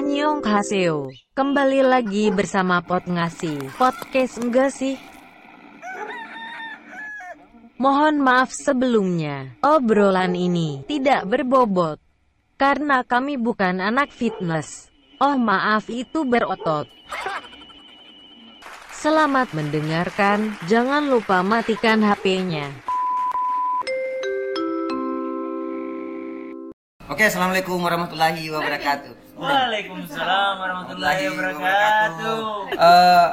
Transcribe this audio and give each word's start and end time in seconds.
Annyeonghaseyo. 0.00 1.12
Kembali 1.36 1.84
lagi 1.84 2.32
bersama 2.32 2.80
Pot 2.80 3.04
Ngasih. 3.04 3.76
Podcast 3.76 4.40
enggak 4.40 4.72
sih? 4.72 4.96
Mohon 7.76 8.24
maaf 8.24 8.48
sebelumnya. 8.48 9.52
Obrolan 9.60 10.32
ini 10.32 10.88
tidak 10.88 11.28
berbobot. 11.28 12.00
Karena 12.56 13.04
kami 13.04 13.36
bukan 13.36 13.76
anak 13.84 14.08
fitness. 14.08 14.88
Oh 15.20 15.36
maaf 15.36 15.92
itu 15.92 16.24
berotot. 16.24 16.88
Selamat 18.96 19.52
mendengarkan. 19.52 20.56
Jangan 20.64 21.12
lupa 21.12 21.44
matikan 21.44 22.00
HP-nya. 22.00 22.72
Oke, 27.04 27.28
assalamualaikum 27.28 27.76
warahmatullahi 27.84 28.48
wabarakatuh. 28.48 29.29
Waalaikumsalam 29.40 30.52
warahmatullahi 30.54 31.22
wabarakatuh. 31.26 32.40
Eh, 32.70 33.26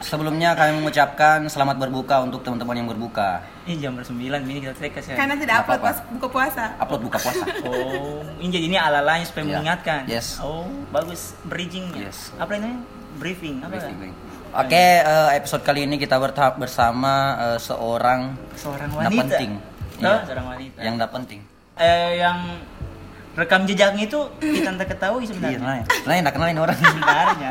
sebelumnya 0.00 0.52
kami 0.52 0.74
mengucapkan 0.76 1.46
selamat 1.46 1.78
berbuka 1.78 2.18
untuk 2.20 2.42
teman-teman 2.42 2.74
yang 2.74 2.88
berbuka. 2.90 3.38
Ini 3.62 3.78
jam 3.78 3.94
bersembilan 3.94 4.42
ini 4.42 4.58
kita 4.60 4.74
take 4.74 4.98
ya. 5.00 5.14
Karena 5.14 5.38
tidak 5.38 5.62
upload 5.62 5.80
pas 5.80 5.98
buka 6.10 6.26
puasa. 6.28 6.64
Upload 6.76 7.02
buka 7.06 7.18
puasa. 7.22 7.44
Oh, 7.64 8.26
ini 8.36 8.50
jadi 8.50 8.64
ini 8.66 8.76
ala-alanya 8.76 9.24
supaya 9.24 9.42
Iya. 9.42 9.50
mengingatkan. 9.54 10.00
Yes. 10.04 10.42
Oh, 10.42 10.66
bagus 10.90 11.38
bridging. 11.46 11.94
Yes. 11.94 12.34
Apa 12.34 12.58
ini? 12.58 12.74
Briefing. 13.14 13.62
Apa? 13.62 13.70
Briefing, 13.70 13.94
briefing. 13.96 14.14
Oke, 14.52 14.86
eh, 14.98 15.30
episode 15.32 15.62
kali 15.62 15.86
ini 15.86 15.94
kita 15.94 16.18
bertahap 16.18 16.58
bersama 16.58 17.14
eh, 17.46 17.58
seorang 17.58 18.34
Seorang 18.54 18.90
wanita. 18.90 19.14
penting. 19.30 19.50
Oh, 19.94 20.02
Iya. 20.02 20.26
seorang 20.26 20.46
wanita. 20.48 20.78
yang 20.82 20.94
nggak 20.98 21.12
penting. 21.12 21.40
eh, 21.74 22.18
yang 22.18 22.38
rekam 23.34 23.66
jejaknya 23.66 24.06
itu 24.06 24.20
kita 24.38 24.70
tak 24.78 24.88
ketahui 24.94 25.26
Iya, 25.26 25.28
sebenarnya. 25.34 25.58
nah, 25.58 25.82
nah, 26.06 26.14
nggak 26.22 26.34
kenalin 26.34 26.58
orang. 26.62 26.76
Sebenarnya. 26.78 27.50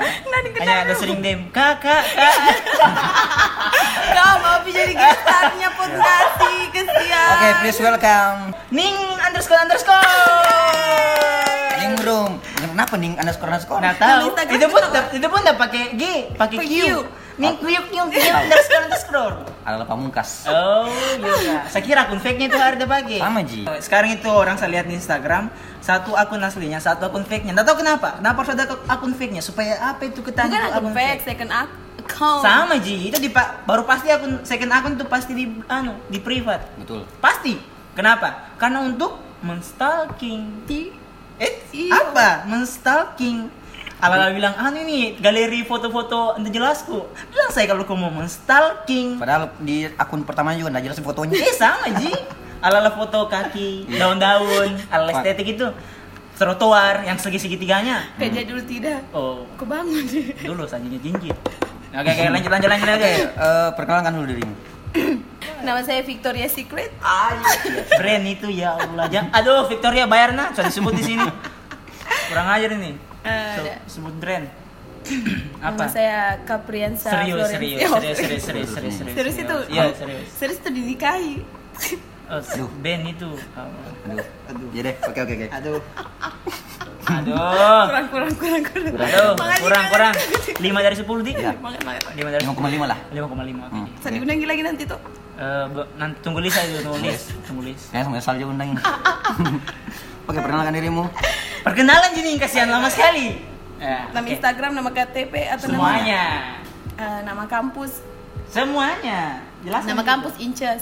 Hanya 0.63 0.75
ada 0.87 0.93
sering 0.95 1.19
dem. 1.19 1.51
Kakak, 1.51 2.03
kak. 2.15 2.35
Kau 4.15 4.33
mau 4.43 4.57
jadi 4.63 4.93
gestarnya 4.95 5.69
podcasti 5.75 6.53
kesian. 6.71 7.27
Oke, 7.35 7.47
please 7.59 7.79
welcome 7.83 8.39
Ning 8.71 8.95
underscore 9.19 9.59
underscore. 9.59 10.07
Ning 11.77 11.93
Room. 11.99 12.31
Kenapa 12.55 12.95
Ning 12.95 13.13
underscore 13.19 13.51
underscore? 13.51 13.79
Nggak 13.83 13.97
tahu. 13.99 14.27
Itu 14.55 14.65
pun 14.71 14.81
itu 15.11 15.27
pun 15.27 15.39
udah 15.43 15.55
pakai 15.59 15.83
G, 15.99 16.03
pakai 16.33 16.57
Pakai 16.63 17.22
Q. 17.33 17.35
Q. 17.35 17.39
Ning 17.39 17.55
Q 17.55 17.65
Q 17.83 17.93
Q 18.07 18.15
underscore 18.21 18.81
underscore. 18.83 19.35
Adalah 19.63 19.85
pamungkas. 19.85 20.45
Oh 20.45 20.85
iya. 21.39 21.65
Saya 21.65 21.81
kira 21.81 21.99
akun 22.03 22.17
fake-nya 22.17 22.47
itu 22.47 22.55
ada 22.55 22.83
pakai. 22.83 23.17
Sama, 23.17 23.41
Ji. 23.41 23.63
Sekarang 23.79 24.09
itu 24.11 24.27
orang 24.27 24.55
saya 24.55 24.69
lihat 24.71 24.85
di 24.85 24.93
Instagram 24.93 25.49
satu 25.79 26.13
akun 26.13 26.39
aslinya, 26.39 26.77
satu 26.77 27.05
akun 27.05 27.23
fake-nya. 27.23 27.51
Nggak 27.51 27.65
tahu 27.65 27.77
kenapa. 27.79 28.17
Kenapa 28.17 28.37
harus 28.39 28.51
ada 28.51 28.63
akun 28.85 29.11
fake-nya? 29.11 29.39
Supaya 29.39 29.79
apa 29.83 30.03
itu 30.03 30.19
Bukan 30.19 30.29
ketanya 30.29 30.59
akun 30.69 30.91
fake, 30.91 31.21
second 31.23 31.49
ac- 31.49 31.75
account. 31.99 32.41
Sama 32.41 32.75
Ji, 32.77 33.09
itu 33.09 33.17
di 33.17 33.29
baru 33.63 33.83
pasti 33.83 34.07
akun 34.07 34.43
second 34.43 34.69
akun 34.69 34.93
tuh 34.93 35.07
pasti 35.07 35.31
di 35.31 35.45
anu 35.65 35.95
di 36.07 36.19
privat. 36.19 36.61
Betul. 36.75 37.07
Pasti. 37.17 37.55
Kenapa? 37.93 38.53
Karena 38.55 38.81
untuk 38.81 39.17
menstalking. 39.41 40.65
Di- 40.65 41.01
Eh, 41.33 41.49
Iya. 41.73 42.13
apa? 42.13 42.45
Menstalking. 42.45 43.49
Ala 44.03 44.35
bilang, 44.35 44.51
ah 44.59 44.67
ini 44.75 45.15
galeri 45.15 45.63
foto-foto 45.63 46.35
anda 46.35 46.51
jelasku. 46.51 47.07
Bilang 47.31 47.49
saya 47.55 47.71
kalau 47.71 47.87
kamu 47.87 48.11
mau 48.11 48.11
menstalking. 48.19 49.15
Padahal 49.15 49.55
di 49.63 49.87
akun 49.95 50.27
pertama 50.27 50.51
juga 50.59 50.75
nggak 50.75 50.91
jelas 50.91 50.99
fotonya. 50.99 51.39
Eh 51.39 51.55
sama 51.55 51.87
Ji. 51.95 52.11
Ala 52.59 52.91
foto 52.91 53.31
kaki, 53.31 53.87
daun-daun, 53.95 54.75
ala 54.91 55.07
estetik 55.07 55.55
itu. 55.55 55.67
Trotoar 56.35 57.07
yang 57.07 57.15
segi 57.15 57.39
segitiganya. 57.39 58.11
Kerja 58.19 58.43
dulu 58.43 58.61
tidak. 58.67 59.07
Oh, 59.15 59.47
Kau 59.55 59.63
bangun. 59.63 60.03
dulu 60.51 60.67
sajinya 60.67 60.99
jinjit. 60.99 61.35
Oke, 61.93 62.09
oke, 62.09 62.23
lanjut, 62.27 62.51
lanjut, 62.51 62.69
lanjut, 62.73 62.87
Oke, 62.89 63.05
lanjut. 63.05 63.29
eh, 63.29 63.69
perkenalkan 63.77 64.11
dulu 64.17 64.25
dirimu. 64.33 64.55
Nama 65.63 65.79
saya 65.85 66.01
Victoria 66.03 66.49
Secret. 66.51 66.91
Brand 67.95 68.25
itu 68.27 68.51
ya 68.51 68.75
Allah. 68.75 69.05
Jangan, 69.07 69.29
aduh, 69.31 69.63
Victoria 69.71 70.09
bayar 70.09 70.33
nah, 70.35 70.51
sudah 70.51 70.67
disebut 70.67 70.93
di 70.97 71.03
sini. 71.05 71.27
Kurang 72.33 72.49
ajar 72.49 72.75
ini. 72.75 73.12
Eh, 73.23 73.55
So, 73.87 73.99
sebut 73.99 74.15
brand. 74.17 74.45
Nama 75.59 75.67
Apa? 75.69 75.83
saya 75.85 76.39
Capriansa 76.43 77.11
Serius, 77.11 77.35
Florencia. 77.35 77.59
serius, 77.59 77.79
Oh, 77.83 77.99
serius, 77.99 78.17
serius, 78.17 78.43
serius, 78.43 78.69
serius, 78.69 78.95
serius. 78.95 79.15
Serius 79.15 79.35
itu? 79.37 79.57
Iya, 79.67 79.83
serius. 79.91 80.25
Serius 80.31 80.57
itu 80.59 80.69
dinikahi. 80.71 81.33
Oh, 82.25 82.39
Aduh. 82.39 82.69
band 82.79 83.03
itu. 83.05 83.29
Aduh. 83.51 84.23
Aduh. 84.47 84.67
Ya 84.71 84.81
deh, 84.81 84.95
oke 84.97 85.19
oke 85.19 85.33
oke. 85.35 85.47
Aduh. 85.51 85.79
Aduh. 87.03 87.35
Kurang, 87.83 88.05
kurang, 88.07 88.31
kurang, 88.33 88.61
kurang. 88.63 88.93
Aduh, 88.95 89.31
kurang, 89.59 89.85
kurang. 89.91 90.13
5 90.63 90.87
dari 90.87 90.95
10, 90.95 91.03
Di. 91.03 91.31
Ya. 91.35 91.51
5 91.51 91.67
dari 92.31 92.43
5,5 92.47 92.87
lah. 92.87 92.99
5,5. 93.11 93.27
Oke. 93.27 93.75
Hmm. 93.75 93.87
Saya 93.99 94.11
diundang 94.15 94.39
lagi 94.39 94.63
nanti 94.63 94.83
tuh. 94.87 94.99
Eh, 95.33 95.65
be- 95.67 95.89
nanti 95.99 96.17
tunggu 96.23 96.39
list 96.39 96.55
aja 96.55 96.69
dulu, 96.79 96.95
tunggu 96.95 97.09
list, 97.09 97.25
tunggu 97.43 97.61
list. 97.65 97.83
Kayaknya 97.91 98.05
sama 98.07 98.21
salju 98.23 98.45
undangin. 98.47 98.77
Oke, 100.23 100.39
perkenalkan 100.39 100.71
dirimu. 100.71 101.03
Perkenalan 101.63 102.11
jadi 102.15 102.29
kasihan 102.39 102.69
lama 102.71 102.87
sekali. 102.87 103.39
Ya, 103.75 104.07
Nama 104.15 104.23
oke. 104.23 104.31
Instagram, 104.31 104.71
nama 104.71 104.89
KTP 104.89 105.33
atau 105.51 105.67
nama 105.67 105.75
Semuanya. 105.75 106.23
Eh, 106.95 107.19
nama 107.27 107.43
kampus. 107.43 107.99
Semuanya. 108.47 109.43
Jelas. 109.63 109.83
Nama 109.83 110.03
kampus 110.03 110.33
Inches. 110.39 110.81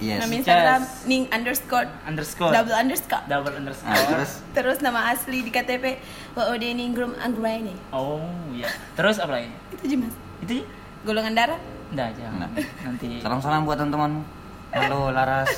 Yes. 0.00 0.24
Nama. 0.24 0.32
Instagram 0.32 0.80
Ning 1.04 1.28
underscore 1.28 1.84
underscore. 2.08 2.50
double 2.50 2.72
underscore. 2.72 3.22
Double 3.28 3.52
underscore. 3.52 3.92
Ah, 3.92 4.06
terus 4.08 4.30
Terus 4.50 4.76
nama 4.80 5.12
asli 5.12 5.44
di 5.44 5.52
KTP 5.52 6.00
WOD 6.32 6.64
Ningrum 6.72 7.12
Anggraini. 7.20 7.76
Oh, 7.92 8.24
iya. 8.50 8.66
Terus 8.96 9.20
apa 9.20 9.36
lagi? 9.36 9.52
Itu 9.70 9.82
aja 9.84 9.96
mas. 10.00 10.14
Itu? 10.40 10.64
Golongan 11.04 11.36
darah. 11.36 11.60
Enggak, 11.92 12.16
jangan. 12.16 12.48
Nah. 12.48 12.50
Nanti. 12.82 13.20
salam-salam 13.20 13.62
buat 13.62 13.76
teman-teman. 13.76 14.24
Halo 14.70 15.10
Laras. 15.10 15.50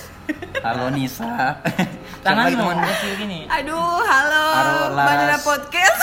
Halo 0.62 0.89
Nisa. 0.89 1.59
Tanganmu 2.25 2.55
teman? 2.55 2.77
kasih 2.81 3.11
gini. 3.19 3.39
Aduh, 3.45 3.77
halo. 4.00 4.45
Halo, 4.49 4.78
Laras. 4.95 5.06
Bandara 5.11 5.39
Podcast. 5.43 6.00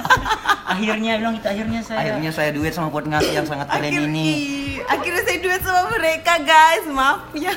Akhirnya 0.74 1.20
bilang 1.20 1.36
kita 1.36 1.48
akhirnya 1.52 1.80
saya. 1.84 1.98
Akhirnya 2.02 2.30
saya 2.32 2.50
duet 2.50 2.72
sama 2.72 2.88
buat 2.88 3.04
ngasih 3.04 3.32
yang 3.32 3.46
sangat 3.46 3.68
keren 3.68 3.84
Akhir- 3.86 4.08
ini. 4.08 4.26
ih, 4.26 4.40
akhirnya 4.82 5.22
saya 5.22 5.38
duet 5.38 5.62
sama 5.62 5.82
mereka 5.92 6.32
guys. 6.40 6.84
Maaf 6.88 7.20
ya. 7.30 7.52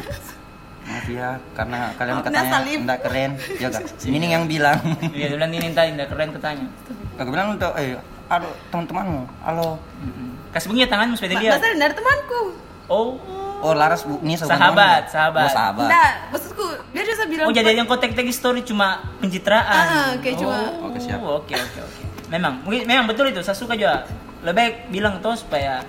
Maaf 0.86 1.08
ya, 1.08 1.30
karena 1.56 1.80
kalian 1.96 2.14
Maaf, 2.14 2.26
katanya 2.28 2.44
Nasalib. 2.46 2.80
enggak 2.84 3.00
keren. 3.02 3.32
Ya 3.58 3.68
kan? 3.72 3.84
Ini 4.20 4.26
yang 4.30 4.44
bilang. 4.46 4.80
Iya, 5.09 5.28
bilang 5.34 5.50
ini 5.50 5.68
tadi 5.72 5.90
enggak 5.96 6.09
keren 6.12 6.30
katanya. 6.30 6.68
Aku 7.18 7.30
bilang 7.32 7.48
untuk 7.56 7.72
eh 7.74 7.96
halo 8.28 8.50
teman-temanmu. 8.70 9.22
Halo. 9.42 9.68
Kasih 10.52 10.68
bunyi 10.70 10.86
tanganmu 10.86 11.16
supaya 11.16 11.32
Ma- 11.32 11.36
dilihat. 11.40 11.58
Masa 11.58 11.68
dari 11.74 11.94
temanku. 11.96 12.42
Oh. 12.86 13.16
Oh, 13.57 13.73
Laras 13.73 14.06
Bu 14.06 14.22
bukan 14.22 14.38
Sahabat, 14.38 15.09
temanmu. 15.09 15.12
sahabat. 15.12 15.41
Oh, 15.41 15.50
sahabat. 15.50 15.88
Enggak, 15.90 16.12
maksudku 16.29 16.66
dia 16.88 17.01
juga 17.01 17.23
bilang 17.25 17.45
Oh, 17.45 17.53
jadi 17.53 17.69
yang 17.73 17.88
kontak 17.88 18.13
tag 18.13 18.29
story 18.29 18.62
cuma 18.62 18.88
pencitraan. 19.18 19.85
Ah, 19.90 20.12
kayak 20.22 20.38
cuma- 20.38 20.69
Oh, 20.78 20.88
Oke, 20.88 20.97
siap. 21.01 21.19
Oke, 21.19 21.53
oke, 21.53 21.79
oke. 21.81 22.01
Memang, 22.28 22.62
mungkin 22.62 22.85
memang 22.85 23.06
betul 23.06 23.28
itu. 23.28 23.41
Saya 23.41 23.56
suka 23.56 23.73
juga. 23.73 24.06
Lebih 24.40 24.53
baik 24.53 24.73
bilang 24.90 25.17
tuh 25.17 25.34
supaya 25.34 25.81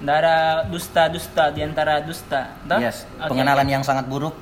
ada 0.00 0.64
dusta-dusta 0.64 1.50
di 1.50 1.60
antara 1.60 1.98
dusta. 2.00 2.56
Toh? 2.64 2.78
Yes, 2.78 3.04
Oke, 3.18 3.34
pengenalan 3.34 3.64
oke. 3.64 3.74
yang 3.74 3.82
sangat 3.82 4.06
buruk. 4.06 4.32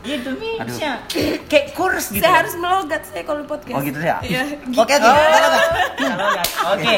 Itu 0.00 0.30
Aduh. 0.32 0.64
bisa. 0.64 1.04
Kayak 1.46 1.76
kurs 1.76 2.08
gitu. 2.08 2.22
saya 2.22 2.40
harus 2.40 2.54
melogat 2.56 3.02
saya 3.04 3.22
kalau 3.22 3.44
podcast. 3.44 3.76
Oh 3.76 3.82
gitu 3.84 4.00
ya? 4.00 4.16
Iya. 4.24 4.42
Oke, 4.72 4.94
oke. 4.94 5.04
Oh, 5.04 5.18
kita 5.94 6.14
logat. 6.16 6.48
Oke. 6.72 6.94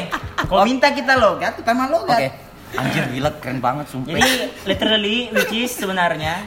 Kau 0.46 0.62
minta 0.62 0.88
kita 0.90 1.14
logat, 1.16 1.52
kita 1.58 1.70
mah 1.74 1.88
logat. 1.90 2.18
Oke. 2.22 2.28
Anjir 2.72 3.04
gila 3.10 3.30
keren 3.38 3.58
banget 3.58 3.86
sumpah. 3.88 4.14
Jadi 4.14 4.30
literally 4.64 5.18
which 5.30 5.52
is 5.52 5.70
sebenarnya 5.72 6.46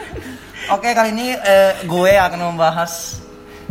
Oke, 0.74 0.90
kali 0.90 1.14
ini 1.14 1.30
eh, 1.30 1.78
gue 1.82 2.12
akan 2.12 2.50
membahas 2.50 3.22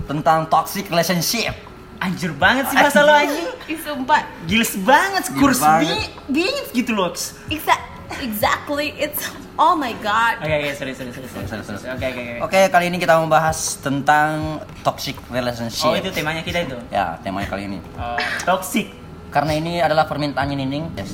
tentang 0.04 0.48
toxic 0.48 0.88
relationship. 0.88 1.52
anjir 1.96 2.36
banget 2.36 2.68
sih 2.68 2.76
bahasa 2.76 3.02
lo 3.02 3.12
anjing. 3.12 3.48
Ih, 3.66 3.80
sumpah. 3.80 4.22
Giles 4.46 4.76
banget, 4.78 5.24
Gila 5.32 5.40
kurs 5.40 5.60
banget. 5.60 5.96
bi- 5.96 6.12
bingit 6.44 6.68
gitu 6.72 6.92
loh. 6.92 7.10
Exa 7.48 7.76
exactly 8.20 8.92
it's 8.96 9.28
oh 9.56 9.74
my 9.74 9.96
god. 10.00 10.40
Oke, 10.40 10.54
oke, 10.54 10.70
sorry, 10.76 10.94
sorry, 10.94 11.12
sorry, 11.12 11.28
sorry. 11.28 11.48
Sorry, 11.48 11.64
sorry, 11.64 11.80
sorry. 11.80 11.92
Oke, 11.96 12.06
oke, 12.06 12.22
oke. 12.22 12.36
Oke, 12.46 12.60
kali 12.70 12.86
ini 12.88 12.98
kita 12.98 13.16
membahas 13.18 13.80
tentang 13.80 14.60
toxic 14.84 15.16
relationship. 15.28 15.88
Oh, 15.88 15.96
itu 15.96 16.12
temanya 16.12 16.44
kita 16.44 16.64
itu. 16.64 16.78
Ya, 16.92 17.16
temanya 17.20 17.48
kali 17.50 17.64
ini. 17.66 17.80
Oh, 17.96 18.20
toxic. 18.46 18.92
Karena 19.32 19.52
ini 19.52 19.80
adalah 19.80 20.06
permintaannya 20.06 20.56
Nining. 20.56 20.86
Yes. 20.96 21.12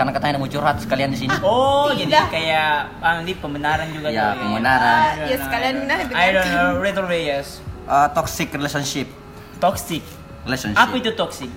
Karena 0.00 0.16
katanya 0.16 0.32
ada 0.32 0.40
mau 0.40 0.48
curhat 0.48 0.80
sekalian 0.80 1.12
di 1.12 1.18
sini. 1.20 1.34
Oh, 1.44 1.92
Tidak. 1.92 2.08
jadi 2.08 2.32
kayak 2.32 2.72
ah, 3.04 3.20
ini 3.20 3.36
pembenaran 3.36 3.92
juga 3.92 4.08
Ya, 4.08 4.32
tuh. 4.32 4.48
pembenaran. 4.48 5.28
Ya, 5.28 5.36
sekalian 5.36 5.74
nah, 5.84 6.00
I 6.16 6.32
don't 6.32 6.48
know, 6.48 6.80
literally 6.80 7.28
yes. 7.28 7.60
Eh, 7.84 8.08
toxic 8.16 8.48
relationship. 8.56 9.12
Toxic. 9.60 10.00
Relationship. 10.48 10.80
Apa 10.80 10.94
itu 10.96 11.12
toxic? 11.12 11.52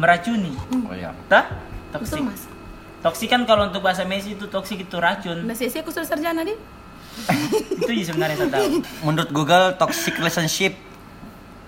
Meracuni. 0.00 0.56
Oh 0.88 0.96
iya. 0.96 1.12
Tah? 1.28 1.44
Betul 1.92 2.24
Toxic. 2.24 2.24
mas. 2.24 2.42
Toxic 3.04 3.28
kan 3.28 3.44
kalau 3.44 3.68
untuk 3.68 3.84
bahasa 3.84 4.08
Messi 4.08 4.32
itu 4.32 4.48
toxic 4.48 4.80
itu 4.80 4.96
racun. 4.96 5.44
Nah, 5.44 5.52
saya 5.52 5.68
aku 5.84 5.92
sudah 5.92 6.08
sarjana 6.08 6.40
deh. 6.40 6.56
itu 7.84 7.90
sih 8.00 8.08
sebenarnya 8.08 8.40
saya 8.40 8.48
tahu. 8.48 8.80
Menurut 9.04 9.28
Google 9.28 9.76
toxic 9.76 10.16
relationship 10.16 10.72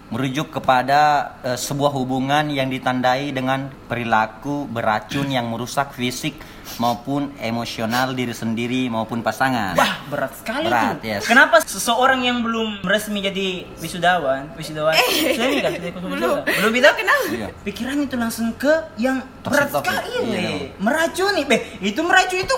merujuk 0.07 0.53
kepada 0.53 1.01
eh, 1.43 1.59
sebuah 1.59 1.91
hubungan 1.91 2.47
yang 2.49 2.67
ditandai 2.67 3.31
dengan 3.31 3.67
perilaku 3.87 4.67
beracun 4.67 5.27
yang 5.27 5.47
merusak 5.47 5.91
fisik 5.91 6.39
maupun 6.77 7.31
emosional 7.39 8.11
diri 8.11 8.31
sendiri 8.31 8.87
maupun 8.87 9.23
pasangan. 9.23 9.75
Wah, 9.75 10.03
berat 10.07 10.35
sekali 10.35 10.67
Berat, 10.67 10.99
tuh. 10.99 11.09
yes. 11.09 11.23
Kenapa 11.25 11.63
seseorang 11.63 12.21
yang 12.21 12.43
belum 12.43 12.83
resmi 12.83 13.19
jadi 13.21 13.67
wisudawan, 13.79 14.51
wisudawan, 14.55 14.93
sudah 14.95 15.47
ini 15.47 15.63
kan, 15.63 15.73
sudah 15.73 15.91
ikut 15.91 16.03
wisuda. 16.03 16.43
belum 16.45 16.73
itu 16.73 16.89
kenapa? 16.93 17.25
Iya. 17.31 17.49
Pikiran 17.63 17.97
itu 18.03 18.15
langsung 18.15 18.51
ke 18.55 18.73
yang 18.99 19.23
Toxic, 19.41 19.51
berat 19.53 19.69
toxic. 19.73 19.91
sekali, 19.91 20.11
Iya. 20.27 20.27
Be. 20.27 20.55
meracuni, 20.79 21.43
be. 21.47 21.57
Itu 21.81 22.01
meracuni 22.03 22.43
itu 22.43 22.57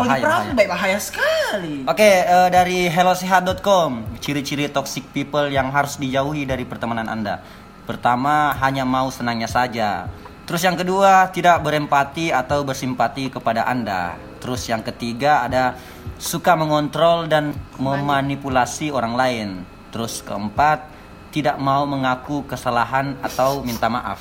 kalau 0.00 0.08
Bahaya, 0.08 0.24
dipraktek 0.24 0.66
bahaya. 0.66 0.68
bahaya. 0.72 0.98
sekali. 0.98 1.76
Oke, 1.84 2.10
eh, 2.24 2.48
dari 2.48 2.88
hellosehat.com, 2.88 3.90
ciri-ciri 4.24 4.72
toxic 4.72 5.04
people 5.12 5.46
yang 5.52 5.68
harus 5.68 6.00
dijauhi 6.00 6.48
dari 6.48 6.64
pertemanan 6.64 7.06
Anda. 7.06 7.44
Pertama, 7.84 8.56
hanya 8.56 8.88
mau 8.88 9.12
senangnya 9.12 9.50
saja. 9.50 10.08
Terus 10.48 10.62
yang 10.66 10.74
kedua, 10.74 11.30
tidak 11.30 11.62
berempati 11.62 12.32
atau 12.32 12.64
bersimpati 12.66 13.30
kepada 13.30 13.68
Anda. 13.68 14.18
Terus 14.40 14.66
yang 14.66 14.80
ketiga 14.80 15.44
ada 15.44 15.76
suka 16.16 16.56
mengontrol 16.56 17.28
dan 17.28 17.54
memanipulasi 17.76 18.90
orang 18.90 19.14
lain. 19.14 19.48
Terus 19.92 20.24
keempat, 20.24 20.90
tidak 21.30 21.56
mau 21.62 21.86
mengaku 21.86 22.42
kesalahan 22.46 23.14
atau 23.22 23.62
minta 23.62 23.86
maaf. 23.86 24.18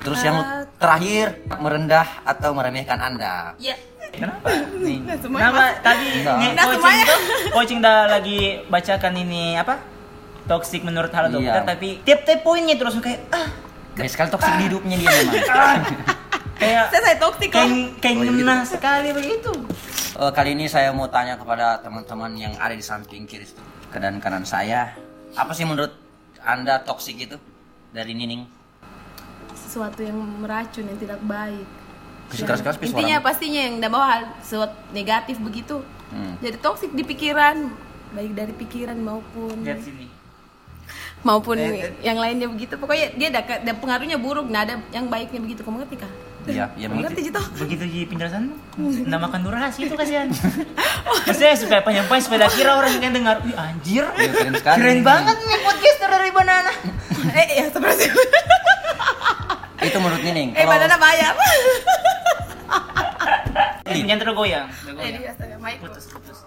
Terus 0.00 0.20
yang 0.24 0.68
terakhir, 0.80 1.44
merendah 1.60 2.24
atau 2.24 2.52
meremehkan 2.52 3.00
Anda. 3.00 3.52
Ya. 3.60 3.76
Kenapa? 4.12 4.46
Nih. 4.76 4.98
semuanya 5.16 5.44
Kenapa 5.46 5.64
tadi 5.80 6.04
nih, 6.04 6.22
Enggak 6.22 6.66
coaching 6.66 6.76
semuanya. 6.76 7.04
tuh, 7.06 7.20
coaching 7.50 7.78
dah 7.80 7.98
lagi 8.08 8.38
bacakan 8.66 9.14
ini 9.16 9.44
apa? 9.54 9.74
Toxic 10.42 10.82
menurut 10.82 11.10
hal 11.10 11.30
dokter, 11.30 11.56
Iya. 11.56 11.64
tapi 11.64 12.02
tiap-tiap 12.02 12.40
poinnya 12.40 12.74
langsung 12.76 12.98
kayak 12.98 13.22
ah, 13.30 13.46
Guys, 13.92 14.10
sekali 14.10 14.28
toxic 14.28 14.52
di 14.52 14.64
hidupnya 14.66 14.96
dia 14.96 15.10
memang. 15.10 15.78
kayak 16.56 16.84
Saya 16.88 17.00
saya 17.00 17.16
toksik 17.16 17.48
kok. 17.48 17.56
kayak 17.56 17.70
kayak 17.98 18.16
Oh, 18.16 18.20
iya 18.20 18.30
gitu. 18.30 18.38
ngena 18.40 18.56
sekali 18.62 19.08
begitu. 19.10 19.52
Eh, 20.12 20.30
kali 20.30 20.50
ini 20.52 20.66
saya 20.66 20.90
mau 20.90 21.06
tanya 21.06 21.34
kepada 21.34 21.78
teman-teman 21.78 22.34
yang 22.34 22.52
ada 22.56 22.72
di 22.72 22.82
samping 22.82 23.24
kiri 23.24 23.46
ke 23.86 23.96
dan 23.96 24.18
kanan 24.18 24.42
saya. 24.42 24.92
Apa 25.32 25.54
sih 25.54 25.62
menurut 25.62 25.94
Anda 26.40 26.80
toksik 26.80 27.16
itu? 27.16 27.38
Dari 27.88 28.10
Nining. 28.10 28.44
Sesuatu 29.52 30.00
yang 30.00 30.18
meracun 30.36 30.84
yang 30.84 30.98
tidak 30.98 31.20
baik. 31.22 31.66
Kasih 32.30 32.46
keras-keras, 32.46 32.76
Intinya 32.80 33.18
pastinya 33.18 33.60
yang 33.60 33.74
tidak 33.76 33.90
bawa 33.90 34.06
hal 34.08 34.22
sesuatu 34.38 34.74
negatif 34.90 35.36
begitu. 35.36 35.82
Hmm. 36.08 36.38
Jadi 36.38 36.56
toksik 36.56 36.90
di 36.90 37.02
pikiran, 37.02 37.70
baik 38.12 38.32
dari 38.32 38.52
pikiran 38.52 38.94
maupun 38.96 39.60
Lihat 39.60 39.82
sini. 39.82 40.06
maupun 41.20 41.54
Eh, 41.54 41.90
yang 42.00 42.16
lainnya 42.16 42.46
begitu. 42.46 42.74
Pokoknya 42.74 43.12
dia 43.12 43.28
ada, 43.28 43.42
ada 43.42 43.72
pengaruhnya 43.74 44.16
buruk, 44.16 44.46
nah 44.46 44.62
ada 44.62 44.78
yang 44.88 45.06
baiknya 45.06 45.38
begitu. 45.38 45.60
Kamu 45.60 45.78
ngerti 45.78 45.98
kah? 45.98 46.12
Iya, 46.40 46.72
iya 46.72 46.88
Kamu 46.88 47.04
ngerti 47.04 47.20
begitu. 47.20 47.36
Cito? 47.36 47.42
Begitu 47.60 47.84
di 47.84 48.00
penjelasan 48.08 48.42
Nggak 48.80 49.20
makan 49.20 49.40
durasi 49.44 49.84
itu 49.84 49.92
kasihan 49.92 50.24
Maksudnya 51.28 51.52
supaya 51.52 51.84
penyampaian 51.84 52.22
Supaya 52.24 52.48
kira 52.48 52.72
orang 52.72 52.96
yang 52.96 53.12
dengar 53.12 53.44
Wih 53.44 53.52
anjir 53.52 54.08
Iya, 54.08 54.32
keren 54.32 54.54
sekali. 54.56 54.76
Keren 54.80 55.00
banget 55.04 55.36
nih 55.36 55.58
podcaster 55.60 56.08
dari 56.08 56.32
Banana 56.32 56.72
eh, 57.36 57.46
ya 57.54 57.68
seperti 57.68 58.08
itu. 58.08 58.22
Itu 59.82 59.96
menurut 59.96 60.20
Nining. 60.22 60.48
eh, 60.50 60.64
Kalau 60.64 60.72
banana 60.72 60.96
bayar. 60.96 61.32
Jangan 63.90 64.20
tergoyang 64.22 64.66
eh, 64.70 64.84
tergoyang. 64.86 65.14
dia 65.18 65.30
astaga, 65.34 65.56
mic. 65.58 65.76
putus 65.82 66.04
putus. 66.10 66.38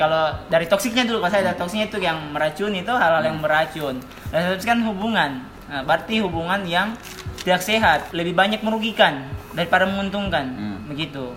Kalau 0.00 0.24
dari 0.48 0.66
toksiknya 0.68 1.04
dulu 1.04 1.20
kalau 1.24 1.32
saya 1.32 1.52
dari 1.52 1.58
toksiknya 1.60 1.86
itu 1.92 1.98
yang 2.00 2.18
meracun 2.32 2.72
itu 2.72 2.92
hal-hal 2.92 3.22
yang 3.24 3.38
meracun. 3.40 3.96
Dan 4.32 4.40
terus 4.52 4.64
kan 4.64 4.80
hubungan. 4.84 5.30
Nah, 5.66 5.82
berarti 5.84 6.22
hubungan 6.22 6.64
yang 6.64 6.96
tidak 7.44 7.60
sehat 7.60 8.00
lebih 8.16 8.32
banyak 8.32 8.60
merugikan 8.64 9.28
daripada 9.52 9.88
menguntungkan. 9.88 10.44
Hmm. 10.46 10.78
begitu. 10.88 11.32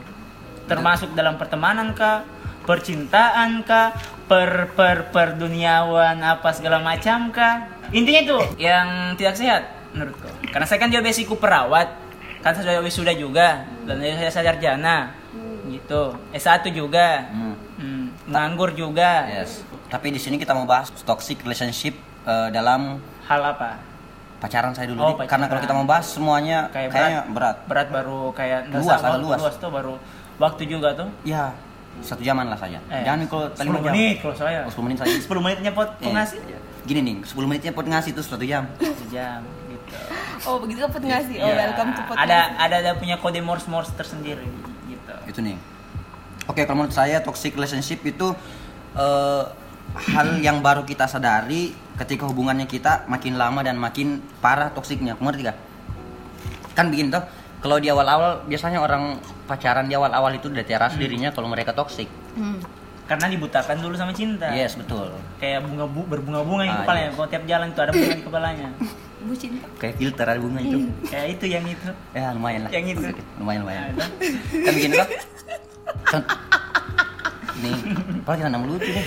Termasuk 0.70 1.18
dalam 1.18 1.36
pertemanan 1.36 1.92
kah 1.98 2.24
percintaan 2.64 3.66
kah 3.66 3.96
per 4.30 4.72
per 4.78 5.10
perduniawan 5.10 6.22
apa 6.22 6.50
segala 6.54 6.80
macam 6.80 7.34
kah? 7.34 7.66
Intinya 7.90 8.22
itu 8.22 8.38
yang 8.62 9.18
tidak 9.18 9.36
sehat 9.36 9.64
menurutku. 9.92 10.30
Karena 10.54 10.66
saya 10.70 10.80
kan 10.80 10.94
juga 10.94 11.02
basiku 11.10 11.36
perawat 11.36 12.10
kan 12.40 12.56
saya 12.56 12.80
sudah 12.80 12.84
wisuda 12.84 13.14
juga 13.20 13.68
dan 13.84 14.00
saya 14.00 14.32
sarjana 14.32 15.12
gitu 15.90 16.14
S1 16.32 16.70
juga 16.70 17.26
Hmm, 17.34 17.58
hmm, 17.82 18.06
nganggur 18.30 18.78
juga 18.78 19.26
yes. 19.26 19.66
Tapi 19.90 20.14
di 20.14 20.22
sini 20.22 20.38
kita 20.38 20.54
mau 20.54 20.70
bahas 20.70 20.94
toxic 20.94 21.42
relationship 21.42 21.98
eh, 22.24 22.48
dalam 22.54 23.02
hal 23.26 23.42
apa 23.44 23.82
pacaran 24.38 24.72
saya 24.72 24.86
dulu. 24.88 25.02
Oh, 25.02 25.12
Dik. 25.18 25.26
Karena 25.26 25.50
kalau 25.50 25.58
pacaran. 25.58 25.66
kita 25.66 25.74
mau 25.76 25.88
bahas 25.90 26.06
semuanya 26.06 26.70
kayak 26.70 26.94
kayaknya 26.94 27.20
berat 27.28 27.58
berat. 27.66 27.66
berat 27.66 27.88
baru 27.90 28.20
kayak 28.32 28.60
Luas, 28.70 29.02
ada 29.02 29.18
luas. 29.18 29.42
tuh 29.58 29.68
baru 29.68 29.94
waktu 30.38 30.64
juga 30.64 30.94
tuh 30.94 31.10
Ya, 31.26 31.58
satu 32.00 32.22
jaman 32.22 32.46
lah 32.46 32.56
saja. 32.56 32.78
Eh, 32.86 33.02
Jangan 33.04 33.26
kalau 33.26 33.50
tadi 33.50 33.68
10 33.68 33.74
jam. 33.76 33.84
menit 33.90 34.16
kalau 34.22 34.36
saya 34.38 34.60
Oh, 34.64 34.72
10 34.72 34.86
menit 34.86 34.98
saja. 35.02 35.10
10 35.12 35.42
menitnya 35.42 35.72
pot 35.74 35.90
Eh, 35.98 36.08
ngasih 36.08 36.38
Gini 36.86 37.00
nih, 37.02 37.16
10 37.26 37.44
menitnya 37.44 37.74
pot 37.74 37.84
ngasih 37.84 38.14
itu 38.14 38.22
satu 38.22 38.46
jam. 38.46 38.64
jam 39.10 39.42
gitu 39.68 39.98
Oh, 40.46 40.62
begitu 40.62 40.80
kan 40.80 41.02
ngasih. 41.02 41.36
Oh, 41.36 41.50
Iya, 41.50 41.56
welcome 41.66 41.92
to 41.92 42.02
podcast. 42.06 42.24
ada 42.24 42.38
ada 42.62 42.76
ada 42.78 42.92
punya 42.94 43.18
kode 43.18 43.42
Morse 43.42 43.66
Morse 43.66 43.90
tersendiri 43.92 44.46
gitu 44.86 45.14
itu 45.26 45.40
nih 45.42 45.58
oke 46.50 46.60
kalau 46.60 46.78
menurut 46.80 46.92
saya 46.92 47.22
toxic 47.22 47.54
relationship 47.54 48.02
itu 48.04 48.34
eh, 48.96 49.44
hal 50.10 50.38
yang 50.40 50.60
baru 50.60 50.82
kita 50.84 51.06
sadari 51.06 51.72
ketika 51.96 52.26
hubungannya 52.26 52.66
kita 52.66 53.06
makin 53.06 53.36
lama 53.36 53.60
dan 53.60 53.76
makin 53.76 54.08
parah 54.38 54.70
toksiknya 54.70 55.14
Kamu 55.14 55.30
ngerti 55.30 55.44
gak? 55.46 55.58
kan 56.72 56.88
begini 56.88 57.10
tuh 57.10 57.24
kalau 57.60 57.76
di 57.76 57.88
awal-awal 57.88 58.46
biasanya 58.46 58.80
orang 58.80 59.20
pacaran 59.44 59.86
di 59.86 59.94
awal-awal 59.94 60.32
itu 60.32 60.48
udah 60.48 60.64
teras 60.64 60.96
dirinya 60.96 61.30
kalau 61.30 61.48
mereka 61.48 61.72
toksik 61.72 62.08
Hmm. 62.30 62.62
karena 63.04 63.26
dibutakan 63.28 63.78
dulu 63.78 63.94
sama 63.94 64.14
cinta 64.14 64.54
yes 64.54 64.74
betul 64.74 65.10
kayak 65.36 65.66
bunga 65.66 65.84
bu 65.84 66.06
berbunga-bunga 66.06 66.64
di 66.64 66.72
Ah, 66.72 66.78
kepalanya 66.80 67.06
yes. 67.06 67.16
kalau 67.16 67.28
tiap 67.28 67.44
jalan 67.46 67.68
tuh 67.70 67.82
ada 67.82 67.92
bunga 67.92 68.14
di 68.14 68.24
kepalanya 68.24 68.68
Bu 69.20 69.34
cinta. 69.36 69.66
kayak 69.76 69.96
filter 69.98 70.26
ada 70.26 70.40
bunga 70.40 70.60
itu 70.62 70.78
kayak 71.12 71.28
itu 71.34 71.46
yang 71.50 71.66
itu 71.66 71.90
ya 72.14 72.32
lumayan 72.32 72.62
lah 72.64 72.72
Yang 72.72 72.86
itu. 72.94 73.08
lumayan 73.36 73.60
lumayan 73.60 73.82
Ada. 73.90 74.06
kan 74.56 74.72
begini 74.72 74.94
tuh 74.96 75.10
Con- 76.06 76.28
nih 77.60 77.76
apa 78.24 78.32
kita 78.34 78.48
nama 78.48 78.64
lucu 78.64 78.88
deh 78.88 79.06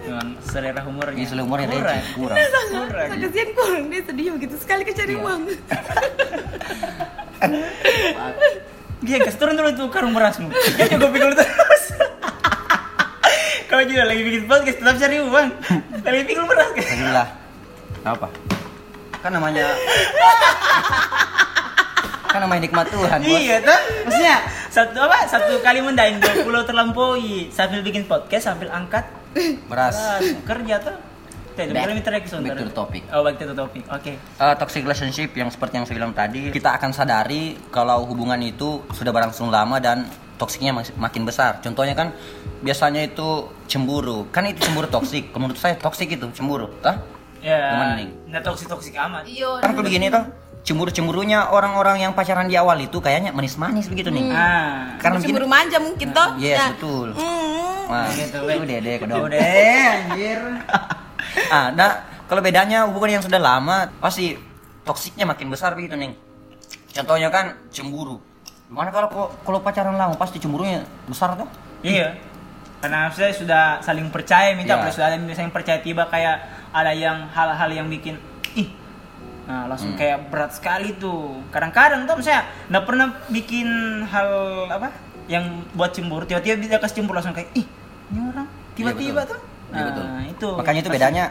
Memang 0.00 0.28
selera 0.40 0.80
humornya 0.80 1.12
Iya, 1.14 1.26
selera 1.28 1.44
humornya 1.44 1.68
kurang 1.68 1.84
receh, 1.92 2.02
kurang. 2.14 2.36
kurang 2.40 3.06
Saya 3.06 3.18
kasihan 3.20 3.50
kurang 3.52 3.82
dia 3.86 4.00
sedih 4.02 4.26
begitu 4.32 4.54
sekali 4.56 4.82
ke 4.82 4.92
cari 4.92 5.12
Iya. 5.12 5.20
uang. 5.20 5.40
Dia 9.00 9.16
kasih 9.18 9.38
turun 9.38 9.54
dulu 9.54 9.70
tuh 9.74 9.86
karung 9.88 10.12
berasmu. 10.12 10.48
Kan 10.50 10.86
juga 10.90 11.08
pikul 11.08 11.32
terus. 11.34 11.84
Kau 13.66 13.80
juga 13.82 14.02
lagi 14.04 14.20
bikin 14.20 14.44
podcast 14.44 14.76
tetap 14.76 14.96
cari 14.98 15.16
uang. 15.20 15.48
Lagi 16.00 16.22
pikul 16.24 16.44
beras 16.44 16.68
kan? 16.70 16.80
Alhamdulillah. 16.80 17.28
Apa? 18.02 18.26
Kan 19.20 19.30
namanya 19.30 19.66
Kan 22.26 22.40
namanya 22.40 22.62
nikmat 22.62 22.86
Tuhan, 22.88 23.18
Bos. 23.20 23.36
Iya 23.36 23.56
tuh. 23.60 23.80
Maksudnya 24.04 24.36
satu 24.70 24.96
apa? 24.96 25.26
Satu 25.26 25.58
kali 25.60 25.82
mendain 25.82 26.16
dua 26.16 26.40
pulau 26.40 26.62
terlampaui 26.62 27.50
sambil 27.50 27.82
bikin 27.82 28.06
podcast 28.06 28.46
sambil 28.46 28.70
angkat 28.70 29.04
Beras. 29.66 29.98
kerja 30.42 30.78
tuh. 30.80 30.96
Oke, 31.50 31.66
Back- 31.68 31.92
back 32.40 32.56
to 32.62 32.72
topic. 32.72 33.02
Oh, 33.10 33.20
back 33.20 33.36
to 33.36 33.52
topic. 33.52 33.82
Oke. 33.86 34.12
Eh, 34.16 34.54
toxic 34.56 34.80
relationship 34.80 35.34
yang 35.34 35.50
seperti 35.50 35.76
yang 35.76 35.84
saya 35.84 35.98
bilang 35.98 36.14
tadi, 36.14 36.48
kita 36.48 36.72
akan 36.72 36.90
sadari 36.90 37.58
kalau 37.68 38.06
hubungan 38.06 38.40
itu 38.40 38.80
sudah 38.90 39.10
berlangsung 39.10 39.50
lama 39.50 39.76
dan 39.76 40.08
toksiknya 40.38 40.72
mak- 40.72 40.96
makin 40.96 41.28
besar. 41.28 41.60
Contohnya 41.60 41.92
kan 41.92 42.16
biasanya 42.60 43.04
itu 43.04 43.50
cemburu. 43.66 44.24
Kan 44.30 44.48
itu 44.48 44.62
cemburu 44.62 44.88
toksik. 44.88 45.30
Kalau 45.30 45.44
Menurut 45.44 45.60
saya 45.60 45.76
toksik 45.76 46.08
itu 46.10 46.24
cemburu. 46.32 46.70
Tah? 46.80 46.96
Ya. 47.44 47.76
Gimana, 47.76 47.92
Ning? 47.98 48.10
Nggak 48.30 48.42
toksik 48.42 48.66
toksik 48.66 48.94
amat. 48.96 49.28
Iya. 49.28 49.60
Kan 49.60 49.76
begini 49.76 50.08
tuh 50.08 50.24
cemburu-cemburunya 50.60 51.48
orang-orang 51.48 52.00
yang 52.00 52.12
pacaran 52.12 52.46
di 52.46 52.54
awal 52.54 52.76
itu 52.78 53.00
kayaknya 53.00 53.32
manis-manis 53.32 53.88
begitu 53.88 54.12
nih. 54.12 54.28
Ah. 54.30 54.94
Karena 55.00 55.18
Cemburu 55.18 55.48
manja 55.48 55.80
mungkin 55.80 56.12
toh. 56.12 56.36
Yes, 56.36 56.58
Nah, 56.58 56.68
betul. 56.76 57.08
hmm. 57.16 57.90
Wah, 57.90 58.06
Gitu, 58.06 58.38
itu 58.38 58.38
weh. 58.46 58.66
dede 58.68 58.92
kedong. 59.00 59.24
Udah, 59.26 59.40
anjir. 59.40 60.40
ah, 61.54 61.66
nah 61.72 61.90
kalau 62.28 62.38
bedanya 62.38 62.86
hubungan 62.86 63.18
yang 63.18 63.24
sudah 63.24 63.40
lama 63.40 63.90
pasti 63.98 64.38
toksiknya 64.84 65.26
makin 65.26 65.50
besar 65.50 65.74
begitu 65.74 65.96
neng. 65.96 66.14
Contohnya 66.90 67.30
kan 67.30 67.56
cemburu. 67.70 68.20
Mana 68.70 68.94
kalau 68.94 69.10
kalau 69.42 69.58
pacaran 69.58 69.98
lama 69.98 70.14
pasti 70.14 70.38
cemburunya 70.38 70.86
besar 71.08 71.34
tuh. 71.34 71.48
Iya. 71.82 72.14
Karena 72.80 73.10
saya 73.10 73.34
sudah 73.34 73.82
saling 73.82 74.08
percaya 74.08 74.54
minta 74.54 74.72
Iya. 74.72 74.80
kalau 74.80 74.92
sudah 74.94 75.06
ada 75.10 75.16
yang 75.18 75.34
saling 75.34 75.50
percaya 75.50 75.78
tiba 75.82 76.06
kayak 76.06 76.36
ada 76.70 76.92
yang 76.94 77.26
hal-hal 77.28 77.68
yang 77.68 77.90
bikin 77.90 78.14
nah 79.50 79.66
langsung 79.66 79.90
Hmm. 79.92 79.98
kayak 79.98 80.30
berat 80.30 80.54
sekali 80.54 80.94
tuh 80.94 81.42
kadang-kadang 81.50 82.06
tuh 82.06 82.22
saya 82.22 82.46
nggak 82.70 82.84
pernah 82.86 83.18
bikin 83.26 83.66
hal 84.06 84.30
apa 84.70 84.94
yang 85.26 85.66
buat 85.74 85.90
cemburu 85.90 86.22
tiba-tiba 86.22 86.54
dia 86.62 86.78
kasih 86.78 87.02
cemburu 87.02 87.18
langsung 87.18 87.34
kayak 87.34 87.50
ih 87.58 87.66
ini 88.14 88.18
orang 88.30 88.46
tiba-tiba 88.78 89.26
betul. 89.26 89.34
tuh 89.34 89.40
Iya, 89.70 89.86
betul. 89.86 90.02
Nah, 90.02 90.24
itu 90.26 90.48
Makanya 90.58 90.80
itu 90.82 90.90
bedanya 90.90 91.24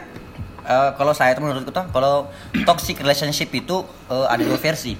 Eh, 0.60 0.90
kalau 0.94 1.16
saya 1.16 1.32
itu 1.32 1.40
menurutku 1.40 1.72
tuh 1.72 1.88
kalau 1.88 2.28
toxic 2.68 3.00
relationship 3.00 3.48
itu 3.50 3.80
eh, 4.12 4.26
ada 4.28 4.42
dua 4.44 4.60
versi. 4.60 4.92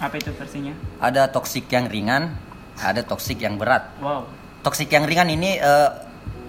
Apa 0.00 0.16
itu 0.16 0.32
versinya? 0.32 0.72
Ada 0.98 1.28
toxic 1.28 1.68
yang 1.68 1.86
ringan, 1.86 2.32
ada 2.80 3.04
toxic 3.04 3.38
yang 3.38 3.60
berat. 3.60 3.84
Wow. 4.00 4.24
Toxic 4.64 4.88
yang 4.88 5.04
ringan 5.04 5.28
ini 5.28 5.60
eh, 5.60 5.90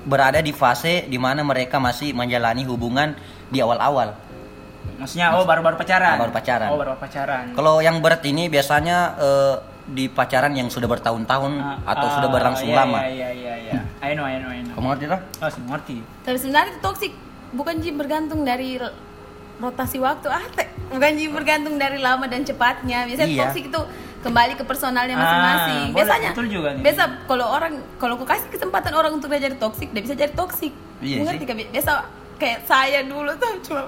berada 0.07 0.39
di 0.39 0.55
fase 0.55 1.03
di 1.05 1.19
mana 1.19 1.43
mereka 1.43 1.77
masih 1.84 2.15
menjalani 2.15 2.63
hubungan 2.63 3.13
di 3.51 3.60
awal-awal. 3.60 4.15
Maksudnya 4.96 5.36
oh 5.36 5.44
baru-baru 5.44 5.75
pacaran. 5.75 6.15
Ah, 6.15 6.22
baru 6.22 6.32
pacaran. 6.32 6.70
Oh 6.72 6.77
baru 6.77 6.96
pacaran. 6.96 7.46
Kalau 7.51 7.80
yang 7.80 8.00
berat 8.00 8.24
ini 8.24 8.48
biasanya 8.48 8.98
eh, 9.18 9.56
di 9.86 10.10
pacaran 10.10 10.50
yang 10.51 10.65
sudah 10.68 10.89
bertahun-tahun 10.89 11.51
Ah, 11.58 11.77
atau 11.86 12.08
ah, 12.10 12.13
sudah 12.18 12.30
berlangsung 12.32 12.70
iya, 12.70 12.77
lama. 12.77 13.00
Iya 13.06 13.30
iya 13.32 13.54
iya. 13.60 13.80
I 14.01 14.13
know 14.13 14.24
I 14.24 14.39
know 14.39 14.50
I 14.50 14.62
know. 14.62 14.74
Kamu 14.74 14.88
ngerti 14.94 15.06
tak? 15.06 15.22
Oh, 15.39 15.50
saya 15.50 15.63
ngerti. 15.68 15.96
Tapi 16.25 16.38
sebenarnya 16.38 16.72
itu 16.74 16.82
toxic 16.82 17.12
bukan 17.54 17.75
Ji 17.80 17.92
bergantung 17.94 18.42
dari 18.42 18.82
rotasi 19.56 19.98
waktu 19.98 20.27
ah 20.27 20.44
te- 20.51 20.68
bukan 20.89 21.12
Ji 21.15 21.32
bergantung 21.32 21.75
dari 21.77 22.01
lama 22.01 22.25
dan 22.25 22.42
cepatnya. 22.42 23.06
Biasanya 23.06 23.30
Iya. 23.30 23.42
toxic 23.46 23.63
itu 23.70 23.82
kembali 24.20 24.58
ke 24.58 24.63
personalnya 24.65 25.13
Ah, 25.13 25.22
masing-masing. 25.22 25.86
boleh, 25.86 25.98
Biasanya 26.01 26.30
betul 26.34 26.48
juga 26.50 26.70
nih. 26.74 26.82
Biasa 26.82 27.04
kalau 27.24 27.46
orang 27.46 27.74
kalau 27.96 28.13
aku 28.18 28.25
kasih 28.25 28.50
kesempatan 28.50 28.92
orang 28.92 29.12
untuk 29.13 29.30
jadi 29.30 29.54
toxic, 29.56 29.94
dia 29.94 30.01
bisa 30.01 30.15
jadi 30.18 30.34
toxic. 30.34 30.74
Iya 30.98 31.22
kan? 31.24 31.38
Biasa 31.70 31.92
kayak 32.36 32.60
saya 32.68 33.00
dulu 33.08 33.32
tuh 33.39 33.51
cuma 33.63 33.84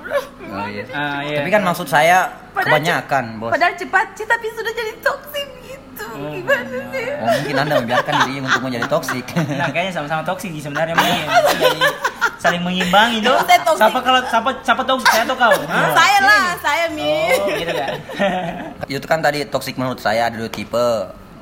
Oh, 0.48 0.68
iya. 0.68 0.84
Ah, 0.96 1.20
iya. 1.22 1.44
Tapi 1.44 1.50
kan 1.51 1.62
maksud 1.63 1.88
saya 1.88 2.32
Padahal 2.56 2.80
kebanyakan, 2.80 3.24
bos. 3.38 3.51
Padahal 3.51 3.74
cepat 3.75 4.08
sih 4.16 4.25
tapi 4.25 4.48
sudah 4.56 4.72
jadi 4.72 4.94
toxic 5.04 5.48
gitu. 5.68 6.06
Oh. 6.08 6.32
Gimana 6.32 6.77
sih? 6.96 7.08
Oh, 7.20 7.27
mungkin 7.27 7.56
anda 7.60 7.74
membiarkan 7.84 8.13
diri 8.25 8.39
untuk 8.42 8.62
menjadi 8.63 8.88
toksik. 8.88 9.25
Nah, 9.36 9.68
kayaknya 9.70 9.94
sama-sama 9.94 10.22
toksik 10.24 10.50
sih 10.56 10.63
sebenarnya 10.63 10.96
mungkin. 10.96 11.27
Jadi 11.60 11.82
saling 12.39 12.62
mengimbangi 12.63 13.18
dong. 13.22 13.44
Saya 13.44 13.60
toksik. 13.68 13.82
Siapa 13.84 14.00
kalau 14.00 14.22
siapa 14.32 14.50
siapa 14.63 14.82
toksik 14.88 15.10
saya 15.12 15.24
atau 15.27 15.38
kau? 15.38 15.54
Hah? 15.68 15.89
Saya 16.00 16.18
lah, 16.24 16.46
saya 16.63 16.86
Mi. 16.96 17.13
Oh, 17.36 17.48
gitu 17.51 17.74
kan. 17.75 17.92
Itu 18.89 19.08
kan 19.10 19.20
tadi 19.20 19.44
toksik 19.46 19.75
menurut 19.75 20.00
saya 20.00 20.32
ada 20.32 20.36
dua 20.39 20.50
tipe. 20.50 20.88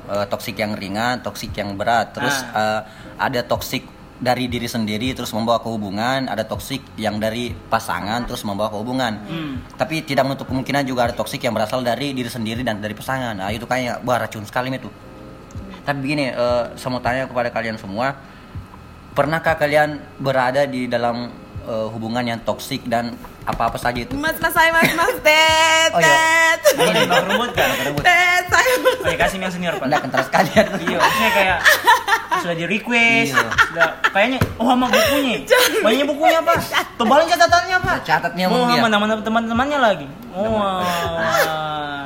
Eh, 0.06 0.26
toksik 0.30 0.54
yang 0.58 0.74
ringan, 0.78 1.18
toksik 1.22 1.50
yang 1.54 1.74
berat. 1.78 2.14
Terus 2.14 2.34
eh, 2.42 2.80
ada 3.18 3.40
toksik 3.46 3.95
dari 4.16 4.48
diri 4.48 4.64
sendiri 4.64 5.12
terus 5.12 5.28
membawa 5.36 5.60
ke 5.60 5.68
hubungan, 5.68 6.24
ada 6.28 6.40
toksik 6.48 6.80
yang 6.96 7.20
dari 7.20 7.52
pasangan 7.52 8.24
terus 8.24 8.40
membawa 8.48 8.72
ke 8.72 8.78
hubungan. 8.80 9.12
Hmm. 9.28 9.54
Tapi 9.76 10.00
tidak 10.08 10.24
menutup 10.24 10.48
kemungkinan 10.48 10.88
juga 10.88 11.10
ada 11.10 11.14
toksik 11.14 11.44
yang 11.44 11.52
berasal 11.52 11.84
dari 11.84 12.16
diri 12.16 12.30
sendiri 12.32 12.64
dan 12.64 12.80
dari 12.80 12.96
pasangan. 12.96 13.36
Nah, 13.36 13.52
itu 13.52 13.68
kayak 13.68 14.00
wah 14.08 14.16
racun 14.16 14.48
sekali 14.48 14.72
itu. 14.72 14.88
Tapi 15.84 15.98
begini, 16.00 16.32
eh, 16.32 16.64
saya 16.74 16.90
mau 16.90 17.02
tanya 17.04 17.28
kepada 17.28 17.52
kalian 17.52 17.76
semua, 17.76 18.16
pernahkah 19.12 19.54
kalian 19.54 20.00
berada 20.18 20.64
di 20.64 20.88
dalam 20.88 21.30
eh, 21.66 21.88
hubungan 21.92 22.24
yang 22.24 22.40
toksik 22.40 22.88
dan 22.88 23.14
apa-apa 23.46 23.78
saja 23.78 23.96
itu? 23.96 24.12
Mas, 24.12 24.34
mas 24.36 24.50
saya 24.50 24.68
mas, 24.68 24.90
mas, 24.92 25.14
tet, 25.22 25.90
Oh, 25.90 25.98
iya. 25.98 26.10
tet. 26.58 26.60
Ini 26.76 27.00
bang 27.04 27.24
rumput 27.24 27.50
kan? 27.52 27.68
Tet, 28.02 28.44
saya. 28.46 28.72
Oh, 28.76 29.06
ya, 29.06 29.16
kasih 29.16 29.38
yang 29.38 29.48
senior 29.48 29.74
pak. 29.74 29.86
Anda 29.86 29.98
kental 29.98 30.22
sekali 30.22 30.50
ya. 30.50 30.62
Iya, 30.66 30.98
maksudnya 30.98 31.30
kayak 31.32 31.58
sudah 32.36 32.52
di 32.54 32.66
request, 32.68 33.32
Iya. 33.32 33.48
sudah 33.48 33.88
kayaknya 34.12 34.38
oh 34.58 34.66
sama 34.66 34.86
bukunya, 34.86 35.40
banyak 35.80 36.04
bukunya 36.04 36.38
pak, 36.38 36.58
tebalin 36.94 37.26
catatannya 37.26 37.76
pak, 37.80 37.96
Catatnya 38.04 38.44
oh 38.46 38.68
dia. 38.68 38.76
sama 38.76 38.88
nama 38.88 39.04
teman-temannya 39.16 39.78
lagi, 39.80 40.06
oh, 40.36 40.84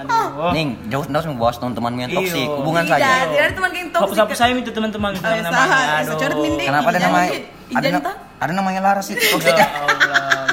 aduh, 0.06 0.54
Ning, 0.54 0.78
jauh 0.86 1.02
sama 1.02 1.34
bos 1.34 1.58
teman-temanmu 1.58 1.98
yang 2.00 2.12
toksik, 2.14 2.46
Iya. 2.46 2.56
hubungan 2.56 2.84
Tidak, 2.86 2.94
saja. 2.96 3.10
tidak 3.26 3.42
ada 3.42 3.52
teman 3.52 3.70
geng 3.70 3.88
toxic. 3.90 4.02
hapus-hapus 4.06 4.36
saya 4.38 4.52
itu 4.54 4.70
teman-teman 4.70 5.10
namanya, 5.18 5.98
mending. 6.38 6.68
Kenapa 6.70 6.88
ada 6.88 7.00
nama 7.00 7.18
Ijan, 7.20 7.42
ada, 7.70 7.80
Ijan, 7.82 7.92
na- 7.92 8.04
tak? 8.06 8.16
ada 8.40 8.52
namanya 8.54 8.80
Laras 8.80 9.06
itu 9.10 9.20
toksik 9.26 9.52
ya 9.52 9.66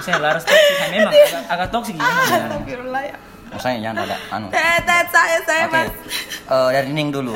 ya? 0.08 0.16
Misalnya 0.16 0.24
Laras 0.24 0.44
toksik, 0.44 0.74
nah, 0.74 0.88
memang 0.90 1.12
agak, 1.12 1.44
agak 1.48 1.68
toksik 1.70 1.94
gitu. 1.94 2.08
Astagfirullah 2.08 3.04
ya. 3.04 3.16
Maksudnya 3.48 3.78
jangan 3.82 3.98
ada 4.02 4.18
anu. 4.30 4.48
Tet, 4.50 4.82
tet, 4.84 5.08
saya, 5.08 5.38
saya 5.42 5.64
mas. 5.68 5.88
Eh, 6.44 6.70
dari 6.74 6.92
Ning 6.92 7.10
dulu. 7.10 7.36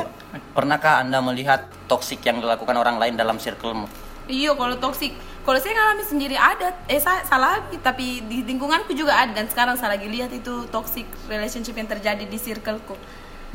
Pernahkah 0.51 0.99
Anda 0.99 1.19
melihat 1.19 1.59
toksik 1.85 2.19
yang 2.21 2.39
dilakukan 2.39 2.73
orang 2.73 2.95
lain 2.95 3.15
dalam 3.15 3.35
circlemu? 3.35 3.87
Iya, 4.25 4.51
kalau 4.53 4.75
toxic, 4.77 5.11
kalau 5.41 5.55
saya 5.57 5.71
ngalami 5.73 6.03
sendiri 6.03 6.35
ada, 6.35 6.71
eh 6.85 6.99
saya 6.99 7.23
salah 7.23 7.59
lagi, 7.59 7.75
tapi 7.77 8.23
di 8.23 8.43
lingkunganku 8.45 8.91
juga 8.91 9.17
ada 9.17 9.31
dan 9.33 9.47
sekarang 9.47 9.75
saya 9.75 9.95
lagi 9.95 10.07
lihat 10.07 10.31
itu 10.31 10.67
toxic 10.67 11.03
relationship 11.27 11.73
yang 11.73 11.87
terjadi 11.89 12.23
di 12.23 12.37
circleku. 12.37 12.95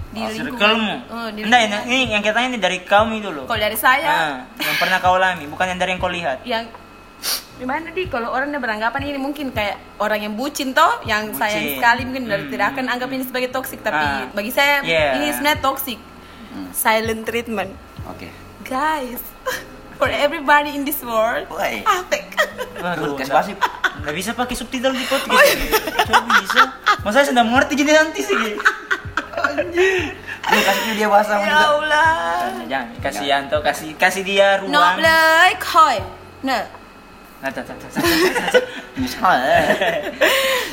Di 0.07 0.21
Oh, 0.21 0.29
circlemu. 0.29 0.95
Oh, 1.09 1.29
di 1.31 1.41
Enggak, 1.43 1.61
lingkungan. 1.63 1.87
ini 1.87 1.99
yang 2.11 2.23
kita 2.23 2.39
ini 2.43 2.57
dari 2.57 2.79
kaum 2.83 3.09
itu 3.11 3.29
loh. 3.29 3.45
Kalau 3.45 3.57
dari 3.59 3.77
saya, 3.77 4.09
Ah, 4.09 4.37
yang 4.59 4.77
pernah 4.77 4.99
kau 4.99 5.17
alami, 5.17 5.45
bukan 5.45 5.67
yang 5.67 5.79
dari 5.79 5.91
yang 5.93 6.01
kau 6.01 6.09
lihat. 6.09 6.41
yang 6.45 6.65
gimana 7.57 7.89
di 7.89 8.05
kalau 8.05 8.29
orang 8.31 8.49
yang 8.49 8.61
beranggapan 8.61 9.01
ini 9.07 9.17
mungkin 9.17 9.49
kayak 9.49 9.81
orang 9.97 10.21
yang 10.21 10.35
bucin 10.35 10.71
toh 10.71 11.01
yang 11.03 11.33
Bucin. 11.33 11.41
sayang 11.41 11.67
sekali 11.75 12.01
mungkin 12.05 12.25
dari 12.27 12.45
Hmm. 12.45 12.53
tidak 12.53 12.67
akan 12.71 12.85
anggap 12.87 13.09
ini 13.09 13.25
sebagai 13.25 13.49
toxic 13.49 13.81
tapi 13.81 13.97
Ah. 13.99 14.29
bagi 14.31 14.51
saya 14.51 14.81
Yeah. 14.83 15.17
ini 15.17 15.33
sebenarnya 15.33 15.61
toxic 15.61 15.99
silent 16.71 17.25
treatment 17.25 17.73
Oke. 18.07 18.29
guys 18.63 19.25
for 19.97 20.07
everybody 20.07 20.73
in 20.73 20.85
this 20.85 21.01
world. 21.01 21.49
Apek. 21.49 22.37
Waduh, 22.77 23.17
Podcast 23.17 23.33
nggak- 23.49 24.13
bisa 24.13 24.31
pakai 24.33 24.53
subtitle 24.53 24.93
di 24.93 25.05
podcast. 25.05 25.57
Coba 26.05 26.21
bisa. 26.37 26.61
Masa 27.01 27.15
saya 27.15 27.27
sudah 27.27 27.41
mengerti 27.43 27.73
jadi 27.75 27.93
nanti 27.97 28.21
sih. 28.21 28.37
Lu 30.47 30.59
kasih 30.63 30.93
dia 30.95 31.09
bahasa 31.09 31.35
ya 31.35 31.49
Allah 31.49 32.13
Jangan, 32.63 32.69
jangan. 32.69 33.03
kasih 33.03 33.25
Yanto, 33.27 33.59
kasih 33.61 33.89
kasih 33.97 34.23
dia 34.23 34.61
no 34.63 34.77
ruang. 34.77 34.95
play 34.97 35.51
koi 35.59 35.97
no 36.45 36.53
Nah, 36.53 36.63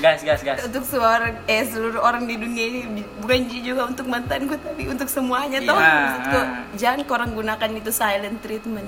Gas, 0.04 0.20
gas, 0.24 0.40
gas. 0.44 0.58
untuk 0.68 0.84
semua 0.84 1.20
orang 1.20 1.36
eh 1.48 1.64
seluruh 1.64 2.00
orang 2.04 2.24
di 2.28 2.36
dunia 2.36 2.66
ini 2.68 3.04
bukan 3.20 3.48
juga 3.52 3.88
untuk 3.88 4.08
mantanku 4.08 4.56
tapi 4.60 4.88
untuk 4.88 5.08
semuanya 5.08 5.60
toh 5.64 5.76
Iya. 5.76 5.92
maksudku 5.92 6.40
jangan 6.76 7.00
korang 7.08 7.32
gunakan 7.36 7.70
itu 7.72 7.92
silent 7.92 8.40
treatment 8.44 8.88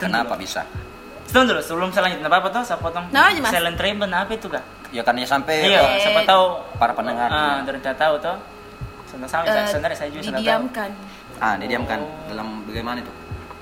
Kenapa 0.00 0.34
bisa? 0.34 0.66
Tunggu 1.30 1.54
dulu, 1.54 1.62
sebelum 1.62 1.88
selanjutnya 1.94 2.26
apa 2.26 2.42
apa 2.42 2.48
tuh? 2.50 2.62
Saya 2.66 2.76
potong. 2.82 3.06
Nah, 3.14 3.30
Mas. 3.38 3.54
Silent 3.54 3.78
treatment 3.78 4.12
apa 4.12 4.34
itu 4.34 4.50
kak? 4.50 4.64
Ya 4.92 5.00
ya 5.00 5.24
sampai 5.24 5.64
Iya, 5.64 5.80
eh, 5.80 6.02
siapa 6.04 6.20
tahu 6.28 6.44
para 6.76 6.92
pendengar. 6.92 7.30
Ah, 7.32 7.64
dari 7.64 7.80
tidak 7.80 7.96
tahu 7.96 8.20
toh. 8.20 8.36
Eh, 9.12 9.68
sebenarnya 9.68 9.96
saya 9.96 10.10
juga 10.12 10.40
didiamkan 10.40 10.90
Ah, 11.40 11.54
didiamkan 11.56 12.00
dalam 12.28 12.64
bagaimana 12.68 13.00
itu? 13.00 13.12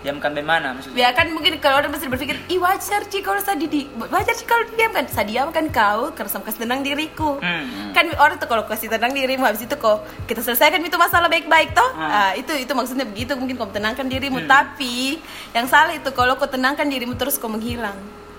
Diamkan 0.00 0.33
bagaimana 0.33 0.73
maksudnya? 0.73 0.97
ya 0.99 1.09
kan 1.11 1.28
mungkin 1.28 1.57
kalau 1.59 1.76
orang 1.76 1.92
masih 1.92 2.09
berpikir 2.09 2.40
ih 2.47 2.57
wajar 2.57 3.04
sih 3.04 3.21
kalau 3.21 3.37
saya 3.38 3.54
didi 3.54 3.85
wajar 4.00 4.33
sih 4.33 4.45
kalau 4.45 4.64
didiamkan 4.64 5.04
saya 5.07 5.28
diamkan 5.28 5.69
kau 5.69 6.09
karena 6.11 6.25
saya 6.26 6.40
kasih 6.42 6.61
tenang 6.62 6.80
diriku 6.80 7.37
Hmm. 7.37 7.92
kan 7.92 8.09
orang 8.16 8.37
tuh 8.37 8.47
kalau 8.47 8.64
kasih 8.64 8.88
tenang 8.88 9.12
dirimu 9.12 9.45
habis 9.45 9.61
itu 9.61 9.73
kok 9.73 10.00
kita 10.25 10.40
selesaikan 10.40 10.80
itu 10.80 10.97
masalah 10.97 11.28
baik-baik 11.28 11.73
toh 11.73 11.85
Hmm. 11.90 12.09
Ah, 12.09 12.33
itu 12.33 12.49
itu 12.54 12.73
maksudnya 12.73 13.04
begitu 13.04 13.35
mungkin 13.35 13.54
kau 13.54 13.69
tenangkan 13.69 14.04
dirimu 14.04 14.40
tapi 14.47 15.21
yang 15.52 15.66
salah 15.66 15.92
itu 15.92 16.09
kalau 16.11 16.33
kau 16.35 16.47
tenangkan 16.47 16.85
dirimu 16.85 17.12
terus 17.14 17.37
kau 17.37 17.47
menghilang 17.47 17.97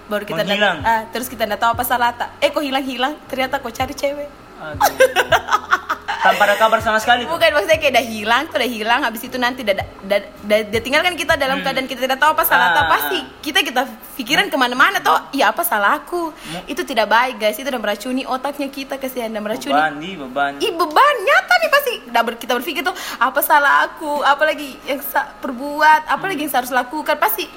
baru 0.07 0.25
kita 0.25 0.41
Menghilang? 0.41 0.81
ah, 0.81 1.05
terus 1.07 1.25
kita 1.25 1.45
nggak 1.45 1.57
tahu 1.57 1.71
apa 1.71 1.83
salah 1.83 2.09
tak 2.11 2.35
eh 2.37 2.49
kok 2.49 2.59
hilang-hilang 2.59 3.21
ternyata 3.25 3.57
kau 3.57 3.69
cari 3.69 3.93
cewek 3.93 4.27
Aduh. 4.57 4.81
Tanpa 6.21 6.45
ada 6.45 6.55
kabar 6.55 6.79
sama 6.79 6.97
sekali 6.97 7.25
tuh. 7.25 7.33
Bukan 7.33 7.49
maksudnya 7.49 7.77
kayak 7.77 7.93
udah 7.93 8.05
hilang, 8.05 8.41
tuh 8.45 8.55
udah 8.55 8.69
hilang. 8.69 8.99
Habis 9.01 9.21
itu 9.25 9.37
nanti 9.37 9.65
udah, 9.65 9.73
udah, 10.05 10.79
tinggalkan 10.79 11.17
kita 11.17 11.33
dalam 11.35 11.59
keadaan 11.59 11.85
kita 11.85 12.05
tidak 12.05 12.17
tahu 12.17 12.31
apa 12.31 12.43
salah 12.45 12.61
Ah, 12.63 12.71
apa 12.71 12.83
pasti 12.87 13.17
kita 13.41 13.59
kita 13.61 13.81
pikiran 14.15 14.45
ke 14.45 14.55
mana-mana 14.55 15.01
toh. 15.01 15.17
Iya 15.31 15.49
apa 15.49 15.61
salah 15.61 15.97
aku? 15.97 16.29
Itu 16.65 16.85
tidak 16.85 17.09
baik 17.09 17.35
guys. 17.37 17.57
Itu 17.57 17.67
udah 17.67 17.81
meracuni 17.81 18.21
otaknya 18.23 18.69
kita 18.69 18.95
kesian 18.95 19.29
dan 19.29 19.41
meracuni. 19.41 19.73
Beban, 19.73 19.93
di 19.97 20.11
beban. 20.13 20.51
Ih 20.57 20.71
beban 20.71 21.15
nyata 21.21 21.53
nih 21.57 21.69
pasti. 21.69 21.93
Udah 22.07 22.21
ber- 22.21 22.37
kita 22.37 22.53
berpikir 22.53 22.81
tuh 22.81 22.93
apa 23.17 23.41
salah 23.41 23.85
aku? 23.85 24.21
Apalagi 24.21 24.77
yang 24.83 25.01
perbuat? 25.37 26.05
Apalagi 26.07 26.39
yang 26.39 26.51
saya 26.51 26.61
harus 26.61 26.71
lakukan? 26.71 27.17
Pasti 27.17 27.49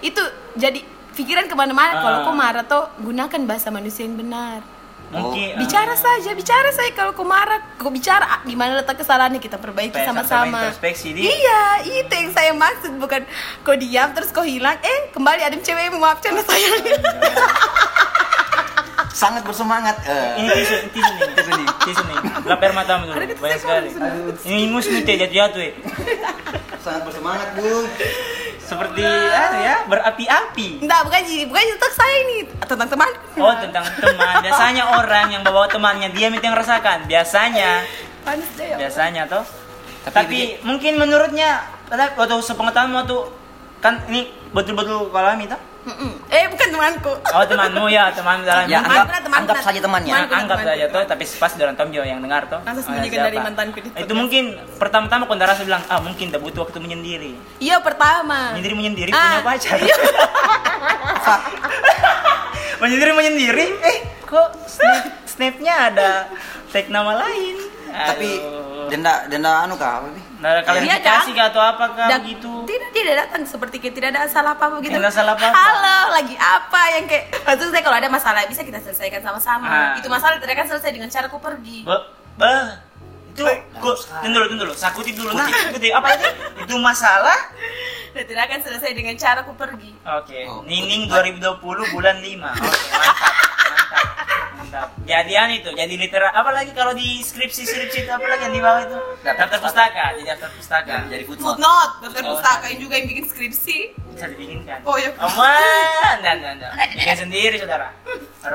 itu 0.00 0.22
jadi 0.54 0.82
pikiran 1.14 1.46
ke 1.46 1.54
mana-mana. 1.54 1.98
Kalau 1.98 2.18
Ah. 2.18 2.24
kau 2.24 2.34
marah 2.34 2.62
toh 2.62 2.90
gunakan 2.98 3.40
bahasa 3.44 3.70
manusia 3.70 4.02
yang 4.02 4.14
benar 4.14 4.77
Mungkin 5.08 5.56
ah, 5.56 5.64
bicara 5.64 5.94
saja 5.96 6.36
bicara 6.36 6.68
saya 6.68 6.92
kalau 6.92 7.16
kau 7.16 7.24
marah 7.24 7.64
kau 7.80 7.88
bicara 7.88 8.28
ah, 8.28 8.40
di 8.44 8.52
mana 8.52 8.76
letak 8.76 9.00
kesalahannya 9.00 9.40
kita 9.40 9.56
perbaiki 9.56 9.96
sama-sama 10.04 10.68
iya 11.32 11.62
itu 11.80 12.12
yang 12.12 12.28
saya 12.28 12.52
maksud 12.52 12.92
bukan 13.00 13.24
kau 13.64 13.72
diam 13.72 14.12
terus 14.12 14.28
kau 14.28 14.44
hilang 14.44 14.76
eh 14.84 15.08
kembali 15.08 15.40
ada 15.40 15.56
cewek 15.56 15.88
yang 15.88 15.96
memaafkan 15.96 16.36
sayang 16.44 16.84
Sangat 19.08 19.42
bersemangat. 19.42 19.98
eh. 20.06 20.38
ini 20.38 20.46
tisu, 20.46 20.94
tisu 20.94 21.10
nih, 21.10 21.28
tisu 21.34 21.50
nih, 21.50 21.68
tisu 21.82 22.02
nih. 22.06 22.18
Lap 22.46 22.62
air 22.62 22.70
matamu 22.70 23.10
dulu, 23.10 23.18
banyak 23.18 23.58
sekali. 23.58 23.90
Ini 24.46 24.58
ingus 24.70 24.86
nih 24.86 25.02
teh 25.02 25.18
jatuh-jatuh 25.18 25.58
ya. 25.58 25.72
Sangat 26.78 27.02
bersemangat, 27.02 27.50
Bu. 27.58 27.82
Seperti 28.68 29.00
apa 29.00 29.56
ya, 29.64 29.76
berapi-api. 29.88 30.84
enggak 30.84 31.00
bukan 31.08 31.20
jadi 31.24 31.44
bukan 31.48 31.62
tentang 31.72 31.94
saya 31.96 32.16
ini 32.28 32.36
tentang 32.68 32.88
teman 32.92 33.10
Oh 33.40 33.54
tentang 33.56 33.84
teman. 33.96 34.34
Biasanya 34.44 34.84
orang 34.92 35.26
yang 35.32 35.42
bawa 35.46 35.64
temannya 35.72 36.12
dia 36.12 36.28
minta 36.28 36.52
yang 36.52 36.58
rasakan. 36.58 37.08
Biasanya, 37.08 37.80
ya 38.60 38.76
biasanya 38.76 39.24
toh. 39.24 39.44
Tapi 40.04 40.12
Tapi, 40.12 40.38
mungkin 40.68 41.00
menurutnya, 41.00 41.64
atau 41.88 42.44
sepengetahuan 42.44 42.92
waktu 42.92 43.16
kan 43.80 44.04
ini 44.12 44.28
betul-betul 44.52 45.08
kalau 45.08 45.32
kami 45.32 45.48
toh. 45.48 45.60
Mm-mm. 45.88 46.12
Eh 46.28 46.44
bukan 46.46 46.68
temanku. 46.68 47.12
Oh 47.26 47.42
temanmu 47.42 47.88
ya, 47.88 48.12
teman 48.12 48.44
dalam 48.44 48.68
Ya, 48.68 48.78
Teman, 48.78 48.92
anggap, 49.00 49.06
teman, 49.18 49.38
anggap 49.40 49.56
teman. 49.56 49.66
saja 49.66 49.80
temannya. 49.80 50.12
Teman. 50.12 50.28
An- 50.28 50.40
anggap 50.44 50.58
saja 50.62 50.84
tuh 50.86 51.02
tapi 51.02 51.24
pas 51.34 51.52
dalam 51.56 51.74
Tom 51.74 51.88
Jo 51.88 52.02
yang 52.02 52.20
dengar 52.20 52.42
tuh 52.44 52.60
oh, 52.60 52.74
sembunyikan 52.78 53.16
siapa? 53.16 53.26
dari 53.26 53.38
mantanku 53.38 53.78
di 53.80 53.88
itu 53.90 54.12
mungkin 54.12 54.44
pertama-tama 54.76 55.24
kau 55.24 55.34
rasa 55.34 55.64
bilang 55.64 55.80
ah 55.88 55.98
mungkin 55.98 56.28
tak 56.28 56.38
butuh 56.38 56.60
waktu 56.62 56.78
menyendiri 56.78 57.32
Iya 57.58 57.80
pertama. 57.80 58.52
menyendiri 58.52 58.74
menyendiri 58.76 59.10
Ah, 59.10 59.40
punya 59.40 59.42
pacar 59.46 59.76
iya. 59.80 59.96
menyendiri 62.80 63.10
menyendiri 63.12 63.66
eh 63.80 63.96
kok 64.22 64.48
snap 64.66 65.04
snapnya 65.24 65.74
ada 65.88 66.10
tag 66.68 66.86
nama 66.88 67.16
lain 67.18 67.56
Tapi 67.88 68.30
Aduh. 68.36 68.77
Denda 68.88 69.12
denda 69.28 69.50
anu 69.62 69.74
kah 69.76 70.02
apa 70.02 70.06
sih? 70.10 70.22
Nah, 70.38 70.62
klarifikasi 70.62 71.30
Iya, 71.30 71.34
kah 71.34 71.46
atau 71.50 71.62
apa 71.62 71.84
kah 71.98 72.06
Dan 72.06 72.20
gitu 72.30 72.52
Tidak, 72.62 72.90
tidak 72.94 73.14
datang 73.26 73.42
seperti 73.42 73.76
kayak 73.82 73.94
tidak 73.98 74.08
ada 74.14 74.20
salah 74.30 74.54
apa-apa 74.54 74.78
gitu. 74.80 74.94
Tidak 74.94 75.02
ada 75.02 75.10
salah 75.10 75.34
apa-apa. 75.34 75.54
Halo, 75.54 75.98
lagi 76.14 76.34
apa 76.38 76.80
yang 76.94 77.04
kayak 77.10 77.24
maksud 77.42 77.68
saya 77.74 77.82
kalau 77.82 77.98
ada 77.98 78.08
masalah 78.08 78.40
bisa 78.46 78.62
kita 78.62 78.78
selesaikan 78.78 79.20
sama-sama. 79.20 79.66
Ah. 79.66 79.92
Itu 79.98 80.06
masalah 80.06 80.38
tidak 80.38 80.54
akan 80.58 80.68
selesai 80.76 80.90
dengan 80.94 81.08
cara 81.10 81.26
ku 81.26 81.38
pergi. 81.42 81.82
Ba, 81.82 81.96
ba, 82.38 82.80
itu 83.38 83.42
kok 83.78 83.96
tunggu 84.18 84.34
dulu, 84.34 84.46
tunggu 84.50 84.64
dulu, 84.66 84.74
sakuti 84.74 85.10
dulu. 85.14 85.30
Nah, 85.30 85.46
ikuti 85.46 85.94
apa 85.94 86.06
itu? 86.18 86.28
Itu 86.66 86.74
masalah. 86.82 87.38
Dan 88.10 88.24
tidak 88.26 88.50
akan 88.50 88.60
selesai 88.66 88.90
dengan 88.98 89.14
cara 89.14 89.46
ku 89.46 89.54
pergi. 89.54 89.94
Oke, 90.02 90.42
Oh, 90.50 90.66
Nining 90.66 91.06
2020 91.06 91.94
bulan 91.94 92.18
5. 92.18 92.24
Oke, 92.24 92.38
mantap. 92.42 92.54
Mantap. 92.90 93.47
Mantap. 94.68 94.92
Jadian 95.08 95.48
itu, 95.56 95.70
jadi 95.72 95.94
literat 95.96 96.28
apa 96.36 96.52
lagi 96.52 96.76
kalau 96.76 96.92
di 96.92 97.24
skripsi-skripsi 97.24 98.04
itu 98.04 98.10
apa 98.12 98.20
lagi 98.20 98.52
yang 98.52 98.54
di 98.54 98.60
bawah 98.60 98.80
itu? 98.84 98.98
Daftar 99.24 99.48
Daftar 99.48 99.58
pustaka, 99.64 100.04
jadi 100.12 100.24
daftar 100.28 100.50
pustaka. 100.52 100.94
Jadi 101.08 101.22
footnote. 101.24 101.48
Footnote, 101.56 101.92
daftar 102.04 102.20
Oh. 102.20 102.28
pustaka 102.36 102.64
yang 102.68 102.80
juga 102.84 102.94
yang 103.00 103.06
bikin 103.08 103.24
skripsi. 103.24 103.76
Bisa 104.12 104.26
dibikinkan. 104.28 104.78
Oh, 104.84 105.00
iya. 105.00 105.08
Aman, 105.16 106.16
dan 106.20 106.36
dan 106.44 106.54
dan. 106.60 106.70
Bikin 106.92 107.16
sendiri, 107.16 107.56
Saudara. 107.56 107.88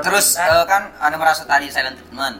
Terus 0.06 0.26
eh, 0.38 0.64
kan 0.70 0.94
anda 1.02 1.16
merasa 1.18 1.42
tadi 1.42 1.66
silent 1.66 1.98
treatment. 1.98 2.38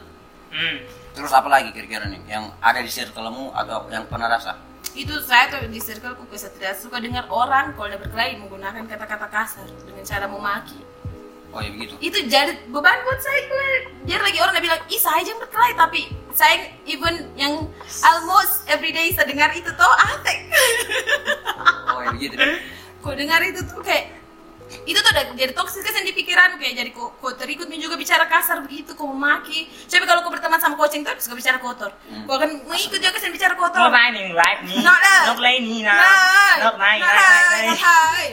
hmm. 0.55 0.77
Terus 1.11 1.31
apa 1.35 1.47
lagi 1.51 1.75
kira-kira 1.75 2.07
nih 2.07 2.23
yang 2.31 2.55
ada 2.63 2.79
di 2.79 2.87
circlemu 2.87 3.51
atau 3.51 3.91
yang 3.91 4.07
pernah 4.07 4.31
rasa? 4.31 4.55
Itu 4.95 5.19
saya 5.19 5.51
tuh 5.51 5.67
di 5.67 5.83
circleku 5.83 6.23
saya 6.39 6.55
tidak 6.55 6.79
suka 6.79 7.03
dengar 7.03 7.27
orang 7.27 7.75
kalau 7.75 7.91
dia 7.91 7.99
berkelahi 7.99 8.39
menggunakan 8.39 8.87
kata-kata 8.87 9.27
kasar 9.27 9.67
dengan 9.83 10.03
cara 10.07 10.31
memaki. 10.31 10.79
Oh 11.55 11.63
ya 11.63 11.71
begitu. 11.71 11.95
itu 12.03 12.19
jadi 12.27 12.51
beban 12.67 12.99
buat 13.07 13.15
saya 13.17 13.39
gue 13.47 13.67
biar 14.03 14.19
lagi 14.19 14.43
orang 14.43 14.59
bilang 14.59 14.81
ih 14.85 14.99
saya 14.99 15.23
aja 15.23 15.31
berkelahi 15.39 15.73
tapi 15.73 16.01
saya 16.35 16.55
even 16.83 17.31
yang 17.39 17.63
almost 18.03 18.67
everyday 18.67 19.15
saya 19.15 19.23
dengar 19.23 19.47
itu 19.55 19.71
tuh 19.71 19.93
atek 20.11 20.39
Oh 21.87 22.03
ya 22.03 22.11
begitu. 22.11 22.35
kok 23.03 23.15
dengar 23.15 23.39
itu 23.39 23.63
tuh 23.63 23.79
kayak 23.79 24.11
itu 24.83 24.99
tuh 24.99 25.11
udah 25.15 25.23
jadi 25.39 25.53
toksik 25.55 25.87
kan 25.87 26.03
di 26.03 26.11
pikiran 26.11 26.59
kayak 26.59 26.75
jadi 26.75 26.91
kok, 26.91 27.15
kok 27.23 27.33
terikut 27.39 27.71
juga 27.71 27.95
bicara 27.95 28.27
kasar 28.27 28.59
begitu 28.59 28.91
kok 28.91 29.07
memaki 29.07 29.71
coba 29.87 30.03
kalau 30.03 30.19
kau 30.27 30.31
berteman 30.35 30.59
sama 30.59 30.75
coaching 30.75 31.07
tuh 31.07 31.15
suka 31.21 31.39
bicara 31.39 31.57
kotor 31.63 31.91
kau 32.27 32.35
akan 32.35 32.67
mengikut 32.67 32.99
juga 32.99 33.15
kan 33.15 33.31
bicara 33.31 33.53
kotor 33.55 33.79
Nok 33.85 33.91
naik 33.93 34.11
nih, 34.15 34.25
live 34.33 34.61
nih. 34.65 34.77
Nok 34.81 34.97
dah. 34.97 35.21
Nok 35.29 35.39
lain 35.39 35.61
nih, 35.61 35.79
nah. 35.85 35.97
Naik, 35.97 36.73
naik, 36.79 37.01
naik. 37.05 37.79
hai. 37.79 38.25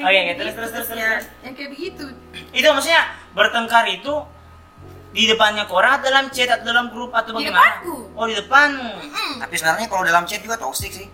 Oke, 0.00 0.20
terus, 0.36 0.52
terus, 0.54 0.70
terus, 0.70 0.86
terus, 0.92 0.98
Ya, 1.00 1.12
yang 1.46 1.54
kayak 1.56 1.70
begitu 1.72 2.04
Itu 2.52 2.66
maksudnya 2.74 3.02
bertengkar 3.32 3.86
itu 3.88 4.14
di 5.10 5.26
depannya 5.26 5.66
korang 5.66 5.98
dalam 6.02 6.30
chat 6.30 6.46
atau 6.46 6.70
dalam 6.70 6.86
grup 6.94 7.10
atau 7.10 7.34
Di 7.34 7.50
bagaimana? 7.50 7.82
depanku. 7.82 7.96
Oh 8.14 8.26
di 8.30 8.34
depanmu. 8.38 8.90
Tapi 9.42 9.54
sebenarnya 9.58 9.86
kalau 9.90 10.02
dalam 10.06 10.22
chat 10.22 10.38
juga 10.38 10.54
toxic 10.54 10.90
sih. 10.94 11.08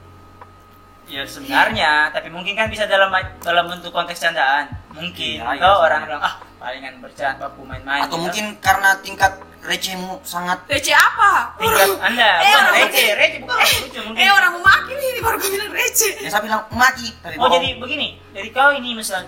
Ya 1.07 1.23
sebenarnya, 1.23 2.11
tapi 2.11 2.29
mungkin 2.29 2.53
kan 2.53 2.67
bisa 2.67 2.83
dalam 2.85 3.09
dalam 3.39 3.65
bentuk 3.67 3.91
konteks 3.91 4.19
candaan. 4.19 4.67
Mungkin. 4.91 5.39
Iya, 5.39 5.47
iya, 5.47 5.55
Atau 5.57 5.71
sebenarnya. 5.73 5.87
orang 5.87 6.01
bilang 6.05 6.23
ah 6.25 6.35
palingan 6.57 6.95
bercanda, 6.99 7.47
aku 7.47 7.63
main-main. 7.63 8.03
Atau 8.03 8.17
gitu. 8.17 8.25
mungkin 8.25 8.45
karena 8.59 8.91
tingkat 9.01 9.33
recehmu 9.63 10.23
sangat 10.23 10.63
receh 10.65 10.95
apa 10.95 11.59
tingkat 11.59 11.91
Anda 11.99 12.38
Eh, 12.38 12.47
bukan 12.47 12.55
orang 12.57 12.75
receh, 12.81 13.07
receh 13.12 13.38
bukan 13.42 13.57
lucu 13.59 14.01
mungkin. 14.01 14.23
eh 14.23 14.31
orang 14.31 14.53
memaki 14.55 14.92
nih 14.95 15.11
baru 15.19 15.37
gue 15.37 15.51
bilang 15.51 15.73
receh 15.73 16.12
ya 16.16 16.29
saya 16.29 16.42
bilang 16.42 16.62
mati 16.71 17.11
tapi 17.19 17.35
Oh 17.35 17.51
jadi 17.51 17.75
begini, 17.75 18.14
jadi 18.31 18.49
kau 18.53 18.71
ini 18.71 18.95
misalnya 18.95 19.27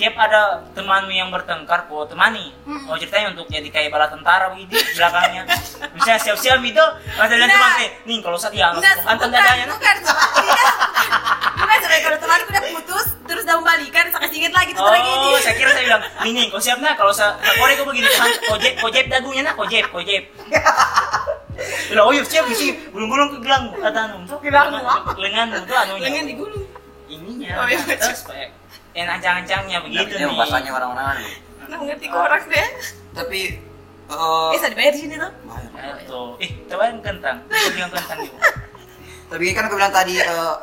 tiap 0.00 0.16
ada 0.16 0.40
temanmu 0.72 1.12
yang 1.12 1.28
bertengkar, 1.28 1.84
kau 1.84 2.08
temani. 2.08 2.56
Hmm. 2.64 2.88
Oh 2.88 2.96
ceritanya 2.96 3.36
untuk 3.36 3.44
jadi 3.46 3.68
kayak 3.68 3.92
bala 3.92 4.08
tentara 4.08 4.48
begitu 4.48 4.72
di 4.72 4.96
belakangnya. 4.96 5.44
Misalnya 5.92 6.16
siap-siap 6.18 6.56
itu, 6.58 6.80
ada 7.12 7.28
Nah. 7.36 7.44
teman 7.46 7.70
eh, 7.78 7.90
nih 8.08 8.18
kalau 8.18 8.40
saat 8.40 8.56
ya 8.56 8.72
anton 8.72 8.80
bukan, 8.80 9.28
dadanya. 9.30 9.66
bukan. 9.68 9.96
Bukan, 11.60 11.76
sampai 11.78 12.00
kalau 12.00 12.16
temanku 12.16 12.48
udah 12.48 12.64
putus, 12.72 13.06
terus 13.22 13.42
udah 13.44 13.56
membalikan, 13.60 14.04
saya 14.08 14.20
kasih 14.24 14.36
inget 14.40 14.52
lagi 14.52 14.70
tuh 14.72 14.82
lagi. 14.82 15.04
Oh, 15.06 15.36
saya 15.36 15.54
kira 15.54 15.70
saya 15.70 15.84
bilang, 15.84 16.02
nih 16.24 16.30
nih, 16.32 16.44
kau 16.48 16.58
siap 16.58 16.80
nah 16.80 16.96
kalau 16.96 17.12
saya 17.12 17.36
kore 17.36 17.76
kau 17.76 17.84
begini, 17.84 18.08
kau 18.42 18.56
jeb, 18.56 18.74
kau 18.80 18.88
jeb 18.88 19.06
dagunya 19.06 19.42
nah, 19.42 19.52
kau 19.52 19.66
jeb, 19.66 19.84
kau 19.86 20.00
jeb. 20.00 20.24
Bilang, 21.86 22.04
oh 22.06 22.12
iya 22.14 22.24
siap 22.24 22.48
sih, 22.50 22.72
belum-belum 22.88 23.36
ke 23.36 23.38
gelang, 23.44 23.68
kata 23.74 24.00
anu, 24.08 24.24
Gelangmu 24.40 24.80
apa? 24.80 25.12
lenganmu 25.14 25.60
tuh 25.62 25.76
anunya. 25.76 26.02
Lengan 26.08 26.24
digulung. 26.24 26.64
Ininya, 27.06 27.50
Oh, 27.60 27.66
iya. 27.66 27.78
terus 27.92 28.22
kayak 28.24 28.48
enak-encangnya 28.92 29.78
begitu 29.80 30.12
Ini 30.12 30.24
nih. 30.24 30.34
bahasanya 30.34 30.70
orang-orang 30.72 31.06
anu. 31.12 31.26
Nah, 31.66 31.78
ngerti 31.80 32.06
kok 32.06 32.18
orang 32.18 32.42
deh. 32.44 32.68
tapi 33.10 33.40
eh, 34.08 34.50
Eh, 34.50 34.58
saya 34.58 34.70
dibayar 34.70 34.90
di 34.90 35.00
sini 35.00 35.14
tuh. 35.14 35.32
bayar. 35.70 35.94
Itu, 36.00 36.20
eh, 36.38 36.50
coba 36.66 36.82
yang 36.86 37.00
kentang, 37.00 37.36
coba 37.44 37.76
yang 37.76 37.92
kentang 37.92 38.18
yuk. 38.20 38.34
tapi 39.28 39.44
kan 39.50 39.62
aku 39.64 39.74
bilang 39.76 39.94
tadi 39.94 40.14
eh, 40.16 40.54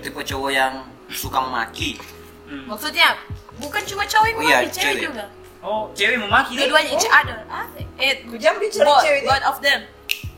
tipe 0.00 0.20
cowok 0.20 0.50
yang 0.50 0.74
suka 1.08 1.38
memaki 1.40 1.96
Hmm. 2.44 2.68
Maksudnya, 2.68 3.16
bukan 3.56 3.80
cuma 3.84 4.04
cowok 4.04 4.26
yang 4.26 4.36
Oh, 4.36 4.42
iya, 4.42 4.56
memaki, 4.60 4.68
cewek 4.70 4.84
cewek. 4.90 5.04
juga. 5.08 5.24
Oh, 5.60 5.88
cewek 5.90 6.16
memaki 6.18 6.52
deh. 6.52 6.60
Dua-duanya 6.62 6.90
each 6.92 7.08
other. 7.08 7.38
Asik. 7.48 7.86
Eh, 7.96 8.12
jam 8.36 8.54
bicara 8.58 9.00
cewek. 9.00 9.24
God 9.24 9.42
of 9.44 9.56
them. 9.58 9.80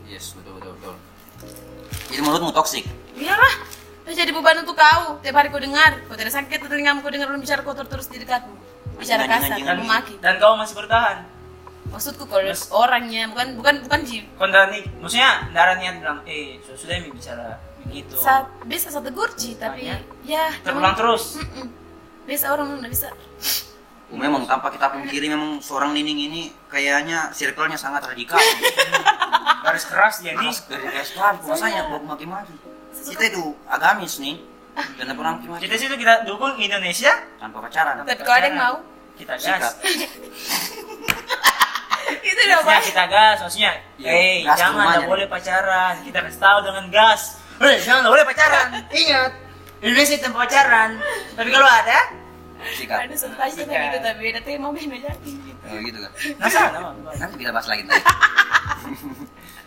yes 0.07 0.31
betul 0.33 0.55
betul 0.55 0.71
betul 0.77 0.95
jadi 2.07 2.23
menurutmu 2.23 2.55
toxic 2.55 2.87
Biarlah. 3.13 3.55
Udah 4.07 4.15
jadi 4.15 4.31
beban 4.31 4.63
untuk 4.63 4.79
kau. 4.79 5.19
Tiap 5.19 5.35
hari 5.35 5.51
kau 5.51 5.59
dengar. 5.59 5.99
Kau 6.07 6.15
tidak 6.15 6.31
sakit 6.31 6.63
telingamu 6.63 7.03
kau 7.03 7.11
dengar 7.11 7.27
orang 7.27 7.43
bicara 7.43 7.61
kotor 7.61 7.85
terus 7.85 8.07
di 8.07 8.23
dekatmu. 8.23 8.55
Bicara 8.97 9.27
kasar, 9.27 9.59
memaki. 9.77 10.17
dan 10.23 10.39
kau 10.39 10.57
masih 10.57 10.73
bertahan. 10.73 11.27
Maksudku 11.87 12.25
kalau 12.25 12.43
Mas- 12.43 12.71
orangnya 12.73 13.29
bukan 13.29 13.55
bukan 13.55 13.75
bukan 13.85 14.01
nggak 14.41 14.65
nih, 14.73 14.83
maksudnya 14.99 15.31
darah 15.53 15.77
niat 15.77 16.01
bilang, 16.01 16.19
eh, 16.25 16.59
su- 16.59 16.75
sudah 16.75 16.99
mi 16.99 17.13
bicara 17.13 17.61
begitu. 17.85 18.17
Saat 18.17 18.47
bisa 18.65 18.89
satu 18.89 19.11
gurji 19.11 19.55
tapi 19.55 19.85
Banyak. 19.85 20.01
ya 20.25 20.49
Terulang 20.63 20.95
terus. 20.95 21.39
Mm-mm. 21.39 21.67
Bisa 22.25 22.51
orang 22.51 22.79
nggak 22.79 22.91
bisa. 22.91 23.11
memang 24.07 24.47
tanpa 24.47 24.71
kita 24.71 24.87
pungkiri 24.89 25.27
memang 25.29 25.59
seorang 25.59 25.91
Nining 25.91 26.31
ini 26.31 26.43
kayaknya 26.71 27.35
circle-nya 27.35 27.75
sangat 27.75 28.07
radikal 28.07 28.39
Garis 29.67 29.83
keras 29.85 30.23
dia 30.23 30.33
nih. 30.33 30.47
Keras 30.47 31.11
masanya 31.43 31.91
mau 31.91 32.01
maki-maki 32.07 32.55
kita 33.05 33.25
itu 33.29 33.45
agamis 33.69 34.17
nih 34.23 34.37
dan 34.77 35.05
apa 35.09 35.21
orang 35.25 35.35
maki-maki 35.41 35.61
Kita 35.69 35.75
situ 35.81 35.95
kita 35.97 36.15
dukung 36.29 36.53
Indonesia, 36.61 37.13
tanpa 37.41 37.65
pacaran 37.65 38.05
Tapi 38.05 38.23
kalau 38.23 38.37
ada 38.37 38.47
yang 38.49 38.59
mau, 38.61 38.77
kita 39.17 39.35
gas. 39.41 39.65
itu 42.27 42.41
udah 42.45 42.61
baik. 42.63 42.85
kita 42.93 43.05
gas, 43.09 43.37
maksudnya, 43.41 43.73
eh 44.05 44.45
gas 44.45 44.59
jangan 44.61 44.85
nggak 45.01 45.09
boleh 45.09 45.27
pacaran. 45.27 45.95
Kita 46.05 46.19
kasih 46.29 46.41
tahu 46.41 46.59
dengan 46.69 46.85
gas. 46.93 47.41
Eh 47.65 47.81
jangan 47.81 48.05
nggak 48.05 48.15
boleh 48.21 48.27
pacaran. 48.29 48.67
Ingat, 49.01 49.33
Indonesia 49.81 50.17
tempat 50.21 50.39
pacaran. 50.45 50.91
Tapi 51.35 51.49
kalau 51.49 51.69
ada, 51.73 51.99
sikat 52.77 52.99
Ada 53.07 53.15
satu 53.17 53.37
aja 53.39 53.53
tentang 53.53 53.69
Sikat. 53.69 53.93
itu 53.93 53.99
tapi 54.03 54.21
beda 54.33 54.41
tema 54.43 54.67
beda 54.73 54.89
jadi. 54.91 55.33
oh, 55.67 55.79
gitu 55.85 55.99
kan 56.01 56.13
nggak 56.41 56.51
salah. 56.51 56.81
nanti 57.21 57.35
kita 57.39 57.51
bahas 57.53 57.69
lagi 57.69 57.83
nanti 57.85 58.03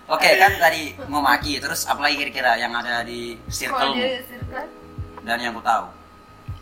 oke 0.09 0.29
kan 0.35 0.51
tadi 0.57 0.81
mau 1.05 1.21
maki 1.21 1.57
terus 1.57 1.85
apa 1.85 2.01
lagi 2.01 2.17
kira-kira 2.17 2.57
yang 2.57 2.73
ada 2.73 3.01
di 3.01 3.37
circle 3.47 3.93
circle. 4.25 4.65
dan 5.21 5.37
yang 5.37 5.53
ku 5.53 5.61
tahu 5.61 5.85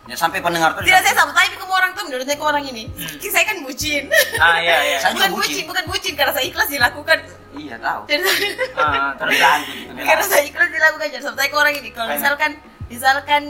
ya 0.04 0.16
sampai 0.16 0.40
pendengar 0.40 0.72
tuh 0.72 0.80
Tidak 0.80 1.00
saya 1.00 1.12
sama 1.12 1.36
tapi 1.36 1.52
kamu 1.52 1.68
orang 1.68 1.90
tuh 1.92 2.04
menurutnya 2.08 2.32
ke 2.32 2.40
orang 2.40 2.64
ini. 2.64 2.88
Hmm. 2.88 3.20
Saya 3.28 3.44
kan 3.44 3.60
bucin. 3.60 4.08
Ah 4.40 4.56
iya 4.56 4.76
iya. 4.80 4.96
Saya 5.04 5.12
bukan 5.12 5.30
bucin. 5.36 5.52
bucin, 5.52 5.64
bukan 5.68 5.84
bucin 5.84 6.12
karena 6.16 6.32
saya 6.32 6.44
ikhlas 6.48 6.68
dilakukan. 6.72 7.18
iya 7.52 7.76
tahu 7.76 8.00
Ah, 8.08 9.12
terus 9.20 9.36
terbilang 9.36 9.60
gitu 9.68 9.92
karena 10.00 10.24
saya 10.24 10.42
ikhlas 10.48 10.68
dilakukan 10.72 11.06
jadi 11.12 11.24
sampai 11.24 11.48
ke 11.52 11.56
orang 11.60 11.74
ini. 11.76 11.88
Kalau 11.92 12.08
misalkan 12.08 12.50
misalkan 12.88 13.42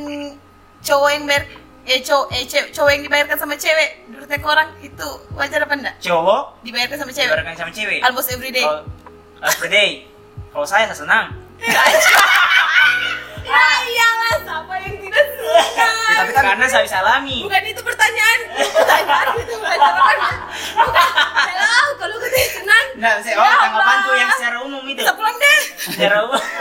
cowok 0.82 1.10
yang 1.14 1.24
ber 1.30 1.42
eh 1.86 2.00
cowok 2.02 2.26
eh 2.34 2.42
cewek, 2.44 2.68
cowok 2.74 2.90
yang 2.90 3.02
dibayarkan 3.06 3.36
sama 3.38 3.54
cewek 3.54 3.88
menurutnya 4.10 4.38
ke 4.42 4.48
orang 4.50 4.68
itu 4.82 5.08
wajar 5.38 5.60
apa 5.62 5.74
enggak? 5.78 5.94
cowok 6.02 6.42
Dibayarkan 6.66 6.96
sama 6.98 7.12
cewek. 7.14 7.28
dibarengkan 7.30 7.54
sama 7.56 7.70
cewek. 7.70 7.98
Almost 8.02 8.28
every 8.34 8.50
day. 8.50 8.66
Kalau 9.38 9.54
every 9.54 9.70
day. 9.70 9.90
Kalau 10.50 10.66
saya 10.66 10.90
saya 10.90 10.98
senang. 10.98 11.26
Ya 13.48 13.64
iyalah 13.86 14.34
siapa 14.42 14.74
yang 14.82 14.94
tidak 14.98 15.24
suka. 15.38 15.62
Ya, 15.78 15.90
tapi 16.18 16.30
kan 16.34 16.42
Karena 16.42 16.66
saya 16.66 16.82
bisa 16.82 16.98
alami. 16.98 17.46
Bukan 17.46 17.62
itu 17.64 17.80
pertanyaan. 17.86 18.40
Pertanyaan 18.58 19.28
itu 19.38 19.54
pertanyaan. 19.62 20.18
Kalau 21.38 21.86
kau 22.02 22.08
tidak 22.28 22.50
senang. 22.50 22.86
Nah, 22.98 23.12
saya 23.22 23.34
oh 23.38 23.46
Ya 23.46 23.54
tanggapanku 23.62 24.10
Allah. 24.10 24.18
yang 24.18 24.30
secara 24.34 24.56
umum 24.66 24.82
itu. 24.90 25.02
Pulang 25.06 25.36
deh. 25.38 25.60
Secara 25.86 26.16
umum. 26.26 26.42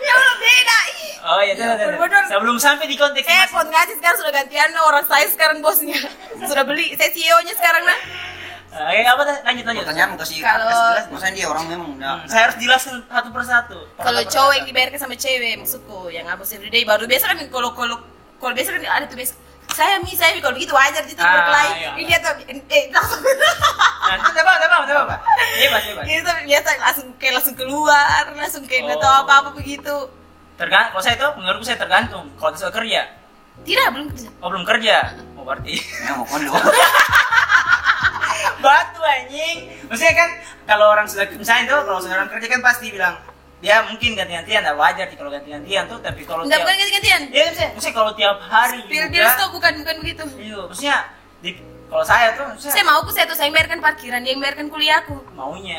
Ya 0.00 0.12
Allah 0.16 0.36
beda. 0.40 0.78
Oh 1.20 1.40
iya, 1.44 1.52
benar, 1.54 1.76
benar. 2.00 2.22
Sebelum 2.26 2.56
sampai 2.56 2.88
di 2.88 2.96
konteks 2.96 3.28
Eh, 3.28 3.46
ngaji 3.52 3.92
sekarang 4.00 4.18
sudah 4.18 4.32
gantian 4.32 4.72
orang 4.80 5.04
saya 5.04 5.28
sekarang 5.28 5.60
bosnya. 5.60 6.00
Sudah 6.48 6.64
beli, 6.64 6.96
saya 6.96 7.12
CEO-nya 7.12 7.52
sekarang 7.54 7.84
nah. 7.84 7.98
Eh, 8.70 9.02
apa 9.02 9.22
dah? 9.22 9.36
Lanjut, 9.42 9.64
lanjut. 9.64 9.82
Pertanyaan 9.82 10.14
kasih 10.14 10.38
Kalau- 10.38 10.62
kasih 10.64 10.86
jelas, 10.88 11.04
maksudnya 11.08 11.34
dia 11.34 11.46
orang 11.46 11.64
memang 11.66 11.90
Hmm, 11.90 11.98
nah, 11.98 12.22
Saya 12.24 12.42
harus 12.46 12.56
jelaskan 12.56 13.02
satu 13.04 13.28
persatu. 13.28 13.78
Kalau 13.96 14.22
cowok 14.24 14.52
yang 14.54 14.64
dibayarkan 14.64 14.98
sama 15.00 15.14
cewek 15.14 15.54
maksudku 15.56 15.98
yang 16.08 16.26
abos 16.26 16.50
everyday 16.50 16.82
baru 16.82 17.04
biasa 17.04 17.24
kan 17.28 17.38
kalau 17.48 17.70
kalau 17.72 17.96
kalau 18.36 18.52
biasa 18.52 18.70
kan 18.70 18.82
ada 18.82 19.04
tuh 19.04 19.18
biasa 19.18 19.34
saya 19.70 19.98
mi 19.98 20.10
saya 20.12 20.34
mi 20.34 20.40
kalau 20.40 20.54
begitu 20.54 20.70
wajar 20.70 21.02
gitu 21.04 21.18
Ah, 21.18 21.30
berkelahi 21.32 21.70
iya. 21.76 21.88
ini 21.94 22.02
dia 22.04 22.18
tuh 22.18 22.30
eh 22.44 22.84
langsung 22.90 23.20
Nah, 23.22 24.14
itu 24.16 24.28
apa, 24.36 24.52
apa, 24.52 24.66
apa, 24.66 25.02
apa? 25.04 25.16
Bebas, 25.56 25.82
bebas. 25.84 26.04
ini 26.04 26.18
tuh 26.20 26.34
biasa 26.40 26.68
langsung 26.80 27.06
kayak 27.16 27.32
langsung 27.36 27.54
keluar 27.54 28.22
langsung 28.32 28.62
kayak 28.64 28.82
nggak 28.84 28.98
Oh. 28.98 29.02
tahu 29.04 29.14
apa 29.20 29.32
apa 29.36 29.50
begitu 29.52 29.96
Tergantung, 30.56 30.90
kalau 30.92 31.02
saya 31.02 31.14
itu 31.16 31.26
menurutku 31.34 31.64
saya 31.64 31.78
tergantung. 31.78 32.24
Kalau 32.36 32.52
saya 32.52 32.68
kerja, 32.70 33.00
tidak 33.62 33.86
belum 33.90 34.06
kerja 34.10 34.28
oh 34.36 34.48
belum 34.48 34.64
kerja, 34.64 34.94
oh 35.32 35.42
berarti 35.42 35.72
memang 36.00 36.16
mau 36.16 36.26
kondo. 36.26 36.52
batu 38.70 39.00
anjing. 39.02 39.56
Maksudnya 39.90 40.14
kan 40.14 40.30
kalau 40.70 40.86
orang 40.94 41.06
sudah 41.10 41.26
misalnya 41.34 41.66
itu 41.66 41.76
kalau 41.82 41.98
seorang 41.98 42.30
kerja 42.30 42.46
kan 42.46 42.60
pasti 42.62 42.94
bilang 42.94 43.18
dia 43.60 43.84
mungkin 43.84 44.16
ganti-gantian, 44.16 44.64
tidak 44.64 44.76
wajar 44.78 45.04
sih 45.12 45.18
kalau 45.20 45.28
ganti-gantian 45.28 45.84
tuh, 45.84 46.00
tapi 46.00 46.24
kalau 46.24 46.48
nggak 46.48 46.56
tiap, 46.56 46.64
bukan 46.64 46.76
ganti-gantian 46.80 47.22
ya 47.28 47.42
maksudnya, 47.44 47.70
maksudnya 47.76 47.96
kalau 48.00 48.12
tiap 48.16 48.38
hari 48.40 48.78
pil 48.88 49.04
juga, 49.12 49.36
tuh 49.36 49.48
bukan 49.52 49.72
bukan 49.84 49.96
begitu 50.00 50.24
iya, 50.40 50.60
maksudnya 50.64 50.96
di, 51.44 51.50
kalau 51.92 52.04
saya 52.08 52.26
tuh, 52.40 52.46
maksudnya 52.56 52.72
saya 52.72 52.84
mau 52.88 52.96
aku 53.04 53.12
saya 53.12 53.28
tuh 53.28 53.36
saya 53.36 53.52
bayarkan 53.52 53.84
parkiran 53.84 54.24
dia 54.24 54.32
yang 54.32 54.40
bayarkan 54.40 54.72
kuliahku 54.72 55.16
maunya. 55.36 55.76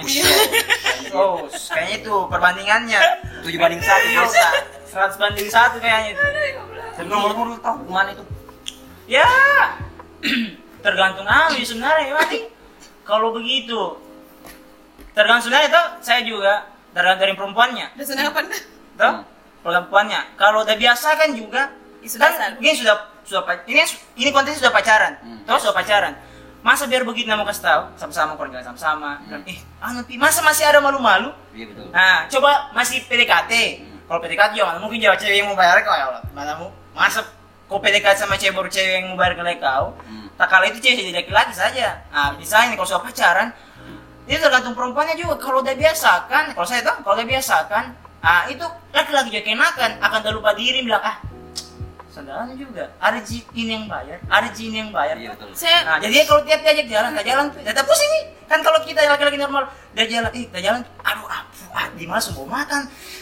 oh, 1.17 1.49
kayaknya 1.49 2.06
itu 2.06 2.15
perbandingannya 2.30 3.01
Tujuh 3.41 3.58
banding 3.58 3.82
satu 3.82 4.06
bisa 4.13 4.49
100 4.91 5.17
banding 5.17 5.49
satu 5.49 5.77
kayaknya 5.80 6.19
itu. 6.19 6.25
Tapi 6.93 7.08
kalau 7.08 7.32
menurut 7.32 7.56
lu 7.56 7.58
tahu 7.63 7.75
gimana 7.88 8.12
itu? 8.12 8.23
Ya, 9.08 9.25
tergantung 10.86 11.25
Ami 11.25 11.63
sebenarnya, 11.63 12.12
Mati. 12.12 12.50
Kalau 13.12 13.36
begitu, 13.36 14.00
tergantung 15.12 15.43
sebenarnya 15.43 15.67
itu 15.67 15.82
saya 16.00 16.21
juga 16.24 16.54
tergantung 16.95 17.28
dari 17.28 17.34
perempuannya, 17.36 17.86
senang 18.00 18.32
apa 18.32 18.39
toh 18.95 19.13
perempuannya. 19.67 20.39
Kalau 20.39 20.63
udah 20.63 20.80
biasa 20.80 21.19
kan 21.19 21.36
juga, 21.36 21.76
Ya, 22.02 22.08
sudah 22.10 22.34
kan 22.34 22.56
ini 22.58 22.71
sudah 22.74 22.95
sudah 23.21 23.43
ini 23.69 23.84
ini 24.17 24.30
konteksnya 24.32 24.65
sudah 24.65 24.74
pacaran, 24.74 25.13
Hmm. 25.21 25.43
toh 25.45 25.60
sudah 25.60 25.76
pacaran. 25.76 26.15
Masa 26.63 26.88
biar 26.88 27.04
begitu 27.04 27.28
mau 27.30 27.43
kasih 27.43 27.67
tahu 27.67 27.84
sama-sama 28.00 28.34
kalau 28.39 28.50
jalan 28.50 28.63
sama-sama, 28.63 29.19
bilang, 29.28 29.43
eh, 29.45 29.58
anu 29.82 30.02
pi, 30.08 30.15
masa 30.15 30.39
masih 30.41 30.65
ada 30.65 30.80
malu-malu? 30.80 31.30
Iya 31.52 31.67
betul. 31.74 31.89
Nah, 31.93 32.26
coba 32.32 32.69
masih 32.71 33.02
PDKT. 33.06 33.54
Kalau 34.08 34.19
PDKT 34.21 34.52
ya 34.56 34.65
mana 34.65 34.78
mungkin 34.80 34.97
jawab 35.02 35.17
cewek 35.19 35.41
yang 35.41 35.50
mau 35.52 35.58
bayar 35.58 35.84
kau 35.84 35.93
ya 35.93 36.06
Allah. 36.10 36.21
Mana 36.34 36.54
mu 36.58 36.69
masa 36.95 37.21
kau 37.71 37.79
PDKT 37.79 38.27
sama 38.27 38.36
cewek 38.36 38.51
baru 38.51 38.67
cewek 38.67 38.91
yang 38.99 39.15
ke 39.15 39.55
kau. 39.63 39.95
Hmm. 39.95 40.27
Tak 40.36 40.47
kala 40.51 40.67
itu 40.67 40.84
cewek 40.84 41.07
jadi 41.07 41.12
laki-laki 41.23 41.55
saja. 41.55 42.03
Nah, 42.12 42.36
misalnya 42.36 42.75
kalau 42.75 42.88
sudah 42.91 43.03
pacaran, 43.07 43.47
itu 44.27 44.36
tergantung 44.43 44.75
perempuannya 44.75 45.15
juga. 45.15 45.39
Kalau 45.39 45.63
udah 45.63 45.71
biasakan, 45.71 46.51
kalau 46.51 46.67
saya 46.67 46.84
tahu 46.84 47.07
kalau 47.07 47.15
udah 47.15 47.27
biasakan, 47.31 47.95
ah 48.19 48.43
itu 48.51 48.65
laki-laki 48.91 49.31
juga 49.31 49.41
kenakan 49.47 49.91
akan 50.03 50.19
tak 50.19 50.31
lupa 50.36 50.51
diri 50.53 50.86
bilang 50.86 51.01
ah 51.01 51.17
saudaranya 52.12 52.53
juga 52.53 52.91
ada 52.99 53.17
ji 53.23 53.41
ini 53.55 53.71
yang 53.81 53.86
bayar 53.88 54.19
ada 54.27 54.47
ji 54.51 54.67
ini 54.67 54.77
yang 54.84 54.91
bayar 54.91 55.15
Iya 55.15 55.31
betul. 55.34 55.47
saya 55.55 55.79
Nah, 55.88 55.97
jadi 55.97 56.27
kalau 56.27 56.43
tiap 56.43 56.60
diajak 56.62 56.88
jalan, 56.91 57.10
tak 57.15 57.25
jalan 57.25 57.45
tuh, 57.49 57.63
tetap 57.63 57.88
pusing 57.88 58.12
nih. 58.12 58.23
Kan 58.51 58.60
kalau 58.67 58.84
kita 58.84 58.99
laki-laki 59.07 59.39
normal, 59.39 59.63
dia 59.95 60.05
jalan, 60.12 60.27
eh, 60.36 60.43
dia 60.51 60.62
jalan, 60.69 60.84
aduh, 61.07 61.23
aduh, 61.23 61.71
ah, 61.71 61.88
di 61.95 62.03
mana 62.03 62.19
mau 62.36 62.43
makan? 62.43 62.81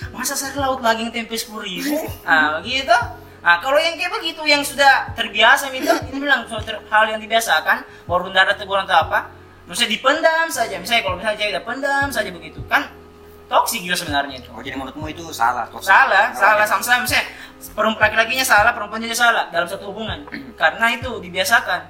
Masa 0.09 0.33
saya 0.33 0.57
ke 0.57 0.59
laut 0.59 0.81
lagi 0.81 1.05
yang 1.05 1.13
tempe 1.13 1.38
sepuluh 1.38 1.62
ribu? 1.69 2.01
Nah, 2.25 2.57
begitu. 2.59 2.97
Nah, 3.39 3.56
kalau 3.63 3.80
yang 3.80 3.95
kayak 3.95 4.12
begitu, 4.19 4.41
yang 4.43 4.60
sudah 4.60 5.15
terbiasa, 5.15 5.71
itu, 5.71 5.88
ini 6.12 6.19
bilang 6.19 6.43
suatu 6.43 6.75
hal 6.91 7.04
yang 7.08 7.19
dibiasakan, 7.23 7.88
baru 8.04 8.28
tidak 8.30 8.43
ada 8.52 8.54
teguran 8.60 8.84
atau 8.84 9.08
apa, 9.08 9.32
misalnya 9.63 9.91
dipendam 9.95 10.47
saja. 10.52 10.75
Misalnya 10.75 11.02
kalau 11.08 11.15
misalnya 11.15 11.38
cewek 11.39 11.63
pendam 11.63 12.08
saja 12.12 12.30
begitu, 12.36 12.60
kan 12.67 12.91
toksik 13.47 13.80
juga 13.82 13.95
sebenarnya 13.95 14.43
itu. 14.43 14.49
Oh 14.52 14.60
jadi 14.60 14.75
menurutmu 14.75 15.08
itu 15.08 15.23
salah? 15.32 15.71
toxic? 15.71 15.88
Salah, 15.88 16.36
salah 16.36 16.65
sama-sama. 16.67 17.08
Misalnya, 17.08 17.25
perempuan 17.71 18.04
laki-lakinya 18.12 18.45
salah, 18.45 18.71
perempuan 18.75 18.99
juga 18.99 19.15
salah 19.15 19.47
dalam 19.49 19.67
satu 19.71 19.88
hubungan. 19.95 20.28
Karena 20.60 20.86
itu 20.91 21.23
dibiasakan. 21.23 21.82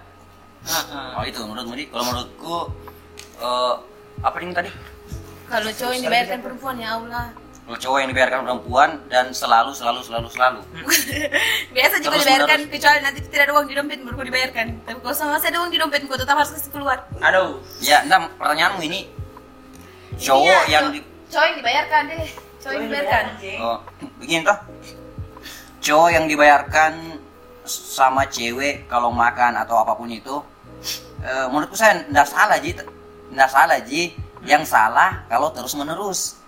Nah, 0.60 0.84
ah. 0.94 1.18
Oh 1.18 1.24
itu 1.26 1.42
menurutmu 1.42 1.74
di? 1.74 1.90
Kalau 1.90 2.04
menurutku 2.14 2.56
eh, 3.42 3.74
apa 4.22 4.38
ini 4.44 4.54
tadi? 4.54 4.72
kalau 5.50 5.70
cowok 5.74 5.94
yang 5.98 6.04
dibayarkan 6.06 6.40
perempuan 6.46 6.76
ya 6.78 6.90
Allah 7.02 7.26
Kalau 7.70 7.78
cowok 7.78 7.98
yang 8.02 8.10
dibiarkan 8.10 8.40
perempuan 8.50 8.90
dan 9.14 9.30
selalu 9.30 9.78
selalu 9.78 10.02
selalu 10.02 10.26
selalu. 10.34 10.60
biasa 11.78 12.02
juga 12.02 12.18
Terus 12.18 12.26
dibayarkan 12.26 12.58
menerus. 12.66 12.74
kecuali 12.74 13.00
nanti 13.06 13.20
tidak 13.30 13.44
ada 13.46 13.54
uang 13.54 13.68
di 13.70 13.76
dompet 13.78 14.00
baru 14.02 14.26
dibayarkan 14.26 14.66
tapi 14.90 14.98
kalau 15.06 15.14
sama 15.14 15.38
saya 15.38 15.54
ada 15.54 15.60
uang 15.62 15.70
di 15.70 15.78
dompet 15.78 16.02
kau 16.10 16.18
tetap 16.18 16.34
harus 16.34 16.50
kasih 16.50 16.74
keluar 16.74 16.98
Aduh, 17.22 17.62
Ya, 17.78 18.02
enggak 18.02 18.26
pertanyaanmu 18.42 18.82
ini 18.90 19.06
cowok 20.18 20.50
Iya, 20.50 20.60
yang 20.66 20.86
di, 20.90 21.00
cowok 21.30 21.46
yang 21.46 21.58
dibayarkan 21.62 22.02
deh 22.10 22.26
cowok 22.58 22.74
yang 22.74 22.84
dibayarkan 22.90 23.24
oh, 23.62 23.78
begini 24.18 24.42
toh. 24.42 24.58
Cowok 25.80 26.10
yang 26.10 26.26
dibayarkan 26.26 26.92
sama 27.70 28.26
cewek 28.26 28.90
kalau 28.90 29.14
makan 29.14 29.54
atau 29.56 29.78
apa 29.78 29.94
pun 29.94 30.10
itu 30.10 30.42
eh, 31.22 31.46
menurutku 31.48 31.78
saya 31.78 32.02
enggak 32.02 32.26
salah 32.26 32.58
Ji. 32.58 32.74
Enggak 33.30 33.50
salah 33.54 33.78
Ji. 33.86 34.12
Yang 34.42 34.74
salah 34.74 35.22
kalau 35.30 35.54
terus 35.54 35.78
menerus. 35.78 36.39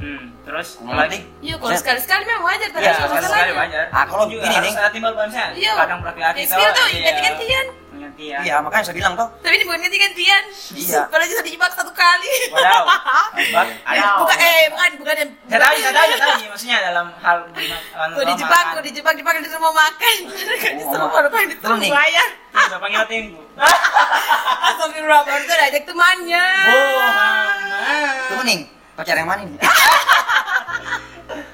Hmm, 0.00 0.32
terus 0.42 0.68
Kamu 0.74 0.90
ngerti? 0.90 1.18
iya 1.38 1.54
kalau 1.54 1.76
sekali-sekali 1.76 2.22
memang 2.24 2.40
wajar 2.42 2.68
tapi 2.68 2.80
Iya, 2.80 2.88
ada 2.88 2.96
sekali 2.96 3.10
sekali 3.12 3.20
masalahnya 3.20 3.54
wajar. 3.54 3.84
Ah, 3.90 4.04
kalau 4.06 4.24
Juga 4.24 4.42
gini 4.42 4.54
harus 4.56 4.64
nih. 4.66 4.80
ada 4.80 4.90
timbal 4.90 5.12
balasnya. 5.12 5.46
Iya. 5.52 5.72
Kadang 5.76 6.00
Experience 6.00 6.50
tahu, 6.50 6.64
tuh 6.74 6.86
iya. 6.90 7.04
ganti-gantian. 7.06 7.66
Gantian. 7.92 8.40
Iya, 8.40 8.54
makanya 8.58 8.80
saya 8.82 8.96
bilang 8.96 9.12
toh. 9.12 9.28
tapi 9.38 9.54
ini 9.54 9.64
bukan 9.64 9.78
ganti-gantian 9.78 10.42
Iya. 10.72 11.00
padahal 11.12 11.28
sudah 11.28 11.44
dijebak 11.44 11.70
satu 11.70 11.92
kali. 11.92 12.32
Bak, 12.50 13.66
Eh, 13.84 13.88
aduh. 13.92 14.16
bukan 14.18 14.38
eh 14.38 14.64
bukan 14.68 14.90
bukan 14.96 15.14
yang 15.18 15.30
Saya 15.46 15.58
tahu, 15.60 15.74
saya 15.76 15.92
tahu, 15.92 16.06
saya 16.06 16.18
tahu. 16.18 16.32
Iya, 16.40 16.48
Maksudnya 16.48 16.76
dalam 16.82 17.06
hal 17.14 17.36
Kau 18.10 18.24
dijebak, 18.24 18.62
kau 18.72 18.80
dijebak, 18.80 19.12
dipanggil 19.14 19.42
di 19.42 19.50
rumah 19.50 19.72
makan. 19.74 20.16
Kan 20.62 20.72
disuruh 20.74 21.08
baru 21.08 21.28
kau 21.28 21.40
disuruh 21.42 21.68
Tuh 21.70 21.76
nih. 21.76 21.90
bayar. 21.92 22.28
Saya 22.50 22.78
panggil 22.78 23.04
tenggu. 23.04 23.40
Astagfirullah, 24.62 25.22
baru 25.22 25.42
tuh 25.42 25.56
ajak 25.58 25.82
temannya. 25.84 26.46
Muhammad. 26.64 28.28
Tunggu 28.28 28.44
nih, 28.44 28.58
pacar 29.00 29.16
yang 29.16 29.26
mana 29.26 29.40
ini? 29.42 29.56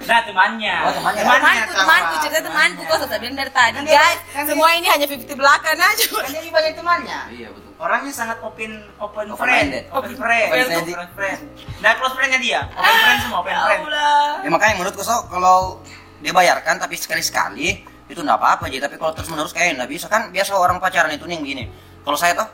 Nah, 0.06 0.22
temannya. 0.22 0.74
Oh, 0.86 0.92
temannya. 0.94 1.18
Temanku, 1.18 1.42
kawan. 1.42 1.74
temanku, 1.74 2.14
cerita 2.22 2.40
temanku, 2.40 2.80
kau 2.86 2.94
sudah 2.96 3.18
bilang 3.18 3.34
dari 3.34 3.50
tadi, 3.50 3.74
Kan 3.74 3.84
guys. 3.84 4.18
kan 4.30 4.44
Semua 4.46 4.68
ini 4.72 4.86
hanya 4.86 5.02
50 5.02 5.34
belakang 5.34 5.74
aja. 5.74 6.04
Kan 6.06 6.30
dia 6.30 6.46
banyak 6.48 6.74
temannya. 6.78 7.18
Iya 7.26 7.48
betul. 7.50 7.70
Orangnya 7.76 8.12
sangat 8.14 8.38
open 8.38 8.70
open, 8.96 9.24
Open 9.26 9.36
friend, 9.36 9.66
minded. 9.66 9.84
open 9.90 10.14
friend, 10.14 10.46
Open 10.46 10.62
open 10.62 10.86
friend. 10.86 11.10
friend. 11.12 11.40
Nah, 11.82 11.90
close 11.98 12.14
friendnya 12.14 12.38
dia, 12.38 12.60
open 12.70 12.86
friend 12.96 13.18
semua, 13.20 13.38
open 13.42 13.50
Ya 13.50 13.60
friend. 13.60 13.82
Allah. 13.82 14.26
Ya 14.40 14.48
makanya 14.48 14.74
menurutku 14.78 15.02
so 15.02 15.26
kalau 15.26 15.82
dia 16.16 16.30
bayarkan 16.30 16.78
tapi 16.78 16.94
sekali-sekali 16.94 17.68
itu 18.06 18.20
enggak 18.22 18.38
apa-apa 18.38 18.70
aja 18.70 18.86
tapi 18.86 18.96
kalau 18.96 19.10
terus 19.10 19.26
menerus 19.26 19.50
kayak 19.50 19.74
enggak 19.74 19.90
bisa 19.90 20.06
kan 20.06 20.30
biasa 20.30 20.54
orang 20.54 20.78
pacaran 20.78 21.10
itu 21.10 21.26
nih 21.26 21.34
yang 21.34 21.42
begini. 21.42 21.64
Kalau 22.00 22.14
saya 22.14 22.32
tuh 22.32 22.46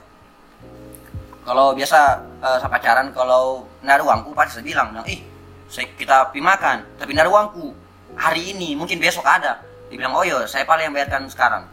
kalau 1.43 1.75
biasa 1.75 1.99
eh, 2.39 2.57
saya 2.63 2.71
pacaran 2.71 3.11
kalau 3.11 3.67
ada 3.83 4.03
uangku 4.03 4.31
pasti 4.33 4.59
saya 4.61 4.65
bilang, 4.65 4.95
bilang, 4.95 5.07
ih 5.07 5.21
saya 5.67 5.89
kita 5.97 6.31
pergi 6.31 6.43
makan 6.45 6.77
tapi 7.01 7.11
ada 7.15 7.27
uangku 7.27 7.73
hari 8.15 8.53
ini 8.53 8.77
mungkin 8.77 9.01
besok 9.01 9.25
ada. 9.25 9.59
Dia 9.89 9.97
bilang 9.99 10.15
oh 10.15 10.25
iya 10.25 10.45
saya 10.47 10.65
paling 10.65 10.89
yang 10.89 10.95
bayarkan 10.95 11.27
sekarang. 11.29 11.65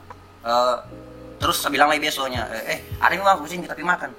Eh, 0.42 0.76
terus 1.40 1.60
saya 1.60 1.72
bilang 1.72 1.88
lagi 1.88 2.02
besoknya 2.02 2.48
eh, 2.52 2.76
eh 2.76 2.80
ada 2.98 3.12
yang 3.14 3.24
uangku 3.24 3.46
sini 3.46 3.64
kita 3.68 3.76
pergi 3.76 3.88
makan. 3.88 4.12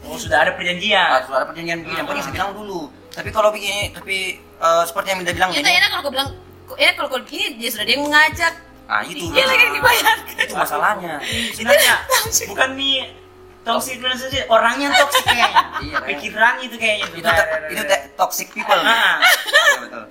Oh, 0.00 0.16
sudah 0.16 0.40
ada 0.40 0.50
Ah, 0.50 0.56
perjanjian. 0.56 1.08
sudah 1.28 1.38
ada 1.44 1.46
perjanjian 1.46 1.84
begini, 1.84 1.96
yang 2.00 2.08
penting 2.08 2.24
saya 2.24 2.34
bilang 2.40 2.50
dulu. 2.56 2.88
Tapi 3.12 3.28
kalau 3.28 3.52
begini, 3.52 3.92
tapi 3.92 4.16
eh, 4.40 4.82
seperti 4.88 5.06
yang 5.12 5.18
Minda 5.20 5.32
bilang 5.36 5.50
Ya 5.52 5.60
ini, 5.60 5.66
tak 5.68 5.74
enak 5.76 5.88
kalau 5.92 6.02
kau 6.02 6.12
bilang, 6.16 6.30
enak 6.72 6.94
kalau 6.96 7.08
kau 7.12 7.20
begini, 7.20 7.46
dia 7.60 7.68
sudah 7.68 7.84
dia 7.84 7.94
yang 8.00 8.04
mengajak. 8.08 8.54
ah 8.88 9.02
itu. 9.04 9.28
Dia 9.30 9.44
lagi 9.44 9.60
yang 9.60 9.74
dibayarkan. 9.76 10.34
itu 10.40 10.54
masalahnya 10.56 11.14
Sebenarnya 11.54 11.94
bukan 12.48 12.68
mi 12.74 12.90
toxic 13.60 13.96
relationship, 13.98 14.44
orangnya 14.48 14.88
toxic 14.94 15.24
kayaknya. 15.24 15.62
Iya, 15.80 15.96
Pikirannya 16.04 16.62
itu 16.64 16.76
kayaknya. 16.76 17.06
itu 17.12 17.28
itu 17.72 17.82
te- 17.84 18.04
toxic 18.14 18.48
people 18.52 18.76
Ah. 18.76 19.20
Iya, 19.20 19.76
betul. 19.80 20.04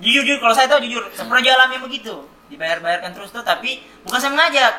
Jujur, 0.00 0.22
jujur, 0.24 0.38
kalau 0.38 0.54
saya 0.54 0.66
tahu 0.70 0.80
jujur, 0.80 1.02
saya 1.12 1.26
pernah 1.26 1.44
alami 1.44 1.76
begitu. 1.78 2.14
Dibayar-bayarkan 2.48 3.10
terus 3.12 3.30
tuh, 3.30 3.42
tapi 3.42 3.82
bukan 4.02 4.18
saya 4.18 4.32
mengajak. 4.32 4.74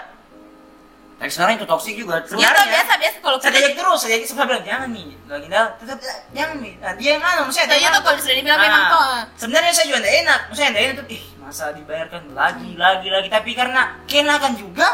tapi 1.15 1.29
sebenarnya 1.29 1.61
itu 1.61 1.67
toxic 1.69 1.93
juga 1.93 2.17
Ya 2.33 2.49
biasa, 2.49 2.97
biasa 2.97 3.17
kalau 3.21 3.37
Saya 3.37 3.53
ajak 3.53 3.73
terus, 3.77 3.99
saya 4.01 4.17
ajak 4.17 4.25
saya 4.25 4.41
bilang 4.41 4.65
jangan 4.65 4.89
nih, 4.89 5.05
lagi 5.29 5.47
dah, 5.47 5.65
tetap 5.77 6.01
jangan 6.33 6.57
nih. 6.57 6.73
Nah, 6.81 6.91
dia 6.97 7.09
yang 7.13 7.21
anu, 7.21 7.41
maksudnya 7.45 7.61
Nah, 7.61 7.69
dia 7.69 7.77
iya 7.77 7.85
yang 7.85 7.93
tuh, 7.93 8.01
kalau 8.01 8.17
sudah 8.17 8.35
dibilang 8.41 8.57
memang 8.59 8.81
Ah, 8.81 8.89
toh. 8.89 9.05
Sebenarnya 9.37 9.71
saya 9.71 9.85
juga 9.85 9.99
tidak 10.01 10.15
enak, 10.25 10.39
maksudnya 10.49 10.69
tidak 10.71 10.81
enak 10.81 10.95
tuh, 10.97 11.07
ih 11.13 11.23
masa 11.37 11.65
dibayarkan 11.77 12.21
lagi, 12.33 12.69
lagi, 12.73 13.07
lagi, 13.13 13.27
tapi 13.29 13.51
karena 13.53 13.81
kenakan 14.09 14.53
juga, 14.57 14.87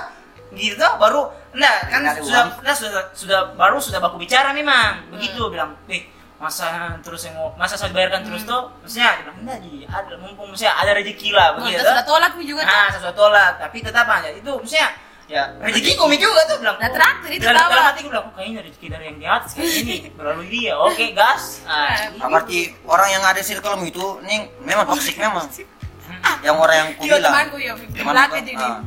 gitu 0.52 0.84
baru, 1.00 1.32
enggak 1.52 1.78
kan 1.88 2.02
sudah, 2.20 2.44
nah, 2.60 2.76
sudah, 2.76 3.04
sudah 3.12 3.40
baru 3.54 3.78
sudah 3.78 4.00
baku 4.00 4.18
bicara 4.18 4.52
memang, 4.52 5.08
begitu 5.10 5.42
bilang, 5.48 5.76
eh 5.88 6.08
masa 6.38 6.94
terus 7.02 7.26
yang 7.26 7.34
mau 7.34 7.50
masa 7.58 7.74
saya 7.74 7.90
bayarkan 7.90 8.22
terus 8.22 8.46
tuh? 8.46 8.70
Maksudnya 8.86 9.10
dia 9.10 9.22
bilang 9.26 9.38
enggak 9.42 9.58
ji. 9.62 9.74
Ada 9.84 10.14
mumpung 10.18 10.48
maksudnya 10.50 10.74
ada 10.76 10.92
rezeki 10.94 11.30
lah 11.34 11.48
Oh, 11.50 11.54
begitu 11.58 11.78
kita 11.78 11.90
sudah 11.90 12.06
tolak 12.06 12.32
mi 12.38 12.44
juga 12.46 12.62
tuh. 12.62 12.70
nah 12.70 12.88
sesuatu 12.94 13.18
tolak. 13.18 13.54
Tapi 13.58 13.78
tetap 13.82 14.06
aja 14.06 14.30
itu 14.30 14.52
maksudnya 14.54 14.90
ya 15.28 15.44
rezeki 15.60 15.92
kami 15.98 16.16
juga 16.16 16.42
tuh 16.46 16.58
bilang. 16.62 16.78
Nah, 16.78 16.88
traktir 16.88 17.32
itu 17.34 17.44
dalam, 17.44 17.58
tahu. 17.60 17.72
dalam 17.74 17.86
hati 17.90 18.00
gue 18.00 18.12
bilang 18.14 18.26
oh, 18.30 18.34
kayaknya 18.38 18.60
rezeki 18.64 18.88
dari 18.88 19.04
yang 19.10 19.18
di 19.18 19.26
atas 19.26 19.50
kayak 19.58 19.74
ini 19.82 19.96
melalui 20.14 20.48
dia. 20.48 20.74
Oke 20.78 21.06
gas. 21.12 21.44
Ah, 21.66 21.90
Nah, 22.16 22.22
Ah, 22.22 22.30
berarti 22.30 22.60
orang 22.86 23.10
yang 23.10 23.24
ada 23.26 23.42
circle 23.42 23.74
itu 23.82 24.06
nih 24.22 24.40
memang 24.62 24.86
toksik 24.86 25.18
memang 25.26 25.50
yang 26.40 26.56
orang 26.56 26.76
yang 26.78 26.90
ku 26.92 27.02
Iya 27.02 27.14
bilang 27.16 27.34
temanku 27.34 27.58
ya, 27.58 27.74
Teman 27.74 28.14
belakang 28.14 28.30
aku, 28.32 28.48
jadi. 28.48 28.64
ah, 28.64 28.78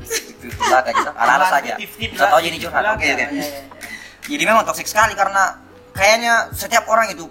di 0.40 0.48
belakang 0.50 0.94
gitu 0.94 1.10
ala-ala 1.12 1.46
saja 1.46 1.72
lah. 1.74 2.28
tahu 2.28 2.40
jadi 2.40 2.56
curhat 2.58 2.82
oke 2.82 2.94
oke 2.94 3.04
ya, 3.04 3.14
ya, 3.14 3.26
ya. 3.28 3.44
jadi 4.24 4.42
memang 4.44 4.62
toksik 4.62 4.86
sekali 4.86 5.12
karena 5.12 5.42
kayaknya 5.90 6.34
setiap 6.52 6.86
orang 6.86 7.10
itu 7.10 7.26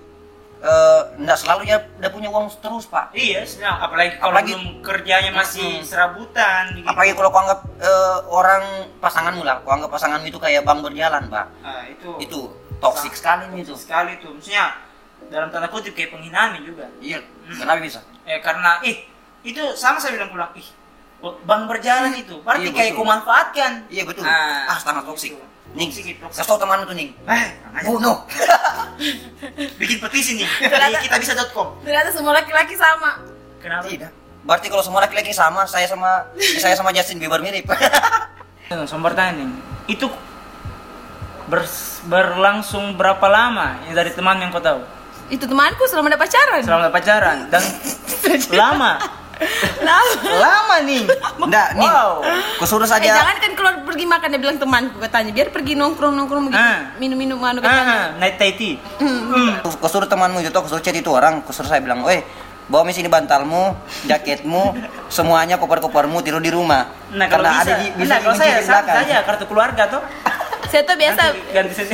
eh 0.59 1.01
nggak 1.15 1.37
selalu 1.37 1.61
dia 1.63 1.79
udah 1.95 2.11
punya 2.11 2.27
uang 2.27 2.51
terus 2.53 2.83
pak 2.85 3.15
Iya, 3.15 3.47
senang. 3.47 3.79
Apalagi 3.79 4.19
kalau 4.19 4.35
Apalagi- 4.35 4.51
belum 4.51 4.83
kerjanya 4.83 5.31
masih 5.31 5.63
Hmm. 5.73 5.87
serabutan. 5.87 6.63
Gitu. 6.73 6.83
apalagi 6.83 7.11
kalau 7.13 7.29
kau 7.29 7.39
anggap 7.39 7.59
eh, 7.79 8.17
orang 8.27 8.63
pasanganmu 8.99 9.41
lah 9.41 9.63
kau 9.63 9.71
anggap 9.71 9.87
pasanganmu 9.89 10.27
itu 10.27 10.35
kayak 10.35 10.61
bank 10.61 10.83
berjalan 10.83 11.23
pak 11.25 11.47
Ah, 11.59 11.87
itu. 11.87 12.11
itu 12.19 12.39
toksik 12.75 13.13
sekali 13.13 13.47
nih 13.49 13.63
itu 13.63 13.71
sekali 13.73 14.19
tuh. 14.19 14.35
Maksudnya 14.35 14.75
dalam 15.25 15.47
tanda 15.47 15.67
kutip 15.67 15.93
kayak 15.93 16.11
penghinaan 16.11 16.59
juga. 16.59 16.91
iya 16.99 17.23
kenapa 17.49 17.79
bisa 17.79 18.03
Eh 18.25 18.39
karena 18.39 18.83
ih 18.83 18.99
itu 19.41 19.61
sama 19.73 19.97
saya 19.97 20.13
bilang 20.13 20.29
pulang 20.29 20.51
ih 20.53 20.67
bang 21.19 21.61
berjalan 21.65 22.11
itu 22.13 22.39
berarti 22.39 22.65
Iya, 22.65 22.71
kayak 22.71 22.91
betul. 22.91 22.97
kau 22.97 23.07
manfaatkan. 23.07 23.71
iya 23.87 24.03
betul 24.03 24.23
Ah, 24.23 24.67
ah 24.67 24.77
sangat 24.77 25.03
toksik 25.03 25.35
ning 25.69 25.87
Toksik, 25.87 26.17
toksik. 26.17 26.33
kasih 26.35 26.47
tau 26.47 26.57
temanmu 26.57 26.85
tuh 26.85 26.95
ning 26.95 27.11
Eh, 27.25 27.45
bunuh 27.83 28.17
bikin 29.79 29.97
petisi 29.99 30.31
nih 30.35 30.47
di 30.91 30.97
kita 31.03 31.15
bisa.com. 31.17 31.79
Ternyata 31.81 32.09
semua 32.09 32.33
laki-laki 32.33 32.73
sama. 32.73 33.19
Kenapa? 33.59 33.85
tidak 33.85 34.11
berarti 34.39 34.65
kalau 34.65 34.79
semua 34.81 35.03
laki-laki 35.03 35.29
sama 35.29 35.67
saya 35.67 35.83
sama 35.83 36.23
saya 36.63 36.71
sama 36.73 36.89
Justin 36.89 37.19
Bieber 37.19 37.39
mirip 37.39 37.67
Sumber 38.85 39.11
tanya 39.11 39.35
nih, 39.35 39.49
itu 39.89 40.05
bers- 41.45 41.99
berlangsung 42.05 42.93
berapa 42.95 43.25
lama 43.25 43.81
ya, 43.83 43.93
dari 43.93 44.13
teman 44.13 44.37
yang 44.37 44.49
kau 44.49 44.61
tahu? 44.61 44.79
Itu 45.27 45.43
temanku 45.43 45.83
selama 45.85 46.07
ada 46.07 46.17
pacaran. 46.17 46.61
Selama 46.61 46.87
pacaran 46.87 47.37
dan 47.49 47.61
lama, 48.51 48.91
Lama. 49.79 50.29
lama 50.35 50.75
nih. 50.83 51.03
Enggak, 51.39 51.67
nih. 51.73 51.87
Wow. 51.87 52.11
Kau 52.59 52.67
suruh 52.67 52.83
Eh 52.83 52.91
saja. 52.91 53.09
jangan 53.15 53.37
kan 53.37 53.51
keluar 53.53 53.75
pergi 53.81 54.05
makan 54.05 54.27
dia 54.29 54.39
bilang 54.39 54.57
temanku 54.57 54.97
katanya 54.99 55.31
biar 55.31 55.47
pergi 55.49 55.73
nongkrong 55.73 56.13
nongkrong 56.13 56.43
begitu 56.45 56.59
Ah. 56.61 56.91
minum-minum 56.95 57.39
anu 57.39 57.59
katanya. 57.59 57.83
Ah, 57.85 58.05
night 58.17 58.35
Thai 58.35 58.51
tea. 58.53 58.75
Hmm. 58.97 59.59
Kau 59.61 59.87
suruh 59.87 60.05
temanmu 60.05 60.39
itu, 60.39 60.51
kau 60.51 60.65
suruh 60.65 60.79
chat 60.79 60.93
itu 60.93 61.09
orang, 61.09 61.39
kau 61.41 61.51
suruh 61.51 61.67
saya 61.67 61.79
bilang, 61.79 62.03
"Weh, 62.03 62.19
bawa 62.65 62.83
mi 62.83 62.91
sini 62.91 63.07
bantalmu, 63.07 63.73
jaketmu, 64.05 64.75
semuanya 65.07 65.55
koper-kopermu 65.55 66.19
tidur 66.19 66.39
di 66.39 66.49
rumah." 66.49 66.91
Nah 67.09 67.25
kalau 67.25 67.43
Karena 67.43 67.51
bisa, 67.55 67.63
ada 67.65 67.73
di 67.77 67.87
bisa 67.97 68.09
nah, 68.09 68.19
kalau 68.19 68.35
saya 68.35 68.51
di 68.51 68.61
sama 68.61 68.75
belakang. 68.77 68.95
saja 69.01 69.15
kartu 69.23 69.45
keluarga 69.45 69.83
tuh. 69.89 70.01
Saya 70.61 70.83
tuh 70.83 70.93
biasa 70.93 71.21
Ganti, 71.23 71.39
ganti 71.51 71.73
saja. 71.73 71.93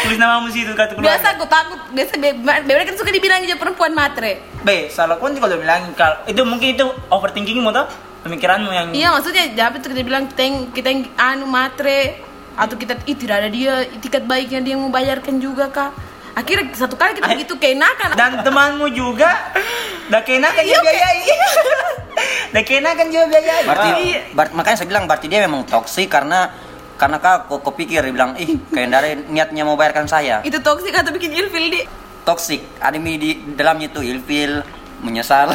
Tulis 0.00 0.16
namamu 0.16 0.48
situ 0.48 0.72
kartu 0.72 0.92
keluarga. 0.92 1.12
biasa 1.12 1.26
aku 1.30 1.44
takut 1.46 1.80
biasa 1.90 2.12
be- 2.16 2.34
bebek 2.64 2.84
kan 2.84 2.96
suka 2.96 3.10
dibilang 3.10 3.40
juga 3.40 3.56
perempuan 3.58 3.92
matre. 3.92 4.40
B, 4.58 4.68
salah 4.88 5.14
pun 5.14 5.30
kalau 5.32 5.54
bilang 5.54 5.92
kalau 5.92 6.16
itu 6.24 6.40
mungkin 6.42 6.72
itu 6.72 6.82
overthinkingmu 7.08 7.68
tuh 7.68 7.86
pemikiranmu 8.22 8.70
yang 8.70 8.86
Iya 8.90 9.12
maksudnya 9.12 9.44
jangan 9.52 9.76
itu 9.76 9.88
kita 9.88 10.02
bilang 10.02 10.24
kita 10.26 10.40
yang, 10.40 10.56
kita 10.70 10.88
yang 10.88 11.00
anu 11.16 11.44
matre 11.44 12.18
atau 12.52 12.74
kita 12.74 12.96
ih 13.04 13.14
tidak 13.14 13.36
ada 13.38 13.48
dia 13.48 13.72
tiket 13.98 14.24
baiknya 14.24 14.60
dia 14.60 14.72
yang 14.72 14.82
mau 14.82 14.90
bayarkan 14.90 15.36
juga 15.36 15.68
kak. 15.68 15.92
Akhirnya 16.32 16.72
satu 16.72 16.96
kali 16.96 17.12
kita 17.12 17.28
begitu 17.28 17.54
keenakan. 17.54 18.16
dan 18.16 18.40
temanmu 18.40 18.88
juga 18.90 19.52
dah 20.08 20.22
kenakan 20.22 20.58
Iya, 20.60 20.74
juga 20.74 20.90
biayai. 20.90 21.22
dah 22.50 22.62
kenakan 22.62 23.06
juga 23.06 23.26
biayai. 23.30 23.64
Berarti, 23.64 23.90
Iya. 24.02 24.20
ber- 24.32 24.52
makanya 24.52 24.76
saya 24.76 24.88
bilang 24.88 25.04
berarti 25.04 25.26
dia 25.28 25.40
memang 25.40 25.62
toksik 25.62 26.08
karena 26.08 26.48
karena 27.02 27.18
kau 27.18 27.50
kau, 27.50 27.58
kau 27.58 27.74
pikir 27.74 27.98
dia 27.98 28.14
bilang, 28.14 28.38
"Ih, 28.38 28.62
kayak 28.70 28.88
dari 28.94 29.10
niatnya 29.26 29.66
mau 29.66 29.74
bayarkan 29.74 30.06
saya." 30.06 30.38
itu 30.46 30.54
toksik 30.62 30.94
atau 30.94 31.10
bikin 31.10 31.34
ilfil 31.34 31.66
di. 31.66 31.82
Toksik. 32.22 32.78
Ada 32.78 33.02
mi 33.02 33.18
di 33.18 33.34
dalamnya 33.58 33.90
itu 33.90 34.06
ilfil, 34.06 34.62
menyesal. 35.02 35.50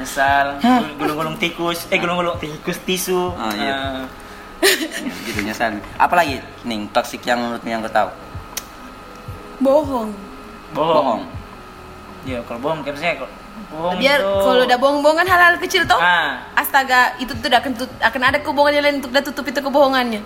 Misal 0.00 0.56
gulung-gulung 0.96 1.36
tikus, 1.36 1.84
eh 1.92 2.00
gulung-gulung 2.00 2.40
tikus 2.40 2.80
tisu. 2.80 3.36
Oh, 3.36 3.52
iya. 3.52 4.08
Ah, 4.08 4.08
gitu 5.28 5.44
nyesal. 5.44 5.76
Apalagi 6.00 6.40
nih 6.64 6.88
toksik 6.96 7.20
yang 7.28 7.36
menurutmu 7.44 7.68
yang 7.68 7.84
kau 7.84 7.92
tahu? 7.92 8.08
Bohong. 9.60 10.10
bohong. 10.72 10.96
Bohong. 10.96 11.22
Iya, 12.24 12.40
kalau 12.48 12.58
bohong 12.64 12.80
saya 12.96 13.20
kalau 13.20 13.41
bohong 13.72 13.96
Biar 14.00 14.18
kalau 14.20 14.62
udah 14.64 14.78
bohong-bohong 14.78 15.18
kan 15.24 15.28
hal-hal 15.28 15.54
kecil 15.60 15.82
toh. 15.88 15.96
Ah. 15.96 16.44
Astaga, 16.56 17.16
itu 17.16 17.32
tuh 17.32 17.48
akan 17.48 17.72
tut- 17.76 18.00
akan 18.00 18.20
ada 18.20 18.38
kebohongan 18.40 18.72
yang 18.76 18.84
lain 18.84 18.96
untuk 19.00 19.10
udah 19.12 19.24
tutup 19.24 19.44
itu 19.48 19.60
kebohongannya. 19.60 20.20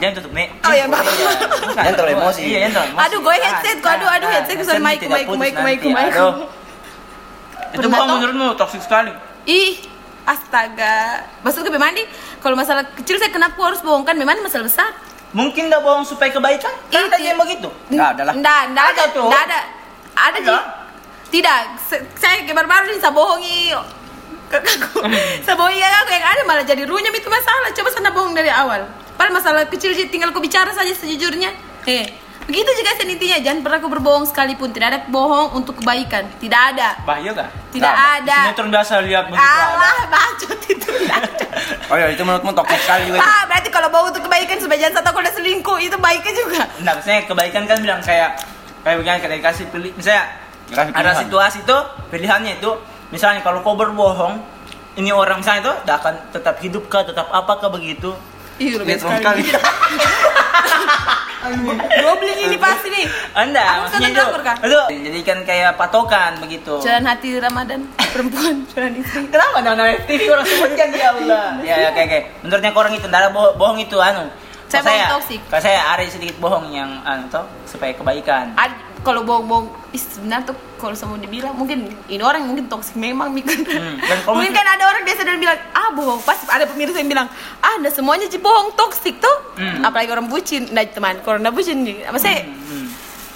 Jangan 0.00 0.14
tutup 0.16 0.32
nih. 0.32 0.48
Oh, 0.64 0.72
iya, 0.72 0.84
maaf. 0.88 1.06
Jangan 1.76 1.92
terlalu 1.94 2.12
emosi. 2.18 2.40
Iya, 2.40 2.58
jangan 2.66 2.72
terlalu 2.72 2.90
emosi. 2.90 3.04
Aduh, 3.06 3.18
gue 3.20 3.34
headset, 3.36 3.76
gua 3.78 3.92
aduh, 3.94 4.08
aduh, 4.10 4.28
headset, 4.32 4.56
gua 4.56 4.64
headset 4.64 4.82
mic, 4.82 5.00
mic, 5.06 5.26
mic, 5.28 5.54
mic, 5.60 5.80
mic. 5.84 6.12
Aduh. 6.12 6.34
Itu 7.70 7.86
bohong 7.86 8.10
menurutmu 8.18 8.46
toksik 8.58 8.82
sekali. 8.82 9.12
Ih, 9.46 9.78
astaga. 10.26 11.24
Maksudnya 11.46 11.70
memang 11.70 11.94
nih, 11.94 12.06
kalau 12.42 12.58
masalah 12.58 12.82
kecil 12.96 13.20
saya 13.20 13.30
kenapa 13.30 13.60
harus 13.60 13.78
bohong 13.84 14.02
kan? 14.02 14.18
Memang 14.18 14.42
masalah 14.42 14.66
besar. 14.66 14.90
Mungkin 15.30 15.70
dah 15.70 15.78
bohong 15.78 16.02
supaya 16.02 16.34
kebaikan? 16.34 16.74
Kan 16.90 17.06
ada 17.06 17.22
yang 17.22 17.38
begitu. 17.38 17.70
Nggak 17.92 18.08
ada 18.18 18.22
lah. 18.26 18.34
Nggak, 18.34 18.60
nggak 18.74 18.86
ada, 18.90 19.02
nggak 19.06 19.42
ada. 19.46 19.60
Ada, 20.10 20.38
Ada. 20.40 20.40
Ji. 20.42 20.79
Tidak, 21.30 21.60
saya 22.18 22.42
baru-baru 22.42 22.90
nih 22.90 22.98
saya 22.98 23.14
bohongi 23.14 23.70
kakakku. 24.50 25.06
saya 25.46 25.54
bohongi 25.54 25.78
kakakku 25.78 26.10
yang 26.10 26.26
ada 26.26 26.42
malah 26.42 26.64
jadi 26.66 26.82
runyam 26.82 27.14
itu 27.14 27.30
masalah. 27.30 27.70
Coba 27.70 27.88
sana 27.94 28.10
bohong 28.10 28.34
dari 28.34 28.50
awal. 28.50 28.90
Padahal 29.14 29.38
masalah 29.38 29.62
kecil 29.70 29.94
sih 29.94 30.10
tinggal 30.10 30.34
kau 30.34 30.42
bicara 30.42 30.74
saja 30.74 30.90
sejujurnya. 30.90 31.54
Eh, 31.86 32.10
begitu 32.50 32.66
juga 32.74 32.98
intinya. 33.06 33.38
Jangan 33.38 33.60
pernah 33.62 33.78
kau 33.78 33.86
berbohong 33.86 34.26
sekalipun. 34.26 34.74
Tidak 34.74 34.88
ada 34.90 35.00
bohong 35.06 35.54
untuk 35.54 35.78
kebaikan. 35.78 36.26
Tidak 36.42 36.60
ada. 36.74 36.98
Bahaya 37.06 37.30
gak? 37.30 37.48
Tidak 37.70 37.78
Nggak 37.78 37.96
ada. 38.18 38.38
Sinetron 38.50 38.70
biasa 38.74 38.92
lihat. 39.06 39.24
Allah, 39.30 39.98
bacot 40.10 40.60
itu. 40.66 40.82
tidak 40.82 41.16
ada. 41.30 41.46
Oh 41.90 41.96
ya, 41.98 42.10
itu 42.10 42.22
menurutmu 42.26 42.50
toksik 42.58 42.80
sekali 42.82 43.02
juga. 43.06 43.22
Ah, 43.22 43.46
berarti 43.46 43.70
kalau 43.70 43.86
bohong 43.94 44.10
untuk 44.10 44.26
kebaikan 44.26 44.58
supaya 44.58 44.78
jangan 44.82 44.98
satu 44.98 45.14
kalau 45.14 45.22
udah 45.22 45.34
selingkuh 45.38 45.78
itu 45.78 45.96
baiknya 46.02 46.32
juga. 46.34 46.62
Nah, 46.82 46.92
misalnya 46.98 47.22
kebaikan 47.30 47.62
kan 47.70 47.78
bilang 47.78 48.02
kayak 48.02 48.42
kayak 48.82 48.96
begini 48.98 49.18
kayak 49.20 49.34
dikasih 49.44 49.64
pilih 49.70 49.92
misalnya 49.94 50.49
Dikasih 50.70 50.90
ada 50.90 51.00
pilihan. 51.04 51.20
situasi 51.20 51.58
tuh 51.62 51.82
pilihannya 52.08 52.52
itu 52.56 52.70
misalnya 53.10 53.40
kalau 53.40 53.60
kau 53.60 53.74
berbohong 53.74 54.38
ini 54.94 55.10
orang 55.10 55.38
misalnya 55.38 55.60
itu 55.60 55.74
tidak 55.80 55.96
akan 55.98 56.14
tetap 56.30 56.54
hidup 56.58 56.84
kah 56.86 57.02
tetap 57.02 57.26
apakah 57.28 57.68
begitu 57.68 58.14
Ih, 58.56 58.76
Sinetron 58.76 59.16
sekali. 59.16 59.40
Goblin 61.96 62.38
ini 62.46 62.56
pasti 62.56 62.88
nih. 62.88 63.06
anda 63.32 63.56
Aku 63.58 63.80
maksudnya 63.88 64.08
itu 64.08 64.20
dapur, 64.20 64.40
Kak. 64.42 64.56
itu 64.60 64.76
jadikan 65.02 65.38
kayak 65.42 65.72
patokan 65.74 66.36
begitu 66.38 66.76
Jalan 66.78 67.04
hati 67.06 67.40
Ramadan 67.40 67.80
perempuan 68.12 68.68
jalan 68.68 68.92
istri. 68.94 69.24
kenapa 69.26 69.58
nama 69.58 69.74
nama 69.78 69.96
TV 70.04 70.28
orang 70.28 70.44
sebutkan 70.44 70.88
ya 70.92 71.08
Allah 71.10 71.46
ya 71.60 71.74
ya 71.78 71.90
kayak 71.90 72.08
kayak 72.10 72.24
menurutnya 72.40 72.70
orang 72.70 72.92
itu 72.92 73.06
tidak 73.06 73.18
ada 73.18 73.30
bohong, 73.30 73.54
bohong 73.56 73.78
itu 73.80 73.96
anu 73.98 74.24
Saya 74.68 74.82
bohong 74.84 75.08
toksik. 75.16 75.40
kalau 75.48 75.62
saya 75.64 75.80
ada 75.88 76.02
sedikit 76.04 76.36
bohong 76.36 76.68
yang 76.68 77.00
anu 77.02 77.24
toh 77.26 77.48
supaya 77.64 77.90
kebaikan 77.90 78.52
Ad- 78.54 78.89
kalau 79.00 79.22
bohong-bohong 79.22 79.66
sebenarnya 79.90 80.44
tuh 80.44 80.56
kalau 80.76 80.92
semua 80.92 81.16
dibilang 81.16 81.52
mungkin 81.52 81.78
ini 82.04 82.20
orang 82.20 82.44
mungkin 82.44 82.66
toksik 82.66 82.94
memang 82.94 83.30
mikir. 83.30 83.56
Hmm, 83.58 83.96
mungkin 84.28 84.34
mungkin- 84.34 84.52
kan 84.52 84.66
ada 84.70 84.84
orang 84.86 85.02
biasa 85.02 85.20
dan 85.22 85.36
bilang 85.36 85.56
ah 85.70 85.88
bohong 85.90 86.20
pasti 86.20 86.44
ada 86.46 86.64
pemirsa 86.64 86.96
yang 86.96 87.08
bilang 87.08 87.28
ah 87.58 87.72
anda 87.74 87.88
semuanya 87.88 88.26
sih 88.26 88.38
bohong 88.38 88.72
toksik 88.74 89.16
tuh 89.16 89.36
Hmm. 89.52 89.80
apalagi 89.82 90.08
orang 90.08 90.24
bucin 90.26 90.68
nah 90.68 90.80
teman 90.82 91.20
kalau 91.20 91.36
anda 91.36 91.48
bucin 91.48 91.80
nih 91.80 92.04
apa 92.04 92.16
sih 92.16 92.38
Hmm. 92.42 92.86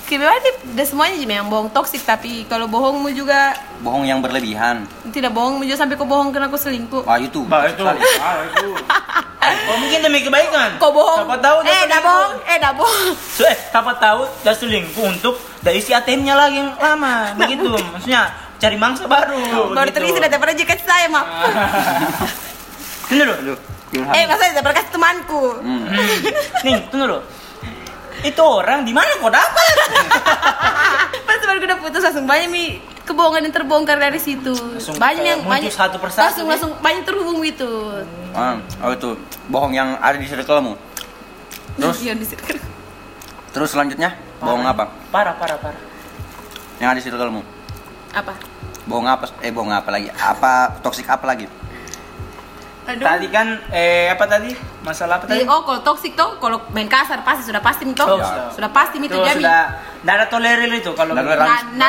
Kayak 0.05 0.21
memang 0.21 0.37
udah 0.69 0.87
semuanya 0.87 1.17
sih 1.17 1.25
memang 1.27 1.49
bohong 1.49 1.71
toksik 1.71 2.03
tapi 2.03 2.45
kalau 2.45 2.65
bohongmu 2.67 3.09
juga 3.11 3.57
Bohong 3.81 4.05
yang 4.05 4.21
berlebihan. 4.21 4.85
tidak 5.09 5.33
bohongmu 5.33 5.65
juga 5.65 5.81
sampai 5.81 5.97
kau 5.97 6.05
bohong 6.05 6.29
karena 6.29 6.45
aku 6.45 6.57
selingkuh 6.57 7.01
Wah, 7.03 7.17
itu. 7.17 7.41
Bah 7.43 7.65
itu, 7.65 7.81
ah, 7.81 7.97
itu. 8.43 8.69
Oh 9.65 9.77
mungkin 9.77 10.01
demi 10.01 10.21
kebaikan. 10.21 10.77
kau 10.77 10.89
bohong 10.91 11.21
Siapa 11.21 11.37
tahu 11.39 11.57
dia 11.63 11.73
eh 11.75 11.85
dah 11.87 12.01
bohong 12.01 12.33
eh 12.43 12.57
dah 12.59 12.73
bohong 12.75 13.13
So, 13.17 13.43
eh, 13.45 13.57
siapa 13.57 13.93
tahu 13.97 14.21
dia 14.41 14.53
selingkuh 14.53 15.05
untuk 15.07 15.37
dah 15.65 15.73
isi 15.73 15.91
ATM-nya 15.91 16.35
lagi 16.37 16.61
yang 16.61 16.77
lama, 16.77 17.33
begitu. 17.35 17.73
Maksudnya 17.73 18.29
cari 18.61 18.77
mangsa 18.77 19.09
baru. 19.09 19.73
baru 19.73 19.89
begitu. 19.89 19.97
terisi 19.97 20.19
daripada 20.21 20.53
jika 20.53 20.77
saya 20.79 21.09
mah 21.09 21.25
Tunggu 23.09 23.25
dulu. 23.25 23.55
Eh 23.95 24.25
maksudnya 24.27 24.61
daripada 24.61 24.75
kasih 24.81 24.93
temanku 24.93 25.43
Hmm. 25.61 25.85
Nih, 26.65 26.77
tunggu 26.89 27.05
dulu. 27.09 27.21
Itu 28.25 28.41
orang 28.41 28.89
di 28.89 28.93
mana 28.97 29.09
kau 29.21 29.29
dapat? 29.29 29.75
Pas 31.29 31.41
baru 31.41 31.61
udah 31.61 31.79
putus 31.81 32.01
langsung 32.01 32.25
banyak 32.25 32.49
nih 32.49 32.69
kebohongan 33.05 33.45
yang 33.45 33.53
terbongkar 33.53 34.01
dari 34.01 34.17
situ. 34.17 34.57
Langsung 34.57 34.97
banyak 34.97 35.25
yang 35.25 35.41
banyak 35.45 35.69
satu 35.69 36.01
persatu, 36.01 36.25
Langsung 36.25 36.47
langsung 36.49 36.71
banyak 36.81 37.05
terhubung 37.05 37.45
gitu. 37.45 38.01
Ah, 38.33 38.57
oh 38.81 38.97
itu 38.97 39.13
bohong 39.53 39.77
yang 39.77 40.01
ada 40.01 40.17
di 40.17 40.25
circlemu. 40.25 40.73
Terus 41.77 41.97
Iya, 42.01 42.13
di 42.17 42.25
situ. 42.25 42.43
terus 43.55 43.71
selanjutnya 43.71 44.11
Bohong 44.45 44.65
apa? 44.65 44.85
Parah, 45.09 45.35
parah, 45.35 45.59
parah. 45.59 45.81
Yang 46.77 46.89
ada 46.89 46.99
di 46.99 47.05
circlemu. 47.05 47.43
Apa? 48.13 48.33
Bohong 48.85 49.09
apa? 49.09 49.25
Eh 49.41 49.49
bohong 49.49 49.73
apa 49.73 49.89
lagi? 49.89 50.13
Apa 50.13 50.79
toksik 50.79 51.09
apa 51.09 51.25
lagi? 51.25 51.49
Aduh. 52.85 53.01
Tadi 53.01 53.27
kan 53.33 53.49
eh 53.73 54.13
apa 54.13 54.29
tadi? 54.29 54.53
Masalah 54.85 55.17
apa 55.17 55.25
tadi? 55.25 55.41
Jadi, 55.41 55.49
oh 55.49 55.65
kalau 55.65 55.81
toxic 55.81 56.13
tuh 56.13 56.37
kalau 56.37 56.61
main 56.69 56.85
kasar 56.85 57.25
pasti 57.25 57.49
sudah 57.49 57.65
pasti 57.65 57.89
itu 57.89 57.97
Oh, 57.97 58.21
sudah. 58.21 58.53
sudah 58.53 58.69
pasti 58.69 59.01
itu 59.01 59.09
Itu 59.09 59.25
jami 59.25 59.41
sudah 59.41 59.61
tidak 60.05 60.15
ada 60.21 60.27
tolerir 60.29 60.69
itu 60.69 60.93
kalau 60.93 61.17
Nggak 61.17 61.25
ada 61.25 61.33
toleransi. 61.33 61.65
Nah, 61.81 61.89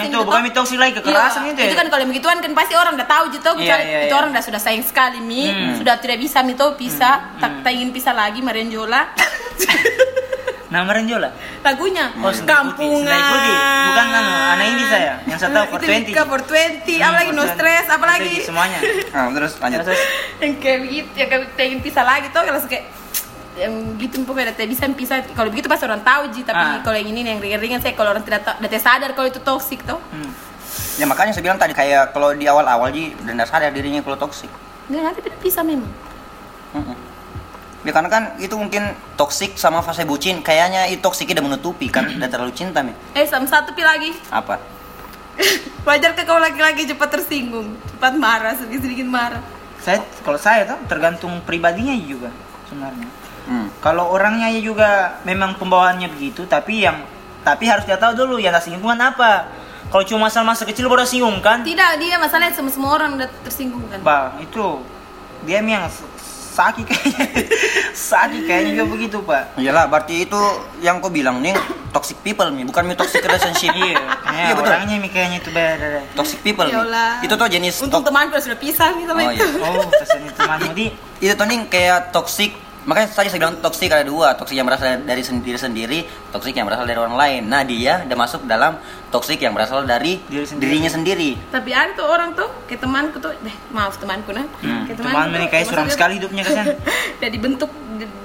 itu 0.00 0.16
bukan 0.16 0.40
nah, 0.40 0.46
mitoksis 0.48 0.78
lagi 0.80 0.92
kekerasan 0.96 1.40
Iya, 1.44 1.52
itu. 1.52 1.60
ya? 1.60 1.66
itu 1.68 1.76
kan 1.76 1.86
kalau 1.92 2.00
yang 2.00 2.10
begituan 2.10 2.40
kan 2.40 2.52
pasti 2.56 2.72
orang 2.72 2.96
udah 2.96 3.04
tahu 3.04 3.24
gitu 3.28 3.50
Iya, 3.52 3.60
kecuali 3.60 3.84
iya, 3.84 3.98
itu 4.00 4.08
iya. 4.08 4.16
orang 4.16 4.30
udah 4.32 4.44
sudah 4.48 4.56
sayang 4.56 4.84
sekali 4.88 5.20
mi 5.20 5.52
Hmm. 5.52 5.76
sudah 5.76 6.00
tidak 6.00 6.16
bisa 6.16 6.40
mi 6.40 6.56
tuh 6.56 6.72
pisah 6.72 7.36
tak, 7.36 7.60
tak 7.60 7.70
ingin 7.70 7.92
pisah 7.92 8.16
lagi 8.16 8.40
merenjola 8.40 9.04
Nama 10.70 10.86
Renjola. 10.86 11.30
lagunya 11.66 12.14
Oh, 12.14 12.30
kampungan. 12.30 13.10
Bukan 13.90 14.06
anu, 14.06 14.32
anak 14.54 14.66
ini 14.70 14.84
saya. 14.86 15.12
Yang 15.26 15.38
saya 15.42 15.50
tahu 15.50 15.66
for 15.74 15.80
itu 15.82 15.90
20. 15.90 16.06
Nika 16.06 16.22
for 16.24 16.40
20 16.46 17.02
apalagi 17.02 17.30
no 17.34 17.44
stress 17.50 17.86
apalagi 17.90 18.32
Semuanya. 18.46 18.78
Ah, 19.18 19.26
terus 19.34 19.58
lanjut. 19.58 19.82
Terus, 19.82 20.00
yang 20.38 20.52
kayak 20.62 20.78
begitu 20.86 21.10
yang 21.18 21.28
kayak 21.28 21.66
ingin 21.66 21.80
pisah 21.82 22.04
lagi 22.06 22.30
tuh 22.30 22.46
kalau 22.46 22.62
kayak 22.70 22.86
yang 23.58 23.74
gitu 23.98 24.22
pokoknya 24.22 24.54
udah 24.54 24.66
bisa 24.70 24.86
pisah 24.94 25.26
kalau 25.34 25.50
begitu 25.50 25.66
pasti 25.66 25.84
orang 25.84 26.00
tahu 26.06 26.30
ji 26.32 26.46
tapi 26.46 26.62
Ah. 26.62 26.80
kalau 26.86 26.96
yang 26.96 27.10
ini 27.10 27.26
yang 27.26 27.42
ringan-ringan 27.42 27.82
saya 27.82 27.92
kalau 27.98 28.14
orang 28.14 28.22
tidak 28.22 28.46
tahu 28.46 28.62
udah 28.62 28.80
sadar 28.80 29.10
kalau 29.12 29.26
itu 29.26 29.42
toxic 29.42 29.82
tuh 29.82 29.98
hmm. 30.14 30.32
Ya 30.96 31.04
makanya 31.08 31.34
saya 31.34 31.42
bilang 31.42 31.58
tadi 31.58 31.74
kayak 31.74 32.14
kalau 32.14 32.30
di 32.30 32.46
awal-awal 32.46 32.94
ji 32.94 33.10
dan 33.26 33.40
sadar 33.42 33.74
dirinya 33.74 34.04
kalau 34.06 34.20
toksik. 34.20 34.46
nggak 34.86 35.02
nanti 35.02 35.20
tidak 35.24 35.40
bisa 35.42 35.66
memang. 35.66 35.90
Ya 37.80 37.96
karena 37.96 38.12
kan 38.12 38.22
itu 38.36 38.52
mungkin 38.60 38.92
toksik 39.16 39.56
sama 39.56 39.80
fase 39.80 40.04
bucin 40.04 40.44
kayaknya 40.44 40.84
itu 40.92 41.00
toksiknya 41.00 41.40
udah 41.40 41.46
menutupi 41.56 41.88
kan 41.88 42.04
udah 42.12 42.28
terlalu 42.28 42.52
cinta 42.52 42.84
mi. 42.84 42.92
eh 43.16 43.24
sama 43.24 43.48
satu 43.48 43.72
pi 43.72 43.80
lagi 43.80 44.12
Apa? 44.28 44.60
wajar 45.88 46.12
ke 46.12 46.28
kau 46.28 46.36
laki-laki 46.36 46.84
cepat 46.84 47.08
tersinggung 47.08 47.72
cepat 47.96 48.12
marah 48.20 48.52
sedikit 48.52 48.84
sedikit 48.84 49.08
marah 49.08 49.40
saya 49.80 50.04
kalau 50.20 50.36
saya 50.36 50.68
tuh 50.68 50.76
tergantung 50.92 51.40
pribadinya 51.48 51.96
juga 51.96 52.28
sebenarnya. 52.68 53.08
Hmm. 53.48 53.66
Kalau 53.80 54.12
orangnya 54.12 54.52
ya 54.52 54.60
juga 54.60 55.18
memang 55.24 55.56
pembawaannya 55.56 56.12
begitu, 56.12 56.44
tapi 56.44 56.84
yang 56.84 57.00
tapi 57.40 57.64
harus 57.64 57.88
dia 57.88 57.96
tahu 57.96 58.12
dulu 58.12 58.36
yang 58.36 58.52
tersinggungan 58.52 59.00
apa. 59.00 59.48
Kalau 59.90 60.04
cuma 60.06 60.28
masalah 60.30 60.54
masa 60.54 60.62
kecil 60.68 60.86
baru 60.86 61.02
singgung 61.02 61.42
kan? 61.42 61.66
tidak 61.66 61.98
dia 61.98 62.14
masalahnya 62.14 62.54
semua 62.54 62.70
semua 62.70 62.94
orang 62.94 63.18
udah 63.18 63.26
tersinggung 63.42 63.82
kan 63.90 63.98
Bang, 64.06 64.38
itu 64.38 64.86
dia 65.42 65.58
yang 65.58 65.82
s- 66.60 66.62
sakit 66.62 66.84
kayaknya. 66.86 67.26
sakit 68.12 68.40
kayaknya 68.44 68.70
juga 68.70 68.84
begitu, 68.86 69.16
Pak. 69.20 69.56
Iyalah 69.56 69.84
berarti 69.86 70.14
itu 70.22 70.40
yang 70.78 71.00
kau 71.00 71.08
bilang 71.08 71.40
nih 71.40 71.56
toxic 71.90 72.20
people 72.20 72.46
mi 72.48 72.62
bukan 72.62 72.84
mi 72.84 72.94
toxic 72.94 73.20
relationship. 73.20 73.72
Iya, 73.72 73.96
Iya, 74.30 74.44
ya, 74.46 74.54
betul. 74.54 74.70
orangnya 74.70 74.96
mi 74.96 75.08
kayaknya 75.08 75.38
itu 75.38 75.50
beda. 75.50 75.88
Toxic 76.12 76.38
people 76.40 76.68
Allah. 76.68 77.18
Itu 77.20 77.34
tuh 77.34 77.48
jenis 77.48 77.80
untung 77.80 78.00
temanku 78.00 78.36
sudah 78.36 78.54
pisah 78.54 78.92
nih 78.92 79.04
sama 79.04 79.20
Oh, 79.20 79.30
itu 79.30 79.42
iya. 79.42 79.64
Oh, 79.64 79.88
pesan 79.90 80.20
itu 80.22 80.32
temanmu 80.34 80.70
di 80.72 80.86
itu 81.18 81.32
tuh 81.32 81.46
nih 81.46 81.58
kayak 81.66 81.98
toxic 82.10 82.52
makanya 82.80 83.12
tadi 83.12 83.28
saya 83.28 83.40
bilang 83.40 83.56
toksik 83.58 83.88
ada 83.88 84.02
dua 84.02 84.32
toksik 84.32 84.56
yang 84.56 84.64
berasal 84.64 85.04
dari 85.04 85.20
sendiri 85.20 85.58
sendiri 85.58 85.98
toksik 86.30 86.56
yang 86.56 86.64
berasal 86.64 86.88
dari 86.88 86.96
orang 86.96 87.12
lain 87.12 87.42
nah 87.44 87.60
dia 87.60 88.00
udah 88.02 88.16
masuk 88.16 88.48
dalam 88.48 88.80
toksik 89.08 89.36
yang 89.36 89.52
berasal 89.52 89.84
dari 89.84 90.16
Diri 90.24 90.48
sendiri. 90.48 90.64
dirinya 90.64 90.90
sendiri 90.90 91.30
tapi 91.50 91.70
ada 91.70 91.92
tuh 91.92 92.06
orang 92.06 92.32
tuh 92.32 92.48
kayak 92.64 92.80
temanku 92.80 93.20
tuh 93.20 93.36
deh 93.36 93.56
maaf 93.70 94.00
temanku 94.00 94.32
nah 94.32 94.46
Hmm, 94.60 94.84
teman 94.86 95.28
tuh, 95.28 95.38
ini 95.38 95.46
kayak 95.48 95.66
suram 95.66 95.88
sekali 95.88 96.18
hidupnya 96.18 96.42
kesan. 96.42 96.66
udah 97.20 97.30
dibentuk 97.30 97.70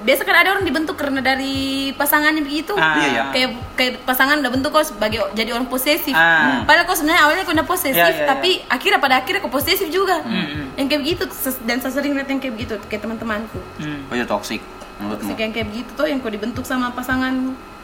biasa 0.02 0.22
kan 0.22 0.36
ada 0.36 0.48
orang 0.50 0.62
dibentuk 0.62 0.94
karena 0.94 1.18
dari 1.18 1.56
pasangannya 1.92 2.40
begitu 2.40 2.72
Ah. 2.72 2.96
Iya, 2.96 3.08
iya. 3.08 3.22
kayak 3.30 3.48
kayak 3.74 3.92
pasangan 4.02 4.38
udah 4.38 4.48
bentuk 4.48 4.70
kok 4.70 4.86
sebagai 4.86 5.18
jadi 5.32 5.50
orang 5.50 5.66
posesif 5.66 6.12
Ah. 6.12 6.62
padahal 6.62 6.84
kok 6.84 6.96
sebenarnya 6.96 7.22
awalnya 7.22 7.42
kok 7.42 7.54
udah 7.54 7.66
posesif 7.66 7.96
Iya, 7.96 8.12
iya, 8.12 8.26
tapi 8.26 8.50
akhirnya 8.66 8.98
pada 8.98 9.14
akhirnya 9.18 9.40
kok 9.40 9.50
posesif 9.50 9.88
juga 9.88 10.18
Hmm, 10.18 10.32
hmm. 10.44 10.66
yang 10.74 10.86
kayak 10.86 11.00
begitu 11.02 11.22
dan 11.62 11.76
saya 11.78 11.92
sering 11.92 12.12
lihat 12.12 12.26
yang 12.26 12.38
kayak 12.38 12.54
begitu 12.54 12.74
kayak 12.86 13.02
teman-temanku 13.02 13.58
Hmm. 13.76 14.06
oh 14.06 14.14
itu 14.14 14.24
toksik 14.24 14.62
menurutmu 14.96 15.28
Toxic 15.28 15.38
yang 15.38 15.52
kayak 15.52 15.66
begitu 15.68 15.90
tuh 15.92 16.06
yang 16.06 16.18
kok 16.18 16.30
dibentuk 16.30 16.62
sama 16.62 16.88
pasangan 16.90 17.34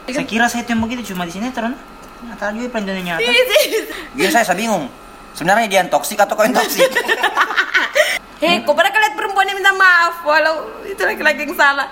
Ya 0.03 0.19
Saya 0.19 0.27
kira 0.27 0.45
saya 0.45 0.61
itu 0.61 0.71
yang 0.71 0.83
begitu 0.83 1.15
cuma 1.15 1.23
di 1.23 1.31
sinetron. 1.31 1.79
Nyata 2.21 2.51
juga 2.51 2.67
pada 2.69 2.83
dunia 2.85 3.15
nyata. 3.15 3.23
Iya 3.23 3.43
sih. 3.45 3.63
Gini 4.11 4.27
saya, 4.27 4.43
saya 4.43 4.59
bingung 4.59 4.91
sebenarnya 5.33 5.67
dia 5.69 5.79
yang 5.85 5.91
toksik 5.91 6.17
atau 6.17 6.33
kau 6.33 6.45
yang 6.45 6.55
toksik 6.55 6.87
Hei, 8.43 8.59
kok 8.59 8.75
pernah 8.75 8.91
kalian 8.91 9.13
perempuan 9.15 9.47
yang 9.47 9.55
minta 9.55 9.71
maaf 9.71 10.19
walau 10.27 10.83
itu 10.83 10.99
laki-laki 10.99 11.47
yang 11.47 11.55
salah? 11.55 11.87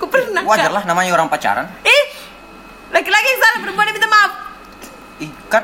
Kok 0.00 0.08
pernah? 0.08 0.40
wajar 0.48 0.72
lah 0.72 0.80
namanya 0.88 1.12
orang 1.12 1.28
pacaran 1.28 1.68
Eh, 1.84 2.02
laki-laki 2.88 3.26
yang 3.36 3.40
salah 3.44 3.58
perempuan 3.60 3.92
yang 3.92 3.96
minta 4.00 4.08
maaf. 4.08 4.32
Ih, 5.20 5.30
kan 5.52 5.60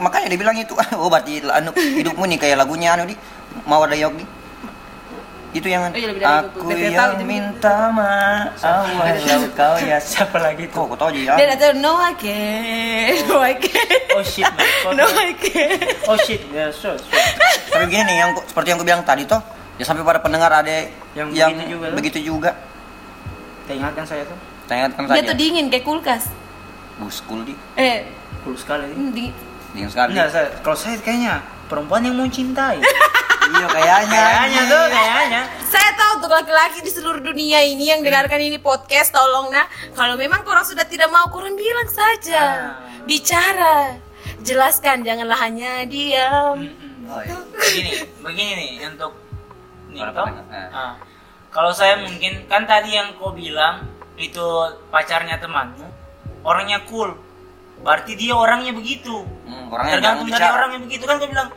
makanya 0.00 0.26
dia 0.32 0.38
bilang 0.42 0.56
itu 0.58 0.74
oh 0.98 1.06
berarti 1.06 1.44
anu 1.46 1.70
hidupmu 1.76 2.24
nih 2.34 2.38
kayak 2.40 2.56
lagunya 2.58 2.98
anu 2.98 3.06
di 3.06 3.14
mau 3.62 3.84
ada 3.84 3.94
yok 3.94 4.18
di 4.18 4.24
itu 5.50 5.66
yang 5.66 5.82
Oh 5.84 5.92
iya, 5.92 6.06
lebih 6.06 6.22
dari 6.22 6.30
itu. 6.46 6.46
aku 6.54 6.68
dia 6.70 6.90
tahu 6.92 7.10
yang 7.10 7.14
itu. 7.16 7.24
minta 7.26 7.76
maaf 7.90 8.86
walau 8.98 9.42
kau 9.50 9.74
ya 9.76 9.98
Siapa 9.98 10.38
lagi 10.38 10.64
kok 10.64 10.84
kau 10.84 10.94
tahu 10.94 11.10
Dia 11.10 11.34
ya 11.34 11.44
datang 11.50 11.78
no 11.78 11.98
I 11.98 12.14
can't, 12.14 13.18
no 13.28 13.36
I 13.40 13.54
can't, 13.54 14.14
Oh 14.14 14.22
shit, 14.22 14.46
man. 14.46 14.94
No 14.94 15.06
I 15.06 15.34
can't. 15.34 16.06
Oh 16.06 16.14
shit, 16.16 16.38
ya 16.48 16.70
so, 16.70 16.94
so. 16.94 17.10
tapi 17.68 17.86
gini 17.88 18.02
nih 18.04 18.16
yang 18.16 18.30
seperti 18.40 18.68
yang 18.68 18.78
aku 18.78 18.86
bilang 18.86 19.02
tadi 19.02 19.22
toh 19.24 19.42
ya 19.74 19.82
sampai 19.82 20.02
pada 20.02 20.18
pendengar 20.18 20.52
ada 20.52 20.70
Yang 21.10 21.28
yang, 21.32 21.50
begitu 21.50 21.66
juga, 21.72 21.86
begitu 21.92 22.18
juga, 22.20 22.50
Kita 23.60 23.72
ingatkan 23.74 24.04
saya 24.04 24.22
tuh. 24.22 24.38
saya 24.64 24.76
ingatkan 24.80 25.02
Dia 25.04 25.12
saja 25.16 25.26
tuh 25.26 25.36
dingin 25.36 25.66
kayak 25.66 25.82
kulkas. 25.82 26.22
buskul 26.96 27.42
di 27.42 27.54
Eh, 27.74 28.06
Cool 28.40 28.54
sekali. 28.54 28.86
hmm, 28.86 29.10
dingin. 29.10 29.34
dingin 29.72 29.88
sekali 29.88 30.10
Enggak, 30.12 30.28
saya, 30.30 30.46
kalau 30.60 30.76
saya 30.76 30.94
kayaknya 30.96 31.42
perempuan 31.70 32.02
yang 32.02 32.18
mau 32.18 32.26
cintai. 32.26 32.82
iya 33.50 33.66
kayaknya 33.70 34.20
kayaknya 34.20 34.62
tuh, 34.66 34.84
kayaknya. 34.90 35.42
Saya 35.70 35.90
tahu 35.94 36.10
untuk 36.18 36.30
laki-laki 36.34 36.82
di 36.82 36.90
seluruh 36.90 37.22
dunia 37.22 37.62
ini 37.62 37.94
yang 37.94 38.02
dengarkan 38.02 38.42
ini 38.42 38.58
podcast, 38.58 39.14
tolong 39.14 39.54
nah, 39.54 39.70
kalau 39.94 40.18
memang 40.18 40.42
korang 40.42 40.66
sudah 40.66 40.82
tidak 40.82 41.06
mau, 41.14 41.30
korang 41.30 41.54
bilang 41.54 41.86
saja, 41.86 42.42
Ah. 42.42 43.02
bicara, 43.06 43.94
jelaskan, 44.42 45.06
janganlah 45.06 45.38
hanya 45.38 45.86
diam. 45.86 46.58
Oh, 47.10 47.22
iya. 47.22 47.38
Begini, 47.60 47.90
begini 48.22 48.52
nih 48.54 48.70
untuk 48.90 49.12
nih 49.90 50.02
eh. 50.02 50.68
Ah. 50.74 50.94
Kalau 51.50 51.74
saya 51.74 51.98
mungkin 51.98 52.46
kan 52.46 52.62
tadi 52.66 52.94
yang 52.94 53.18
kau 53.18 53.34
bilang 53.34 53.82
itu 54.14 54.42
pacarnya 54.94 55.38
temanmu, 55.42 55.86
orangnya 56.46 56.82
cool. 56.86 57.14
Berarti 57.80 58.12
dia 58.14 58.36
orangnya 58.36 58.72
begitu. 58.72 59.24
Hmm, 59.44 59.72
orangnya 59.72 59.98
Tergantung 59.98 60.28
dari 60.28 60.36
bicara. 60.36 60.52
orangnya 60.54 60.80
begitu 60.80 61.04
kan 61.04 61.16
kau 61.16 61.28
bilang 61.28 61.48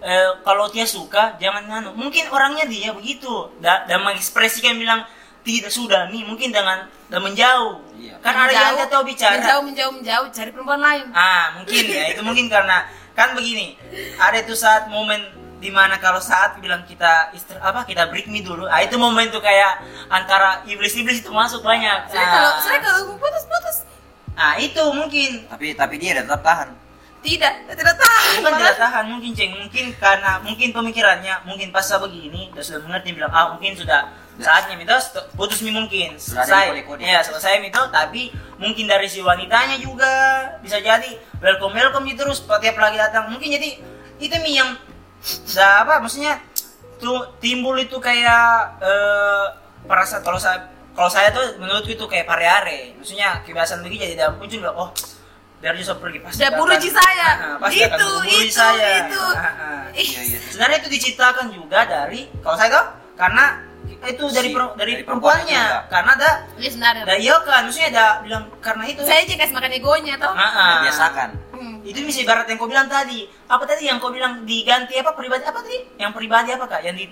eh, 0.00 0.30
kalau 0.42 0.64
dia 0.70 0.86
suka 0.86 1.34
jangan 1.36 1.62
nganu. 1.66 1.90
Mungkin 1.94 2.30
orangnya 2.30 2.64
dia 2.66 2.90
begitu 2.90 3.50
da, 3.58 3.82
dan 3.84 4.02
mengekspresikan 4.02 4.78
bilang 4.78 5.02
tidak 5.42 5.70
sudah 5.70 6.06
nih 6.06 6.22
mungkin 6.22 6.54
dengan 6.54 6.86
dan 7.10 7.18
menjauh. 7.18 7.82
Iya. 7.98 8.14
Kan 8.22 8.34
ada 8.36 8.52
yang 8.52 8.78
dia 8.78 8.86
tahu 8.86 9.02
bicara. 9.04 9.34
menjauh, 9.36 9.62
menjauh, 9.62 9.92
menjauh, 9.92 10.26
cari 10.30 10.50
perempuan 10.50 10.78
lain. 10.78 11.04
Ah, 11.12 11.58
mungkin 11.58 11.82
ya. 11.82 12.14
Itu 12.14 12.22
mungkin 12.22 12.46
karena 12.46 12.86
kan 13.12 13.34
begini. 13.34 13.74
Ada 14.16 14.46
itu 14.46 14.54
saat 14.54 14.86
momen 14.86 15.18
di 15.58 15.70
mana 15.70 15.94
kalau 15.98 16.18
saat 16.18 16.58
bilang 16.58 16.82
kita 16.82 17.30
istri 17.32 17.54
apa 17.54 17.82
kita 17.82 18.06
break 18.06 18.26
me 18.26 18.42
dulu. 18.42 18.66
Ah, 18.66 18.82
itu 18.82 18.94
momen 18.96 19.30
tuh 19.30 19.38
kayak 19.38 19.82
antara 20.08 20.62
iblis-iblis 20.64 21.20
itu 21.20 21.30
masuk 21.30 21.62
banyak. 21.62 22.06
Saya 22.06 22.26
kalau, 22.28 22.50
Ah. 22.50 22.58
saya 22.58 22.78
kalau 22.78 22.98
putus-putus, 23.14 23.76
Ah, 24.36 24.56
itu 24.56 24.80
mungkin. 24.92 25.44
Tapi 25.48 25.76
tapi 25.76 25.94
dia 26.00 26.16
tetap 26.16 26.40
tahan. 26.40 26.72
Tidak, 27.22 27.54
tidak 27.78 27.94
tahan. 27.94 28.22
bukan 28.42 28.50
malah. 28.50 28.58
tidak 28.58 28.76
tahan 28.82 29.04
mungkin 29.06 29.30
ceng. 29.30 29.52
Mungkin 29.54 29.84
karena 29.94 30.42
mungkin 30.42 30.68
pemikirannya 30.74 31.34
mungkin 31.46 31.70
pas 31.70 31.86
begini 31.86 32.50
dan 32.50 32.62
sudah 32.66 32.82
mengerti 32.82 33.14
bilang 33.14 33.30
ah 33.30 33.54
mungkin 33.54 33.78
sudah 33.78 34.10
saatnya 34.42 34.74
minta 34.74 34.98
putus 35.38 35.62
nih 35.62 35.70
mungkin. 35.70 36.18
Selesai. 36.18 36.82
ya 36.98 37.22
selesai 37.22 37.62
minta 37.62 37.86
tapi 37.94 38.34
mungkin 38.58 38.90
dari 38.90 39.06
si 39.06 39.22
wanitanya 39.22 39.78
juga 39.78 40.10
bisa 40.58 40.82
jadi. 40.82 41.14
Welcome 41.38 41.78
welcome 41.78 42.04
gitu 42.10 42.26
terus 42.26 42.42
tiap 42.42 42.76
lagi 42.80 42.98
datang. 42.98 43.30
Mungkin 43.30 43.48
jadi 43.54 43.78
itu 44.18 44.34
mi 44.42 44.58
yang 44.58 44.74
apa 45.62 46.02
maksudnya 46.02 46.42
tuh 46.98 47.38
timbul 47.38 47.78
itu 47.78 48.02
kayak 48.02 48.78
eh, 48.82 49.46
perasaan 49.86 50.26
kalau 50.26 50.42
saya 50.42 50.70
kalau 50.92 51.08
saya 51.08 51.28
tuh 51.28 51.56
menurutku 51.56 51.90
itu 51.90 52.04
kayak 52.04 52.24
pare-are 52.24 52.92
maksudnya 52.94 53.40
kebiasaan 53.42 53.80
begini 53.80 54.06
jadi 54.06 54.14
dalam 54.18 54.34
muncul 54.36 54.58
bilang, 54.58 54.76
oh 54.78 54.90
biar 55.58 55.72
dia 55.72 55.94
pergi 55.94 56.18
pasti 56.18 56.38
Dia 56.38 56.48
akan- 56.48 56.58
buruji 56.58 56.90
saya. 56.90 57.28
Ah, 57.30 57.44
ah, 57.46 57.56
pasti 57.56 57.78
Itu, 57.78 57.94
memburu 58.10 58.40
itu, 58.40 58.50
saya. 58.52 58.88
itu. 59.00 59.22
Ah, 59.32 59.46
ah. 59.46 59.80
Iya 59.94 60.20
iya 60.26 60.38
Sebenarnya 60.42 60.78
itu 60.78 60.88
diciptakan 60.90 61.46
juga 61.48 61.78
dari 61.84 62.20
kalau 62.40 62.56
saya 62.56 62.68
tahu 62.68 62.84
karena 63.14 63.44
itu 64.02 64.24
dari 64.26 64.48
Si- 64.48 64.54
per- 64.54 64.74
dari 64.74 64.92
dari 64.92 64.92
perempuannya 65.00 65.06
perempuannya 65.06 65.62
juga. 65.62 65.80
karena 65.88 66.10
ada 66.12 66.30
Iya 66.56 66.68
sebenarnya. 66.68 67.02
ada 67.04 67.14
iya 67.14 67.34
kan 67.40 67.60
maksudnya 67.62 67.88
ada 67.90 68.06
bilang 68.20 68.44
karena 68.58 68.84
itu 68.84 69.00
Saya 69.02 69.20
aja 69.22 69.34
kasih 69.36 69.54
makan 69.54 69.72
egonya 69.72 70.14
toh. 70.16 70.32
Ah, 70.32 70.42
ah. 70.42 70.74
biasakan 70.82 71.30
Hmm. 71.52 71.76
itu 71.82 71.98
bisa 72.02 72.18
ibarat 72.20 72.42
yang 72.44 72.58
kau 72.58 72.66
bilang 72.66 72.88
tadi 72.88 73.20
apa 73.46 73.62
tadi 73.62 73.82
yang 73.86 73.96
kau 73.96 74.10
bilang 74.10 74.42
diganti 74.42 74.94
apa 74.96 75.12
pribadi 75.12 75.44
apa 75.44 75.62
tadi 75.62 75.78
yang 75.94 76.10
pribadi 76.10 76.50
apa 76.50 76.64
kak 76.66 76.82
yang 76.82 76.96
di 76.96 77.06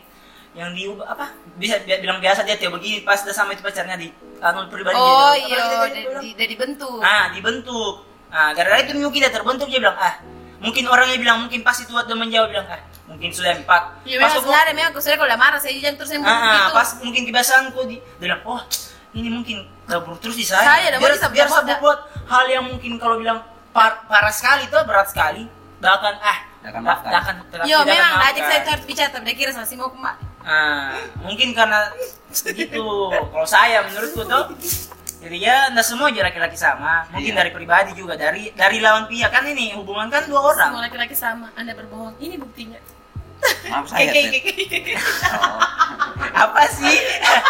yang 0.53 0.71
diubah 0.71 1.07
apa 1.09 1.27
bisa 1.55 1.79
bi- 1.81 1.95
bilang 1.97 2.19
biasa 2.19 2.43
dia 2.43 2.55
tiap 2.55 2.73
begini 2.73 3.01
pas 3.01 3.19
udah 3.19 3.33
sama 3.33 3.53
itu 3.53 3.61
pacarnya 3.61 3.95
di 3.95 4.11
anu 4.39 4.67
pribadi 4.67 4.95
Oh 4.95 5.31
dia 5.33 5.47
iya, 5.47 5.59
"Apa 5.61 5.75
udah 5.77 5.89
dia 5.89 6.03
bilang?" 6.05 6.23
udah 6.27 6.47
dibentuk. 6.49 6.99
ah 7.01 7.25
dibentuk 7.31 7.95
ah 8.29 8.51
gara-gara 8.51 8.83
itu 8.83 8.93
mungkin 8.97 9.21
tidak 9.21 9.35
terbentuk 9.37 9.67
dia 9.67 9.79
bilang 9.79 9.95
ah 9.97 10.15
mungkin 10.59 10.85
orangnya 10.85 11.17
bilang 11.17 11.39
mungkin 11.41 11.61
pas 11.61 11.77
itu 11.77 11.91
waktu 11.91 12.13
menjawab 12.13 12.49
bilang 12.49 12.67
ah 12.67 12.81
mungkin 13.07 13.29
sudah 13.29 13.55
empat 13.57 13.83
Ya 14.03 14.17
pas 14.17 14.27
memang 14.27 14.31
aku- 14.33 14.43
sebenarnya 14.45 14.73
memang 14.73 14.91
aku 14.91 15.01
kalau 15.03 15.25
udah 15.25 15.39
marah 15.39 15.59
saya 15.59 15.73
jangan 15.73 15.97
terus 15.97 16.11
yang 16.11 16.23
ah, 16.23 16.31
ah, 16.31 16.41
begitu. 16.43 16.73
pas 16.73 16.89
mungkin 17.01 17.23
kebiasaanku 17.25 17.81
di 17.85 17.97
dia 17.99 18.25
bilang 18.25 18.41
oh 18.45 18.61
ini 19.13 19.29
mungkin 19.29 19.57
kabur 19.85 20.15
terus 20.19 20.35
di 20.35 20.45
saya 20.45 20.63
Saya, 20.65 20.87
dah, 20.89 20.99
biar, 20.99 21.15
biar 21.29 21.47
buat- 21.47 21.63
saya 21.65 21.79
buat 21.79 21.99
hal 22.27 22.45
yang 22.49 22.65
mungkin 22.65 22.95
kalau 22.97 23.17
bilang 23.17 23.39
par- 23.71 24.03
parah 24.05 24.31
sekali 24.31 24.65
itu 24.65 24.79
berat 24.81 25.07
sekali 25.07 25.47
dah 25.79 25.95
akan 25.95 26.15
ah 26.19 26.39
Dah 26.61 26.69
akan 26.69 26.77
dah 26.77 26.89
maafkan. 26.93 27.09
dah 27.09 27.21
akan 27.21 27.35
tidak 27.47 27.65
Yo, 27.65 27.77
akan 27.79 27.87
memang 27.89 28.13
ajak 28.23 28.43
saya 28.45 28.59
itu 28.59 28.71
harus 28.71 28.85
bicara 28.85 29.09
tapi 29.09 29.25
dia 29.25 29.37
kira 29.37 29.51
sama 29.51 29.65
si 29.65 29.75
mau 29.75 29.91
Ah, 30.51 30.99
mungkin 31.23 31.55
karena 31.55 31.87
gitu. 32.35 32.83
Kalau 33.07 33.47
saya 33.47 33.87
menurutku 33.87 34.27
tuh 34.27 34.51
jadi 35.21 35.37
ya 35.37 35.57
enggak 35.69 35.87
semua 35.87 36.11
aja 36.11 36.27
laki-laki 36.27 36.57
sama. 36.57 37.07
Mungkin 37.13 37.31
Iya. 37.31 37.39
dari 37.39 37.51
pribadi 37.53 37.91
juga 37.93 38.17
dari 38.17 38.51
dari 38.51 38.83
lawan 38.83 39.07
pihak 39.07 39.31
kan 39.31 39.45
ini 39.45 39.79
hubungan 39.79 40.11
kan 40.11 40.27
dua 40.27 40.43
orang. 40.43 40.71
Semua 40.75 40.83
laki-laki 40.83 41.15
sama. 41.15 41.55
Anda 41.55 41.71
berbohong. 41.73 42.19
Ini 42.19 42.35
buktinya. 42.35 42.81
Maaf 43.71 43.87
saya. 43.87 44.11
Kayak 44.11 44.43
Ted. 44.43 44.43
kayak 44.43 44.83
kayak. 44.85 45.01
Oh. 45.33 45.61
Apa 46.35 46.63
sih? 46.69 46.97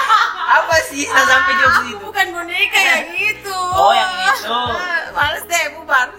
Apa 0.60 0.76
sih? 0.86 1.02
Saya 1.06 1.24
sampai 1.24 1.52
jauh 1.56 1.70
Aku 1.70 1.82
situ. 1.86 1.96
bukan 2.04 2.26
boneka 2.30 2.78
yang 2.78 3.06
itu. 3.14 3.58
Oh, 3.70 3.94
yang 3.94 4.12
itu. 4.28 4.50
Ah, 4.50 5.08
Males 5.10 5.44
deh, 5.46 5.64
bubar. 5.74 6.10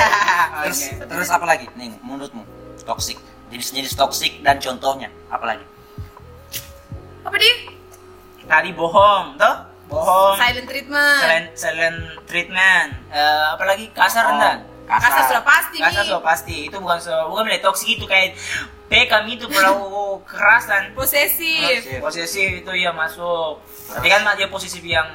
Terus 0.64 0.80
terus 0.98 1.28
apa 1.28 1.44
lagi? 1.44 1.68
Nih, 1.76 1.92
menurutmu 2.00 2.40
toxic. 2.82 3.20
Jenis-jenis 3.46 3.92
toxic 3.94 4.40
dan 4.40 4.56
contohnya 4.58 5.12
apa 5.28 5.54
lagi? 5.54 5.64
Apa 7.26 7.36
di? 7.36 7.50
Tadi 8.46 8.70
bohong, 8.70 9.34
toh? 9.34 9.54
Bohong. 9.90 10.38
Silent 10.38 10.66
treatment. 10.70 11.18
Silent, 11.22 11.46
silent 11.58 11.98
treatment. 12.26 12.88
Eh, 13.10 13.44
apalagi 13.54 13.90
kasar 13.90 14.30
Oh, 14.30 14.34
enggak? 14.38 14.56
Kasar 14.86 15.22
sudah 15.26 15.42
pasti. 15.42 15.78
Kasar 15.82 16.02
sudah 16.06 16.22
pasti. 16.22 16.56
Itu 16.70 16.78
bukan 16.78 16.98
so, 17.02 17.10
bukan 17.26 17.50
bilang 17.50 17.62
toksik 17.62 17.98
itu 17.98 18.06
kayak 18.06 18.38
PKM 18.86 19.26
itu 19.26 19.50
perlu 19.50 19.82
kerasan. 20.30 20.94
Posesif. 20.94 21.98
Posesif 21.98 22.62
itu 22.62 22.72
ya 22.78 22.94
masuk. 22.94 23.58
Tapi 23.90 24.06
kan 24.06 24.22
dia 24.38 24.46
posesif 24.46 24.82
yang 24.86 25.06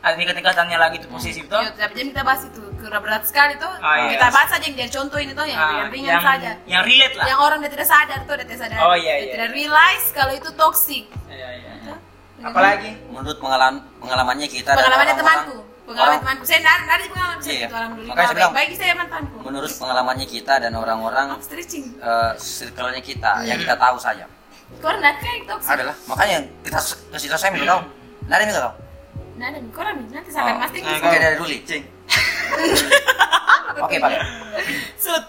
ada 0.00 0.14
tingkat-tingkatannya 0.14 0.78
lagi 0.78 0.96
itu 1.02 1.10
posesif 1.10 1.50
tuh. 1.50 1.58
Yo, 1.58 1.70
tapi 1.74 1.92
kita 2.06 2.22
bahas 2.22 2.46
itu 2.46 2.62
berat 2.98 3.22
sekali 3.22 3.54
tuh. 3.54 3.70
Ah, 3.78 3.94
iya. 4.00 4.10
Kita 4.10 4.26
bahas 4.28 4.50
aja 4.50 4.64
yang 4.64 4.74
dari 4.74 4.90
contoh 4.90 5.16
ini 5.16 5.30
tuh 5.30 5.46
yang 5.46 5.60
Ah, 5.60 5.86
ringan 5.86 6.18
saja. 6.18 6.50
Yang 6.64 6.82
relate 6.84 7.14
lah. 7.14 7.24
Yang 7.28 7.38
orang 7.38 7.58
dia 7.60 7.70
tidak 7.70 7.86
sadar 7.86 8.18
tuh, 8.20 8.34
dia 8.34 8.44
tidak 8.44 8.58
sadar. 8.60 8.78
Oh, 8.80 8.94
iya, 8.94 9.12
Dia 9.12 9.20
iya. 9.20 9.32
tidak 9.32 9.48
realize 9.52 10.06
kalau 10.10 10.32
itu 10.32 10.50
toxic. 10.52 11.04
Iya, 11.28 11.48
iya. 11.54 11.70
Tuh. 11.84 11.98
Apalagi? 12.42 12.90
Menurut 13.06 13.38
pengalaman 13.38 13.74
pengalamannya 14.00 14.48
kita 14.48 14.70
dan 14.70 14.78
Pengalamannya 14.80 15.14
temanku. 15.14 15.56
Pengalaman 15.84 16.08
orang- 16.08 16.22
temanku. 16.22 16.42
Saya 16.44 16.60
dari 16.60 16.82
dari 16.84 17.04
pengalaman 17.06 17.38
saya 17.38 17.52
Iya. 17.52 17.60
itu 17.60 17.74
alhamdulillah. 17.76 18.10
Makanya 18.10 18.26
saya 18.26 18.36
bilang- 18.36 18.52
Baik, 18.52 18.66
baik 18.66 18.78
saya 18.80 18.92
mantanku. 18.96 19.36
menurut 19.40 19.72
pengalamannya 19.72 20.26
kita 20.26 20.54
dan 20.56 20.72
orang-orang 20.74 21.26
Oh, 21.30 21.40
stretching. 21.40 21.86
eh, 21.96 22.32
circle-nya 22.36 23.02
kita 23.02 23.32
yang 23.44 23.56
kita 23.56 23.76
tahu 23.76 23.96
saja 23.96 24.24
Kau 24.78 24.86
enggak 24.88 25.18
kayak 25.18 25.42
toxic. 25.44 25.70
adalah 25.74 25.94
makanya 26.06 26.38
kita 26.62 26.78
kasih 27.10 27.28
tahu 27.28 27.38
saya 27.38 27.50
minta 27.50 27.66
tahu 27.68 27.82
nada 28.24 28.42
minta 28.44 28.62
tahu 28.62 28.74
Tinggi. 30.68 30.92
Nah, 30.92 31.08
oke 31.08 31.16
dari 31.16 31.34
dulu 31.40 31.48
Cing. 31.64 31.84
oke 33.88 33.96
pak 33.96 34.10
Sud. 35.00 35.24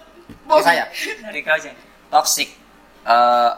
Oke, 0.52 0.62
saya. 0.68 0.84
Dari 1.00 1.40
kau, 1.40 1.56
Cing. 1.56 1.76
toxic. 2.12 2.52
Eh, 3.08 3.52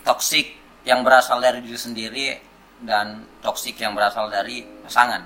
toxic 0.00 0.56
yang 0.88 1.04
berasal 1.04 1.36
dari 1.44 1.60
diri 1.60 1.76
sendiri 1.76 2.26
dan 2.80 3.28
toxic 3.44 3.76
yang 3.76 3.92
berasal 3.92 4.32
dari 4.32 4.64
pasangan. 4.88 5.20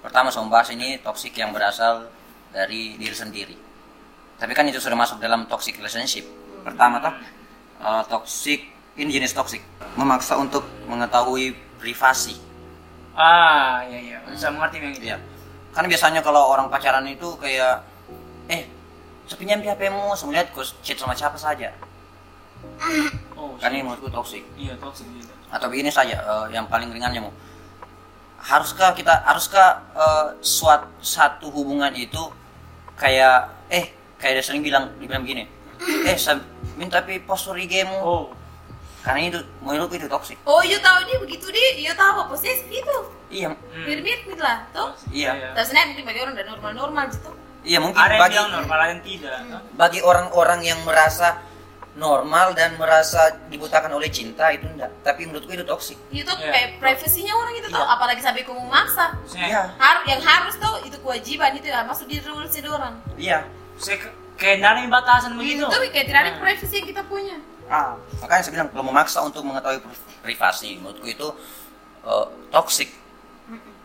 Pertama 0.00 0.32
saya 0.32 0.48
membahas 0.48 0.72
ini 0.72 0.96
toxic 1.04 1.36
yang 1.36 1.52
berasal 1.52 2.08
dari 2.48 2.96
diri 2.96 3.12
sendiri. 3.12 3.56
Tapi 4.40 4.56
kan 4.56 4.64
itu 4.64 4.80
sudah 4.80 4.96
masuk 4.96 5.20
dalam 5.20 5.44
toxic 5.44 5.76
relationship. 5.76 6.24
Pertama 6.64 6.96
toh 7.04 7.12
eh, 7.84 8.02
toxic 8.08 8.64
ini 8.96 9.12
jenis 9.12 9.36
toxic. 9.36 9.60
Memaksa 10.00 10.40
untuk 10.40 10.64
mengetahui 10.88 11.52
privasi 11.76 12.47
Ah, 13.18 13.82
iya 13.90 13.98
iya. 13.98 14.18
Bisa 14.30 14.46
mengerti 14.54 14.78
yang 14.78 14.94
itu. 14.94 15.02
Iya. 15.10 15.18
Kan 15.74 15.90
biasanya 15.90 16.22
kalau 16.22 16.54
orang 16.54 16.70
pacaran 16.70 17.02
itu 17.10 17.34
kayak 17.42 17.82
eh 18.46 18.70
sepinjam 19.26 19.58
HP-mu, 19.58 20.14
melihat 20.30 20.54
kau 20.54 20.62
chat 20.62 20.94
sama 20.94 21.18
siapa 21.18 21.34
saja. 21.34 21.74
Oh, 23.34 23.58
Kan 23.58 23.74
ini 23.74 23.82
menurutku 23.82 24.06
toxic. 24.10 24.46
Iya, 24.54 24.78
toxic 24.78 25.06
gitu. 25.18 25.34
Atau 25.50 25.66
begini 25.66 25.90
saja, 25.90 26.14
eh, 26.14 26.46
yang 26.54 26.70
paling 26.70 26.94
ringannya 26.94 27.26
mau. 27.26 27.34
Haruskah 28.38 28.94
kita 28.94 29.26
haruskah 29.26 29.82
eh, 29.98 30.26
suat 30.38 30.86
satu 31.02 31.50
hubungan 31.50 31.90
itu 31.98 32.22
kayak 32.94 33.50
eh 33.66 33.90
kayak 34.22 34.38
dia 34.38 34.44
sering 34.46 34.62
bilang 34.62 34.94
dibilang 35.02 35.26
begini. 35.26 35.50
Eh, 36.06 36.14
minta 36.78 37.02
pi 37.02 37.18
password 37.18 37.66
IG-mu. 37.66 37.98
Oh. 37.98 38.30
Karena 38.98 39.20
itu 39.24 39.38
menurutku 39.60 39.94
itu 39.94 40.06
toxic. 40.06 40.36
Oh, 40.42 40.60
iya 40.60 40.76
tahu 40.78 40.98
dia 41.04 41.16
begitu 41.18 41.46
dia. 41.48 41.68
Iya 41.78 41.92
tahu 41.94 42.10
apa 42.12 42.22
posesif 42.28 42.66
itu. 42.66 42.96
Iya, 43.28 43.52
Hmm. 43.52 43.84
Mirip 43.84 44.02
mirip 44.02 44.38
lah, 44.38 44.64
tuh. 44.72 44.90
iya. 45.10 45.52
Tapi 45.52 45.62
sebenarnya 45.62 45.88
mungkin 45.92 46.04
bagi 46.04 46.18
orang 46.18 46.32
udah 46.32 46.46
normal-normal 46.48 47.04
gitu. 47.08 47.30
Iya, 47.60 47.78
mungkin 47.78 47.98
Ada 47.98 48.08
yang 48.08 48.20
bagi 48.20 48.34
bilang 48.34 48.50
normal, 48.54 48.78
ada 48.78 48.88
yang 48.88 49.02
tidak. 49.02 49.36
toh. 49.44 49.60
bagi 49.74 50.00
orang-orang 50.00 50.60
yang 50.62 50.80
merasa 50.82 51.28
normal 51.94 52.54
dan 52.54 52.78
merasa 52.78 53.20
dibutakan 53.48 53.90
oleh 53.92 54.06
cinta 54.08 54.48
itu 54.48 54.62
enggak 54.64 54.86
tapi 55.02 55.26
menurutku 55.26 55.50
itu 55.50 55.66
toksik 55.66 55.98
Itu 56.08 56.30
Iya. 56.32 56.46
kayak 56.48 56.68
privasinya 56.78 57.34
orang 57.34 57.54
itu 57.54 57.68
tuh, 57.68 57.74
Iya. 57.76 57.90
apalagi 57.90 58.20
sampai 58.22 58.42
kamu 58.42 58.62
maksa. 58.64 59.18
Maksudnya, 59.18 59.74
Harus 59.76 60.02
yang 60.06 60.22
harus 60.22 60.54
tuh 60.56 60.74
itu 60.84 60.96
kewajiban 60.96 61.50
itu 61.52 61.66
ya 61.66 61.82
masuk 61.82 62.06
di 62.06 62.22
rules 62.22 62.54
itu 62.54 62.68
orang. 62.68 62.94
iya 63.16 63.42
saya 63.76 63.98
ke- 63.98 64.14
kayak 64.36 64.62
yang 64.62 64.88
batasan 64.88 65.34
begitu. 65.34 65.66
Itu 65.66 65.76
kayak 65.90 66.06
tidak 66.06 66.20
ada 66.22 66.32
Nah. 66.32 66.40
privasi 66.40 66.74
yang 66.76 66.86
kita 66.86 67.02
punya. 67.04 67.36
Ah 67.68 67.92
makanya 68.18 68.42
saya 68.42 68.52
bilang 68.54 68.68
kalau 68.68 68.84
memaksa 68.84 69.18
untuk 69.20 69.42
mengetahui 69.42 69.80
pri- 69.80 70.02
privasi 70.24 70.76
menurutku 70.76 71.04
itu 71.04 71.28
eh, 72.02 72.26
toksik 72.48 72.90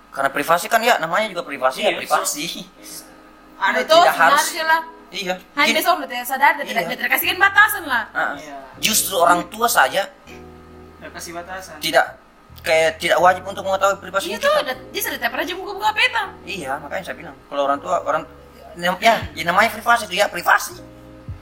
karena 0.09 0.29
privasi 0.29 0.65
kan 0.67 0.79
ya 0.79 0.97
namanya 0.97 1.25
juga 1.27 1.41
privasi 1.41 1.81
Iya, 1.81 1.89
ya 1.89 1.99
privasi 1.99 2.45
Ada 3.55 3.79
tidak 3.79 3.83
itu 3.83 3.97
harus- 4.13 4.45
sebenarnya 4.45 4.63
lah. 4.65 4.81
iya 5.09 5.35
Hanya 5.53 5.67
Jadi, 5.67 5.77
besok 5.77 5.93
udah 5.95 6.09
tidak 6.09 6.27
sadar, 6.27 6.51
udah 6.53 6.65
tidak 6.65 6.83
Iya. 6.83 6.91
tidak 6.93 7.09
kasihkan 7.11 7.37
batasan 7.39 7.83
lah. 7.85 8.03
ah, 8.11 8.31
Iya. 8.35 8.57
justru 8.77 9.15
orang 9.15 9.41
tua 9.47 9.67
saja 9.67 10.05
Nggak 10.99 11.11
kasih 11.13 11.31
batasan. 11.33 11.75
tidak 11.79 12.05
kayak 12.61 12.95
tidak 12.95 13.17
wajib 13.19 13.43
untuk 13.43 13.63
mengetahui 13.63 13.97
privasi 13.99 14.25
Iya 14.29 14.37
tuh, 14.37 14.53
udah, 14.53 14.75
dia 14.87 15.01
sudah 15.01 15.17
tiap 15.17 15.33
aja 15.33 15.53
buka-buka 15.53 15.89
peta. 15.91 16.23
Iya, 16.45 16.71
makanya 16.79 17.03
saya 17.03 17.17
bilang 17.17 17.35
kalau 17.49 17.61
orang 17.65 17.79
tua 17.81 17.95
orang 17.99 18.23
ya, 18.79 18.93
ya 19.33 19.43
namanya 19.43 19.69
privasi 19.69 20.07
itu 20.07 20.15
ya 20.15 20.29
privasi. 20.29 20.79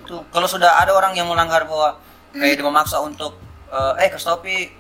Tuh, 0.02 0.26
kalau 0.32 0.48
sudah 0.48 0.82
ada 0.82 0.92
orang 0.92 1.14
yang 1.14 1.30
melanggar 1.30 1.62
bahwa 1.64 2.00
kayak 2.32 2.60
dia 2.60 2.66
memaksa 2.66 2.98
untuk 3.00 3.36
eh, 3.70 4.04
eh 4.04 4.10
kasih 4.12 4.28
tau 4.32 4.40
pi 4.40 4.72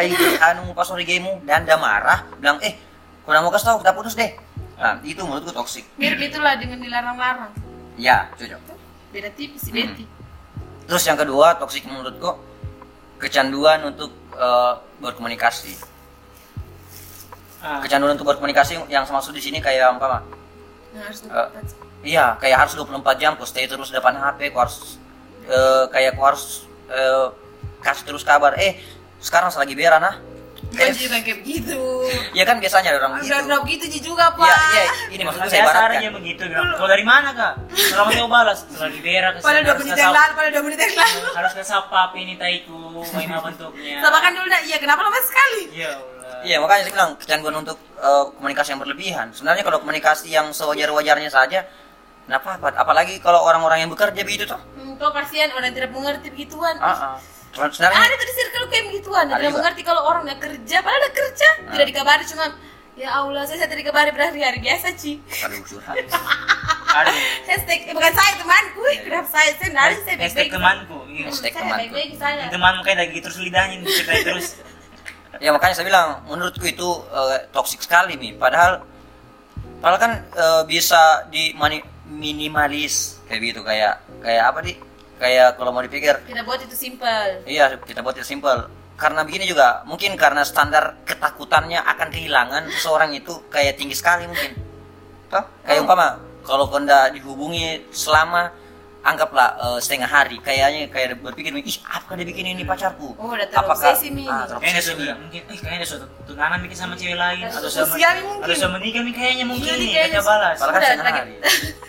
eh 0.00 0.08
anu 0.40 0.72
password 0.72 1.04
IG-mu 1.04 1.44
dan 1.44 1.64
dia 1.64 1.76
marah, 1.76 2.24
bilang 2.40 2.56
eh 2.64 2.76
kau 3.24 3.36
mau 3.36 3.52
kasih 3.52 3.72
tahu 3.72 3.78
kita 3.84 3.92
putus 3.92 4.16
deh. 4.16 4.32
Nah, 4.78 4.94
itu 5.02 5.18
menurutku 5.20 5.50
toksik. 5.50 5.84
Mirip 5.98 6.22
itulah 6.22 6.54
dengan 6.54 6.78
dilarang-larang. 6.78 7.50
Ya, 7.98 8.30
cocok. 8.38 8.62
Beda 9.10 9.26
tipis, 9.34 9.66
Hmm. 9.66 9.74
identik. 9.74 10.08
Terus 10.86 11.02
yang 11.02 11.18
kedua, 11.18 11.58
toksik 11.58 11.82
menurutku 11.84 12.38
kecanduan 13.18 13.82
untuk 13.84 14.14
eh, 14.38 14.72
berkomunikasi. 15.02 15.74
Ah. 17.58 17.82
Kecanduan 17.82 18.14
untuk 18.14 18.30
berkomunikasi 18.30 18.86
yang 18.86 19.02
maksud 19.02 19.34
di 19.34 19.42
sini 19.42 19.58
kayak 19.58 19.98
apa? 19.98 20.22
Nah, 20.94 21.02
harus 21.10 21.26
Eh, 21.26 21.28
dapat. 21.28 21.66
Iya, 22.06 22.38
kayak 22.38 22.56
harus 22.62 22.78
24 22.78 23.18
jam 23.18 23.34
kau 23.34 23.42
stay 23.42 23.66
terus 23.66 23.90
depan 23.90 24.14
HP, 24.14 24.54
kau 24.54 24.62
harus 24.62 24.94
eh, 25.50 25.84
kayak 25.90 26.14
kau 26.14 26.22
harus 26.22 26.67
eh, 26.90 27.26
kasih 27.84 28.04
terus 28.04 28.24
kabar, 28.26 28.56
eh 28.58 28.76
sekarang 29.18 29.52
saya 29.52 29.66
lagi 29.66 29.74
beran 29.78 30.02
ah. 30.04 30.16
Eh, 30.68 30.92
juga 30.92 31.16
kayak 31.24 31.40
begitu. 31.40 31.80
ya 32.36 32.44
kan 32.44 32.60
biasanya 32.60 32.92
ada 32.92 32.98
orang 33.00 33.12
begitu. 33.16 33.32
Udah 33.40 33.60
begitu 33.64 33.84
Ji, 33.88 33.98
juga, 34.04 34.28
Pak. 34.36 34.44
Iya, 34.44 34.60
iya, 34.68 34.84
ini 35.16 35.22
maksudnya 35.24 35.48
saya 35.48 35.64
ibaratkan. 35.64 35.96
aja 35.96 36.10
begitu 36.12 36.42
bilang. 36.44 36.76
Kau 36.76 36.84
dari 36.84 37.04
mana 37.08 37.28
kak? 37.32 37.52
Selama 37.72 38.10
kau 38.12 38.28
balas, 38.28 38.58
lagi 38.76 39.00
berak. 39.00 39.32
Padahal 39.40 39.64
dua 39.64 39.76
menit 39.80 39.96
yang 39.96 40.12
lalu, 40.12 40.32
padahal 40.36 40.52
dua 40.52 40.62
menit 40.68 40.78
yang 40.84 40.92
lalu. 40.92 41.20
Harus 41.40 41.52
ke 41.56 41.62
sapa 41.64 42.12
ini 42.20 42.34
taiku, 42.36 43.00
main 43.00 43.28
apa 43.32 43.48
bentuknya. 43.48 43.96
Sama 44.04 44.18
kan 44.20 44.30
dulu 44.36 44.46
iya 44.68 44.76
kenapa 44.76 45.00
lama 45.08 45.20
sekali? 45.24 45.62
Ya 45.72 45.88
Allah. 45.96 46.18
Iya, 46.44 46.56
makanya 46.62 46.82
saya 46.86 46.94
bilang 46.94 47.10
kecanduan 47.18 47.54
untuk 47.64 47.78
eh, 47.98 48.24
komunikasi 48.36 48.68
yang 48.76 48.80
berlebihan. 48.84 49.26
Sebenarnya 49.32 49.64
kalau 49.64 49.78
komunikasi 49.82 50.26
yang 50.30 50.46
sewajar-wajarnya 50.52 51.30
saja, 51.32 51.64
kenapa 52.28 52.60
apa? 52.60 52.68
Apalagi 52.76 53.18
kalau 53.24 53.42
orang-orang 53.42 53.88
yang 53.88 53.90
bekerja 53.90 54.20
begitu 54.22 54.44
tuh. 54.44 54.60
Kau 54.98 55.10
kasihan 55.10 55.50
orang 55.52 55.70
tidak 55.70 55.90
mengerti 55.90 56.28
begituan. 56.28 56.74
Ah, 56.78 57.14
ah. 57.14 57.18
Sebenarnya 57.48 57.96
Ada 57.96 58.14
tuh 58.14 58.26
di 58.26 58.34
circle 58.34 58.66
kayak 58.68 58.84
begituan, 58.86 59.24
Ada 59.26 59.40
tidak 59.40 59.52
mengerti 59.56 59.82
kalau 59.82 60.02
orang 60.04 60.22
nggak 60.24 60.40
kerja, 60.40 60.76
padahal 60.78 61.00
udah 61.00 61.12
kerja, 61.12 61.48
tidak 61.66 61.86
dikabari 61.86 62.24
cuma 62.24 62.44
ya 62.94 63.08
Allah 63.14 63.42
saya, 63.42 63.56
saya 63.56 63.68
tidak 63.68 63.80
dikabari 63.82 64.10
berhari-hari 64.10 64.58
biasa 64.58 64.86
Ci. 64.92 65.22
aduh 65.40 65.58
curhat. 65.64 65.94
Ada. 66.88 67.10
Hashtag, 67.48 67.80
eh, 67.84 67.94
bukan 67.94 68.12
saya 68.12 68.32
temanku, 68.36 68.80
eh, 68.84 68.98
kenapa 69.00 69.28
saya, 69.28 69.50
saya 69.54 69.70
ada, 69.70 69.96
saya 69.96 70.16
Hashtag 70.18 70.18
baik-baik. 70.18 70.50
temanku. 70.52 70.98
Iya. 71.08 71.24
Hashtag 71.26 71.50
Saya 71.50 71.62
temanku. 71.62 71.78
baik-baik 71.80 72.10
saya. 72.14 72.42
temanmu 72.48 72.80
kayak 72.82 72.98
lagi 73.00 73.18
terus 73.18 73.36
lidahnya 73.38 73.74
diceritain 73.80 74.22
terus 74.24 74.48
Ya 75.38 75.50
makanya 75.52 75.74
saya 75.76 75.86
bilang 75.86 76.08
menurutku 76.24 76.64
itu 76.64 76.88
eh, 77.06 77.38
toksik 77.48 77.78
sekali 77.78 78.14
nih. 78.14 78.34
Padahal 78.34 78.82
padahal 79.78 79.98
kan 79.98 80.12
eh, 80.28 80.62
bisa 80.64 81.00
di 81.26 81.54
mani- 81.54 81.86
minimalis 82.04 83.18
kayak 83.24 83.40
gitu 83.46 83.60
kayak 83.62 83.94
kayak 84.18 84.44
apa 84.44 84.58
nih? 84.60 84.76
Kayak 85.18 85.58
kalau 85.58 85.70
mau 85.74 85.82
dipikir 85.82 86.14
Kita 86.24 86.42
buat 86.46 86.62
itu 86.62 86.74
simple. 86.78 87.42
Iya, 87.44 87.78
kita 87.82 88.00
buat 88.06 88.14
itu 88.14 88.26
simple. 88.26 88.70
Karena 88.98 89.22
begini 89.22 89.46
juga, 89.46 89.82
mungkin 89.86 90.18
karena 90.18 90.42
standar 90.42 90.98
ketakutannya 91.06 91.78
akan 91.78 92.08
kehilangan 92.10 92.66
seseorang 92.74 93.14
itu 93.14 93.46
kayak 93.46 93.78
tinggi 93.78 93.94
sekali 93.94 94.26
mungkin. 94.26 94.58
Toh? 95.30 95.44
Kayak 95.62 95.86
umpama 95.86 96.18
kalau 96.42 96.66
kau 96.66 96.80
dihubungi 97.14 97.86
selama 97.94 98.50
anggaplah 99.04 99.54
eh, 99.54 99.78
setengah 99.78 100.10
hari, 100.10 100.36
kayaknya 100.42 100.90
kayak 100.90 101.22
berpikir, 101.22 101.54
ih 101.54 101.78
apa 101.86 102.18
dia 102.18 102.26
bikin 102.26 102.58
ini 102.58 102.66
pacarku? 102.66 103.14
Oh, 103.14 103.30
udah 103.30 103.46
terobsesi, 103.46 104.10
Mi. 104.10 104.26
Ah, 104.26 104.44
kayaknya 104.58 104.82
sudah 104.82 105.14
mungkin 105.16 105.42
eh 105.46 105.56
kayaknya 105.56 105.78
ada 105.84 105.86
suatu 105.86 106.06
tunangan 106.26 106.58
bikin 106.66 106.76
sama 106.76 106.94
cewek 106.98 107.16
lain 107.16 107.46
atau 107.46 107.70
sama 107.70 107.94
atau 107.94 108.56
sama 108.58 108.76
menikah 108.82 109.02
nih 109.06 109.14
kayaknya 109.14 109.44
mungkin 109.46 109.70
Iya, 109.70 109.74
nih, 109.78 109.86
nih 109.86 109.94
kayaknya 109.94 110.20
balas 110.26 110.56
Padahal 110.58 110.74
kan 110.74 110.80
setengah 110.82 111.04
lagi. 111.06 111.18
hari. 111.22 111.34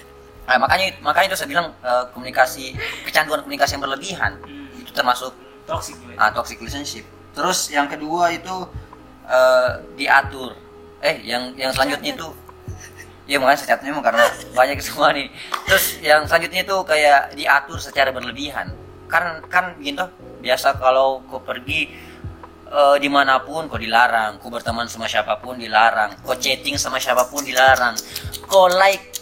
Nah, 0.50 0.58
makanya 0.58 0.98
makanya 1.06 1.28
itu 1.30 1.38
saya 1.38 1.50
bilang 1.54 1.68
eh, 1.86 2.04
komunikasi 2.10 2.74
kecanduan 3.06 3.46
komunikasi 3.46 3.78
yang 3.78 3.86
berlebihan 3.86 4.34
Hmm. 4.42 4.82
itu 4.82 4.90
termasuk 4.90 5.30
toxic 5.70 5.94
juga 6.02 6.18
ah, 6.18 6.34
toxic 6.34 6.58
relationship. 6.58 7.06
Terus 7.38 7.70
yang 7.70 7.86
kedua 7.86 8.34
itu 8.34 8.66
eh, 9.30 9.72
diatur. 9.94 10.58
Eh, 11.06 11.22
yang 11.22 11.54
yang 11.54 11.70
selanjutnya 11.70 12.18
itu 12.18 12.30
Iya 13.30 13.38
makanya 13.38 13.62
saya 13.62 13.78
catatnya 13.78 13.94
emang 13.94 14.02
karena 14.10 14.26
banyak 14.58 14.82
semua 14.82 15.14
nih. 15.14 15.30
Terus 15.70 16.02
yang 16.02 16.26
selanjutnya 16.26 16.66
itu 16.66 16.78
kayak 16.82 17.38
diatur 17.38 17.78
secara 17.78 18.10
berlebihan. 18.10 18.74
Kan 19.06 19.46
kan 19.54 19.78
gitu 19.86 20.10
biasa 20.42 20.82
kalau 20.82 21.22
kau 21.30 21.38
pergi 21.38 21.94
eh, 22.74 22.98
di 22.98 23.06
mana 23.06 23.38
pun 23.46 23.70
kau 23.70 23.78
dilarang, 23.78 24.42
kau 24.42 24.50
berteman 24.50 24.90
sama 24.90 25.06
siapa 25.06 25.38
pun 25.38 25.62
dilarang, 25.62 26.18
kau 26.26 26.34
chatting 26.42 26.74
sama 26.82 26.98
siapa 26.98 27.30
pun 27.30 27.46
dilarang, 27.46 27.94
kau 28.50 28.66
like 28.66 29.19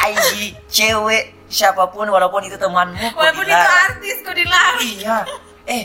IG 0.00 0.56
cewek 0.68 1.24
siapa 1.50 1.84
pun 1.90 2.06
walaupun 2.06 2.46
itu 2.46 2.56
temanmu 2.56 3.10
kau 3.12 3.20
Walaupun 3.20 3.44
itu 3.44 3.50
dilarang. 3.52 3.84
artis 3.90 4.16
kok 4.22 4.34
dilari. 4.38 4.90
Iya. 5.02 5.18
Eh, 5.66 5.82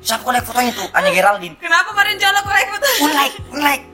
siapa 0.00 0.22
kau 0.22 0.30
like 0.30 0.44
fotonya 0.44 0.70
itu? 0.70 0.84
Anya 0.92 1.10
Geraldine. 1.10 1.54
Kenapa 1.56 1.88
kemarin 1.90 2.16
jalan 2.20 2.40
kok 2.40 2.54
like 2.54 2.68
foto? 2.68 2.88
Unlike, 3.04 3.36
unlike. 3.50 3.86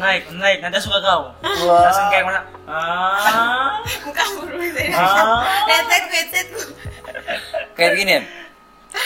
like 0.00 0.24
like 0.40 0.60
nanti 0.64 0.80
suka 0.80 0.96
kau 1.04 1.28
Wah. 1.44 1.80
langsung 1.84 2.08
kayak 2.08 2.24
mana 2.24 2.40
ah 2.64 3.84
Muka 4.06 4.24
buru 4.38 4.56
ini. 4.64 4.96
Ah. 4.96 5.44
Headset 6.30 6.46
gue. 6.54 6.66
Kayak 7.76 7.90
begini, 7.96 8.14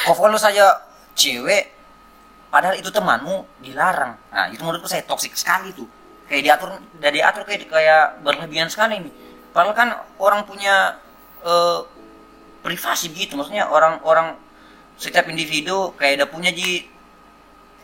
kau 0.06 0.14
follow 0.14 0.38
saja 0.38 0.82
cewek, 1.14 1.70
padahal 2.50 2.74
itu 2.78 2.90
temanmu 2.90 3.46
dilarang. 3.62 4.18
Nah, 4.30 4.46
itu 4.50 4.60
menurutku 4.60 4.90
saya 4.90 5.02
toksik 5.06 5.34
sekali 5.34 5.70
tuh. 5.72 5.86
Kayak 6.26 6.42
diatur, 6.46 6.68
udah 6.78 7.10
diatur 7.10 7.42
kayak 7.46 7.68
kayak 7.70 8.04
berlebihan 8.22 8.68
sekali 8.68 8.98
nih. 9.02 9.12
Padahal 9.54 9.72
kan 9.72 9.88
orang 10.18 10.42
punya 10.44 10.98
eh, 11.46 11.80
privasi 12.60 13.14
gitu, 13.14 13.38
maksudnya 13.38 13.70
orang-orang 13.70 14.34
setiap 14.98 15.30
individu 15.30 15.94
kayak 15.94 16.22
udah 16.22 16.28
punya 16.28 16.50
ji 16.50 16.90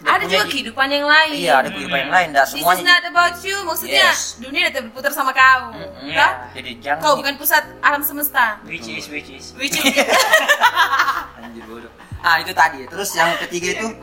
Ada 0.00 0.24
punya 0.24 0.32
juga 0.32 0.44
ji- 0.48 0.52
kehidupan 0.56 0.88
yang 0.88 1.04
lain. 1.04 1.36
Iya, 1.36 1.52
ada 1.60 1.68
kehidupan 1.68 1.98
yang 2.00 2.12
lain. 2.12 2.28
Dah 2.32 2.48
This 2.48 2.64
is 2.64 2.80
not 2.82 3.04
about 3.04 3.36
you. 3.44 3.56
Maksudnya 3.62 4.08
Yes. 4.08 4.40
dunia 4.40 4.72
udah 4.72 4.82
berputar 4.88 5.12
sama 5.12 5.30
kau. 5.30 5.76
Mm-mm. 5.76 6.16
Kah? 6.16 6.48
Jadi 6.56 6.70
jangan. 6.80 7.04
Kau 7.04 7.14
bukan 7.20 7.36
pusat 7.36 7.68
alam 7.84 8.00
semesta. 8.00 8.56
which 8.64 8.88
is 8.88 9.06
which 9.12 9.28
is 9.28 9.52
Which 9.60 9.76
is 9.76 9.84
Anjir 11.44 11.64
bodoh. 11.68 11.92
Ah 12.24 12.40
itu 12.40 12.50
tadi. 12.50 12.88
Terus 12.88 13.12
yang 13.12 13.36
ketiga 13.44 13.76
itu 13.76 13.86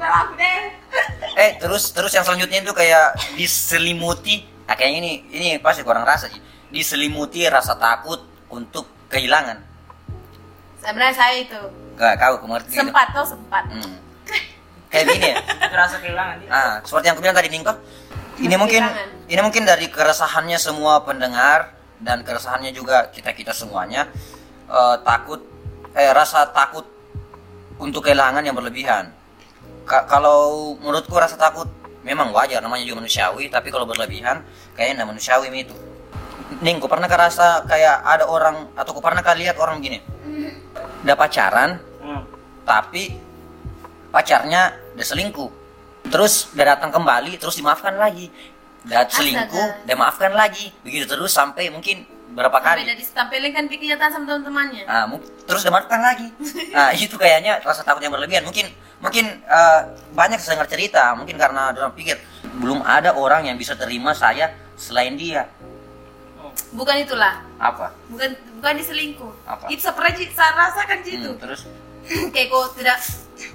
eh 1.38 1.51
terus 1.57 1.93
terus 1.93 2.09
yang 2.13 2.26
selanjutnya 2.26 2.61
itu 2.61 2.74
kayak 2.74 3.13
diselimuti 3.38 4.41
nah, 4.65 4.74
kayaknya 4.74 4.99
ini 5.01 5.11
ini 5.30 5.47
pasti 5.61 5.86
kurang 5.86 6.01
rasa 6.01 6.26
sih 6.26 6.41
diselimuti 6.70 7.47
rasa 7.47 7.76
takut 7.76 8.20
untuk 8.47 8.86
kehilangan 9.07 9.59
Sebenarnya 10.78 11.15
saya 11.15 11.36
itu 11.38 11.59
gak 11.95 12.15
kau 12.15 12.38
gitu. 12.38 12.78
sempat 12.78 13.07
tau 13.09 13.26
sempat. 13.26 13.63
Hmm. 13.68 13.97
kayak 14.88 15.05
gini 15.09 15.28
ya 15.34 15.38
terasa 15.74 15.95
kehilangan 15.99 16.36
dia 16.39 16.49
ah 16.49 16.74
seperti 16.80 17.05
yang 17.05 17.15
aku 17.18 17.22
bilang 17.22 17.36
tadi 17.36 17.49
Ningko 17.49 17.74
ini 18.38 18.55
mungkin 18.55 18.82
Kehilangan. 18.82 19.28
ini 19.28 19.41
mungkin 19.41 19.63
dari 19.65 19.86
keresahannya 19.89 20.57
semua 20.57 21.01
pendengar 21.01 21.74
dan 21.99 22.22
keresahannya 22.22 22.72
juga 22.72 23.09
kita 23.09 23.34
kita 23.34 23.51
semuanya 23.51 24.07
eh, 24.70 24.95
takut 25.01 25.41
eh 25.91 26.11
rasa 26.13 26.47
takut 26.47 26.86
untuk 27.78 27.99
kehilangan 28.01 28.41
yang 28.41 28.53
berlebihan 28.53 29.09
Ka- 29.84 30.05
kalau 30.05 30.76
menurutku 30.78 31.15
rasa 31.15 31.36
takut 31.36 31.68
memang 32.05 32.32
wajar 32.32 32.61
namanya 32.61 32.86
juga 32.86 33.03
manusiawi 33.03 33.49
tapi 33.49 33.68
kalau 33.68 33.84
berlebihan 33.84 34.39
kayaknya 34.72 35.03
manusiawi 35.03 35.49
itu 35.51 35.74
Ning, 36.47 36.79
kau 36.79 36.87
pernah 36.87 37.05
rasa 37.07 37.61
kayak 37.63 38.01
ada 38.01 38.23
orang 38.23 38.71
atau 38.73 38.95
kau 38.95 39.03
pernah 39.03 39.19
lihat 39.35 39.59
orang 39.59 39.77
gini. 39.77 39.99
Udah 41.03 41.15
pacaran 41.15 41.77
Hmm. 41.97 42.23
tapi 42.63 43.19
pacarnya 44.09 44.71
udah 44.95 45.05
selingkuh. 45.05 45.49
Terus 46.07 46.55
udah 46.55 46.65
datang 46.73 46.89
kembali 46.89 47.35
terus 47.35 47.59
dimaafkan 47.59 47.99
lagi. 47.99 48.31
Udah 48.87 49.03
selingkuh 49.05 49.83
udah 49.83 49.95
maafkan 49.95 50.31
lagi. 50.31 50.71
Begitu 50.81 51.03
terus 51.03 51.35
sampai 51.35 51.67
mungkin 51.67 52.07
berapa 52.27 52.53
Sampai 52.53 52.83
kali 52.85 52.91
dari 52.95 53.03
kan 53.51 53.65
kenyataan 53.67 54.11
sama 54.13 54.25
teman-temannya. 54.25 54.83
nah, 54.85 55.03
mu- 55.03 55.23
terus 55.43 55.63
udah 55.63 55.73
maafkan 55.73 55.99
lagi. 55.99 56.27
Nah 56.71 56.91
itu 56.95 57.15
kayaknya 57.17 57.59
rasa 57.59 57.83
takut 57.83 57.99
yang 57.99 58.15
berlebihan. 58.15 58.47
Mungkin 58.47 58.71
mungkin 58.99 59.25
eh, 59.43 59.79
banyak 60.15 60.39
saya 60.39 60.55
dengar 60.55 60.69
cerita. 60.71 61.11
Mungkin 61.11 61.35
karena 61.35 61.75
orang 61.75 61.91
pikir 61.91 62.15
belum 62.55 62.87
ada 62.87 63.15
orang 63.15 63.51
yang 63.51 63.59
bisa 63.59 63.75
terima 63.75 64.15
saya 64.15 64.47
selain 64.79 65.19
dia 65.19 65.43
Bukan 66.67 66.95
itulah. 66.99 67.41
apa 67.57 67.95
Bukan 68.07 68.29
bukan 68.59 68.73
diselingkuh. 68.75 69.33
Apa? 69.43 69.65
Itu 69.67 69.87
pernah 69.89 70.11
Ji, 70.11 70.25
saya 70.29 70.51
rasakan 70.53 70.99
Ji, 70.99 71.11
itu. 71.15 71.31
Hmm, 71.31 71.39
terus 71.39 71.61
kayak 72.33 72.47
kau 72.47 72.67
tidak 72.73 72.97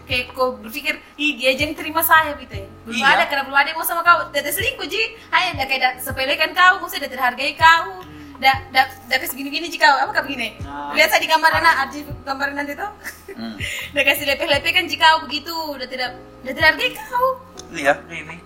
kayak 0.04 0.30
kau 0.30 0.54
berpikir 0.54 0.94
ih 1.16 1.34
dia 1.34 1.52
aja 1.52 1.64
yang 1.64 1.72
terima 1.72 1.98
saya 2.00 2.36
gitu 2.36 2.52
ya 2.52 2.68
belum 2.84 3.00
Iya. 3.00 3.08
ada 3.08 3.24
karena 3.24 3.42
belum 3.48 3.58
ada 3.58 3.68
yang 3.68 3.78
mau 3.80 3.88
sama 3.88 4.02
kau 4.02 4.28
tidak 4.28 4.52
selingkuh 4.52 4.86
ji 4.86 5.00
hanya 5.28 5.56
udah 5.56 5.66
kayak 5.66 5.92
sepelekan 5.98 6.50
kau 6.52 6.74
maksudnya 6.78 7.02
udah 7.02 7.12
terhargai 7.12 7.52
kau 7.56 7.98
dah 8.38 8.56
dah 8.70 8.84
dah 9.08 9.16
kasih 9.16 9.34
gini 9.34 9.48
gini 9.50 9.66
jika 9.66 9.86
apa 9.96 10.12
kau 10.12 10.22
begini 10.22 10.54
Ah. 10.62 10.92
lihat 10.92 11.08
saya 11.08 11.18
di 11.18 11.26
gambar 11.26 11.50
anak 11.56 11.74
ada 11.80 11.92
di 11.92 12.02
gambar 12.04 12.46
nanti 12.52 12.72
tuh 12.76 12.90
hmm. 13.32 13.54
udah 13.96 14.04
kasih 14.04 14.24
lepeh-lepeh 14.28 14.70
kan 14.70 14.84
jika 14.84 15.04
kau 15.08 15.20
begitu 15.24 15.54
udah 15.72 15.86
tidak 15.88 16.10
udah 16.44 16.52
terhargai 16.52 16.90
kau 16.92 17.26
iya 17.72 17.94
Rimi. 18.04 18.36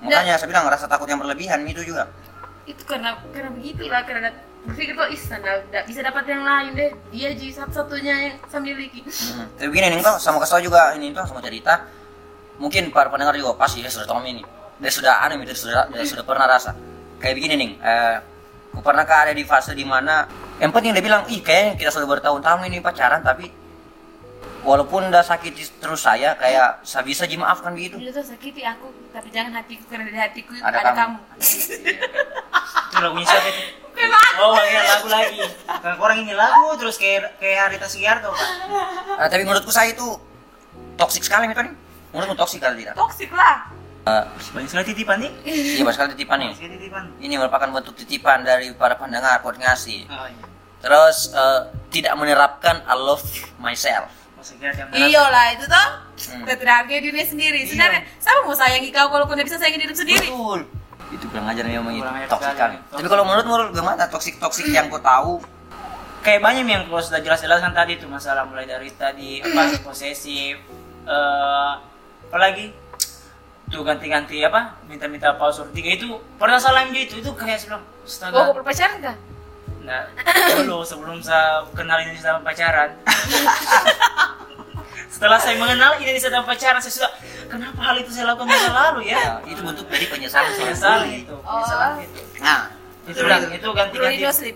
makanya 0.00 0.38
saya 0.38 0.48
bilang 0.48 0.64
rasa 0.64 0.86
takut 0.86 1.10
yang 1.10 1.18
berlebihan 1.18 1.60
itu 1.66 1.82
juga 1.82 2.06
itu 2.66 2.82
karena 2.82 3.14
karena 3.30 3.50
begitulah 3.54 4.02
karena 4.02 4.30
berpikir 4.66 4.98
kok 4.98 5.08
ih 5.14 5.20
tidak 5.22 5.84
bisa 5.86 6.00
dapat 6.02 6.24
yang 6.26 6.42
lain 6.42 6.70
deh 6.74 6.90
dia 7.14 7.30
ji 7.38 7.54
satu-satunya 7.54 8.14
yang 8.30 8.34
saya 8.50 8.60
miliki 8.60 9.00
Hmm. 9.06 9.46
Tapi 9.54 9.68
begini 9.70 9.94
nih 9.94 10.02
toh 10.02 10.18
sama 10.18 10.42
kesal 10.42 10.58
juga 10.58 10.90
ini 10.98 11.14
toh 11.14 11.22
sama 11.22 11.38
cerita. 11.38 11.86
Mungkin 12.58 12.90
para 12.90 13.06
pendengar 13.06 13.36
juga 13.38 13.54
pasti 13.54 13.84
dia 13.84 13.92
sudah 13.92 14.08
tahu 14.08 14.26
ini. 14.26 14.42
Dia 14.82 14.90
sudah 14.90 15.22
aneh, 15.22 15.38
dia 15.46 15.54
sudah 15.54 15.86
dia 15.92 16.02
sudah 16.02 16.24
pernah 16.26 16.50
rasa. 16.50 16.74
Kayak 17.22 17.34
begini 17.38 17.54
nih. 17.54 17.70
Eh, 17.78 18.16
aku 18.74 18.80
pernah 18.82 19.06
ada 19.06 19.30
di 19.30 19.44
fase 19.46 19.72
di 19.76 19.86
mana 19.86 20.26
yang 20.56 20.72
penting 20.72 20.96
dia 20.96 21.04
bilang, 21.04 21.28
ih 21.28 21.44
kayaknya 21.44 21.76
kita 21.76 21.90
sudah 21.92 22.08
bertahun-tahun 22.08 22.66
ini 22.66 22.80
pacaran 22.80 23.20
tapi 23.20 23.52
walaupun 24.66 25.06
udah 25.08 25.22
sakit 25.22 25.54
terus 25.78 26.02
saya 26.02 26.34
kayak 26.34 26.82
saya 26.82 27.06
bisa 27.06 27.22
aja 27.24 27.36
maafkan 27.38 27.70
begitu. 27.72 27.96
Dia 27.96 28.10
tuh 28.10 28.26
sakiti 28.26 28.66
aku, 28.66 28.90
tapi 29.14 29.30
jangan 29.30 29.62
hatiku 29.62 29.86
karena 29.86 30.10
di 30.10 30.18
hatiku 30.18 30.52
Ada 30.58 30.66
ada, 30.74 30.90
kamu. 30.92 30.96
kamu. 30.98 31.18
itu 32.86 32.98
lagunya 32.98 33.26
siapa 33.28 33.48
itu 33.48 33.62
Memang. 33.96 34.28
oh 34.44 34.60
iya 34.60 34.80
lagu 34.84 35.08
lagi 35.08 35.40
kan 35.64 35.96
orang 35.96 36.18
ini 36.20 36.32
lagu 36.36 36.76
terus 36.76 37.00
kayak 37.00 37.40
kayak 37.40 37.72
Harita 37.72 37.88
Sugiarto 37.88 38.28
kan 38.28 38.48
Nah, 39.20 39.28
tapi 39.32 39.42
menurutku 39.48 39.72
saya 39.72 39.96
itu 39.96 40.04
toksik 40.96 41.24
sekali 41.24 41.48
itu 41.48 41.56
nih. 41.56 41.72
Menurutmu 42.12 42.36
toksik 42.36 42.60
kali 42.60 42.84
tidak? 42.84 42.92
Toxic 42.96 43.32
lah. 43.32 43.72
Eh, 44.06 44.24
banyak 44.52 44.68
sekali 44.70 44.84
titipan 44.92 45.16
nih 45.18 45.30
iya 45.48 45.82
banyak 45.82 45.96
sekali 45.96 46.08
titipan 46.14 46.36
nih. 46.38 46.50
titipan 46.54 47.04
Ini 47.18 47.34
merupakan 47.40 47.68
bentuk 47.72 47.96
titipan 47.96 48.44
dari 48.44 48.70
para 48.76 48.94
pendengar 48.94 49.40
koordinasi. 49.40 50.04
oh 50.06 50.28
iya 50.28 50.44
Terus 50.78 51.32
eh, 51.32 51.60
tidak 51.90 52.12
menerapkan 52.14 52.84
I 52.84 52.94
love 52.94 53.24
myself. 53.56 54.12
Maksudnya 54.46 54.70
yang 54.78 54.88
Iya 54.94 55.24
lah 55.26 55.46
itu 55.58 55.64
toh. 55.66 55.88
Hmm. 56.16 56.46
Terhargai 56.46 57.00
diri 57.02 57.22
sendiri. 57.26 57.60
Sebenarnya 57.66 58.06
siapa 58.22 58.46
mau 58.46 58.54
sayangi 58.54 58.88
kau 58.94 59.10
kalau 59.10 59.26
kau 59.26 59.34
tidak 59.34 59.50
bisa 59.50 59.58
sayangi 59.58 59.78
diri 59.82 59.94
sendiri? 59.94 60.26
Betul. 60.30 60.60
Itu 61.10 61.24
kurang 61.30 61.50
ajar 61.50 61.64
memang 61.66 61.94
itu 61.98 62.06
toksik 62.30 62.54
kali. 62.54 62.76
Tapi 62.94 63.06
kalau 63.10 63.24
menurut 63.26 63.46
menurut 63.46 63.70
gimana 63.74 64.06
toksik 64.06 64.38
toksik 64.38 64.70
yang 64.70 64.86
kau 64.86 65.02
tahu? 65.02 65.42
kayak 66.26 66.42
banyak 66.42 66.66
yang 66.66 66.82
kau 66.90 66.98
sudah 66.98 67.22
jelas-jelaskan 67.22 67.70
tadi 67.70 68.02
itu 68.02 68.10
masalah 68.10 68.42
mulai 68.50 68.66
dari 68.66 68.90
tadi 68.90 69.38
apa 69.46 69.78
posesif 69.86 70.58
eh 71.06 71.72
apalagi 72.26 72.74
tuh 73.70 73.86
ganti-ganti 73.86 74.42
apa 74.42 74.74
minta-minta 74.90 75.38
password 75.38 75.70
tiga 75.70 75.94
itu 75.94 76.18
pernah 76.34 76.58
salah 76.58 76.82
juga 76.82 76.98
itu 76.98 77.22
itu 77.22 77.30
kayak 77.30 77.62
sebelum 77.62 77.78
Oh, 77.78 77.86
kau 77.86 78.10
astaga 78.10 78.58
berpacaran 78.58 78.98
kah? 79.06 79.16
nah 79.86 80.02
dulu 80.66 80.82
sebelum 80.82 81.22
saya 81.22 81.62
kenal 81.70 82.02
ini 82.02 82.18
sama 82.18 82.42
pacaran 82.42 82.90
setelah 85.06 85.38
saya 85.38 85.56
mengenal 85.56 85.96
ini 85.96 86.16
sedang 86.16 86.42
pacaran 86.42 86.78
saya 86.78 86.92
sudah 86.92 87.12
kenapa 87.46 87.78
hal 87.80 87.96
itu 87.96 88.10
saya 88.10 88.30
lakukan 88.30 88.46
masa 88.46 88.70
lalu 88.70 89.08
ya 89.08 89.16
Ya, 89.16 89.32
itu 89.46 89.60
bentuk 89.62 89.86
dari 89.86 90.06
penyesalan 90.06 90.50
penyesalan 90.52 91.06
itu 91.10 91.34
penyesalan 91.36 91.90
Oh. 91.96 92.04
itu 92.04 92.20
Nah, 92.36 92.60
itu 93.06 93.18
bilang 93.22 93.42
itu 93.48 93.68
ganti 93.70 93.96
ganti 93.96 94.50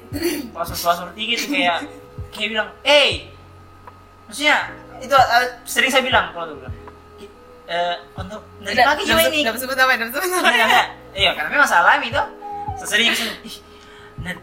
password 0.50 1.12
tiga 1.14 1.32
itu 1.34 1.46
kayak 1.48 1.76
kayak 2.30 2.48
bilang 2.50 2.68
eh 2.82 3.30
maksudnya 4.26 4.56
itu 4.98 5.14
eh, 5.14 5.46
sering 5.64 5.90
saya 5.90 6.02
bilang 6.02 6.30
kalau 6.30 6.50
dulu 6.50 6.58
bilang 6.60 6.74
eh 7.66 7.94
untuk 8.14 8.42
dari 8.60 8.82
pagi 8.82 9.02
juga 9.06 9.22
ini 9.26 9.40
Dapat 9.46 9.60
sebut 9.62 9.78
apa? 9.78 9.92
Dapat 9.94 10.10
sebut 10.12 10.32
apa? 10.34 10.48
enggak. 10.50 10.86
Iya, 11.10 11.30
karena 11.34 11.48
memang 11.50 11.66
saya 11.66 11.80
alami 11.82 12.10
itu. 12.10 12.22
Sesering 12.78 13.10
ih, 13.42 13.56
nah, 14.22 14.34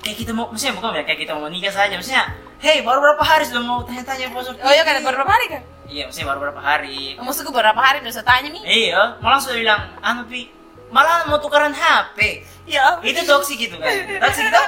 kayak 0.00 0.16
kita 0.16 0.32
mau, 0.32 0.48
maksudnya 0.48 0.76
bukan 0.76 0.96
ya, 0.96 1.04
kayak 1.04 1.20
kita 1.24 1.32
mau 1.32 1.48
nikah 1.48 1.68
saja. 1.68 1.92
Maksudnya, 1.92 2.24
hei, 2.60 2.84
baru 2.84 3.00
berapa 3.00 3.24
hari 3.24 3.48
sudah 3.48 3.62
mau 3.64 3.80
tanya-tanya 3.82 4.28
password? 4.30 4.60
Oh 4.60 4.72
iya 4.72 4.84
kan 4.84 5.00
baru 5.00 5.24
berapa 5.24 5.32
hari 5.32 5.46
kan? 5.48 5.62
Iya, 5.90 6.06
maksudnya 6.06 6.28
baru 6.30 6.40
berapa 6.46 6.60
hari. 6.62 7.18
Maksudku 7.18 7.50
berapa 7.50 7.80
hari 7.80 7.98
udah 8.04 8.12
saya 8.14 8.26
tanya 8.28 8.48
nih? 8.52 8.62
Iya, 8.62 9.18
malah 9.18 9.40
sudah 9.42 9.58
bilang, 9.58 9.80
anu 10.04 10.22
pi, 10.30 10.52
malah 10.94 11.26
mau 11.26 11.40
tukaran 11.42 11.74
HP. 11.74 12.46
Ya. 12.70 13.00
Itu 13.02 13.26
toksik 13.26 13.58
gitu 13.58 13.74
kan? 13.80 13.90
Toksik 14.22 14.44
itu, 14.46 14.60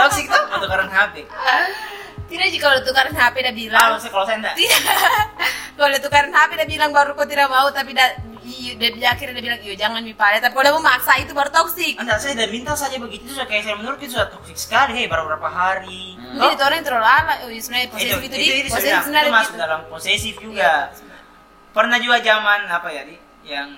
toksik 0.00 0.24
itu 0.30 0.38
mau 0.48 0.58
tukaran 0.62 0.88
HP. 0.88 1.28
Tidak 2.30 2.46
jika 2.48 2.64
kalau 2.64 2.80
tukaran 2.80 3.10
HP 3.12 3.34
udah 3.36 3.48
Ah, 3.48 3.58
bilang. 3.58 3.88
maksudnya 3.90 4.12
kalau 4.12 4.24
saya 4.24 4.36
enggak. 4.38 4.54
Tidak. 4.54 4.80
kalau 5.78 5.96
tukaran 5.98 6.30
HP 6.30 6.50
udah 6.54 6.68
bilang 6.68 6.90
baru 6.90 7.10
kau 7.12 7.26
tidak 7.26 7.48
mau 7.48 7.66
tapi 7.68 7.90
dah 7.90 8.06
iya, 8.40 8.72
dia, 8.74 8.90
dia 8.92 9.08
akhirnya 9.10 9.34
dia 9.34 9.44
bilang, 9.44 9.60
iya 9.60 9.74
jangan 9.76 10.00
mipale. 10.00 10.38
Tapi 10.38 10.52
kalau 10.52 10.64
udah 10.64 10.74
memaksa 10.78 11.12
itu 11.18 11.32
baru 11.32 11.50
toksik. 11.50 11.94
Anda 11.96 12.14
saya 12.16 12.32
udah 12.36 12.48
minta 12.48 12.72
saja 12.72 12.96
begitu 12.96 13.26
sudah 13.28 13.44
kayak 13.44 13.62
saya 13.64 13.74
menurut 13.74 13.98
itu 13.98 14.14
sudah 14.14 14.30
toksik 14.30 14.54
sekali. 14.56 14.94
Hei, 14.94 15.06
baru 15.06 15.26
berapa 15.26 15.48
hari? 15.48 16.14
Mungkin 16.16 16.54
itu 16.54 16.62
orang 16.62 16.76
yang 16.78 16.86
terlalu 16.86 17.04
lama. 17.04 17.32
Oh, 17.40 17.50
iya, 17.50 17.60
sebenarnya 17.60 17.88
posesif 17.90 18.20
itu, 18.20 18.34
di. 18.34 18.46
itu, 18.46 18.68
Posesif 18.68 18.70
sebenarnya, 18.70 18.94
itu 18.94 19.04
sebenarnya 19.04 19.32
masuk 19.32 19.50
gitu. 19.50 19.60
dalam 19.60 19.80
posesif 19.90 20.34
juga. 20.38 20.60
Iya. 20.62 20.74
Pernah 21.70 21.98
juga 21.98 22.16
zaman 22.20 22.60
apa 22.66 22.88
ya 22.90 23.02
di 23.02 23.14
yang 23.42 23.68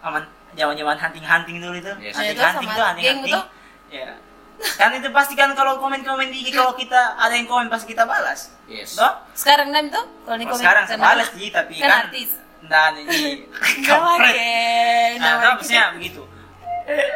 aman 0.00 0.22
zaman-zaman 0.52 0.96
hunting-hunting 0.96 1.56
dulu 1.60 1.76
itu. 1.76 1.92
Yes. 2.00 2.16
Nah, 2.16 2.24
itu 2.24 2.40
Hunting-hunting 2.40 2.68
hunting-hunting. 2.80 3.28
itu. 3.28 3.40
Ya. 3.88 4.08
Kan 4.56 4.90
itu 4.92 5.08
pasti 5.10 5.32
kan 5.32 5.52
kalau 5.52 5.76
komen-komen 5.76 6.28
di 6.28 6.42
IG 6.42 6.50
kalau 6.50 6.72
kita 6.72 7.14
ada 7.14 7.32
yang 7.32 7.44
komen 7.44 7.68
pasti 7.68 7.92
kita 7.92 8.04
balas. 8.04 8.52
yes. 8.64 8.96
Toh? 8.96 9.12
Sekarang 9.32 9.68
dan 9.68 9.86
itu 9.86 10.00
kalau 10.24 10.36
nih 10.36 10.46
komen 10.46 10.58
sekarang 10.58 10.84
saya 10.84 10.98
balas 10.98 11.28
sih 11.30 11.48
tapi 11.48 11.72
kan 11.76 11.86
kan 11.86 12.00
artis. 12.06 12.30
dan 12.64 12.92
ini 12.96 13.44
kampret. 13.88 15.16
Nah, 15.18 15.32
nah, 15.38 15.50
maksudnya 15.54 15.92
begitu. 15.92 16.24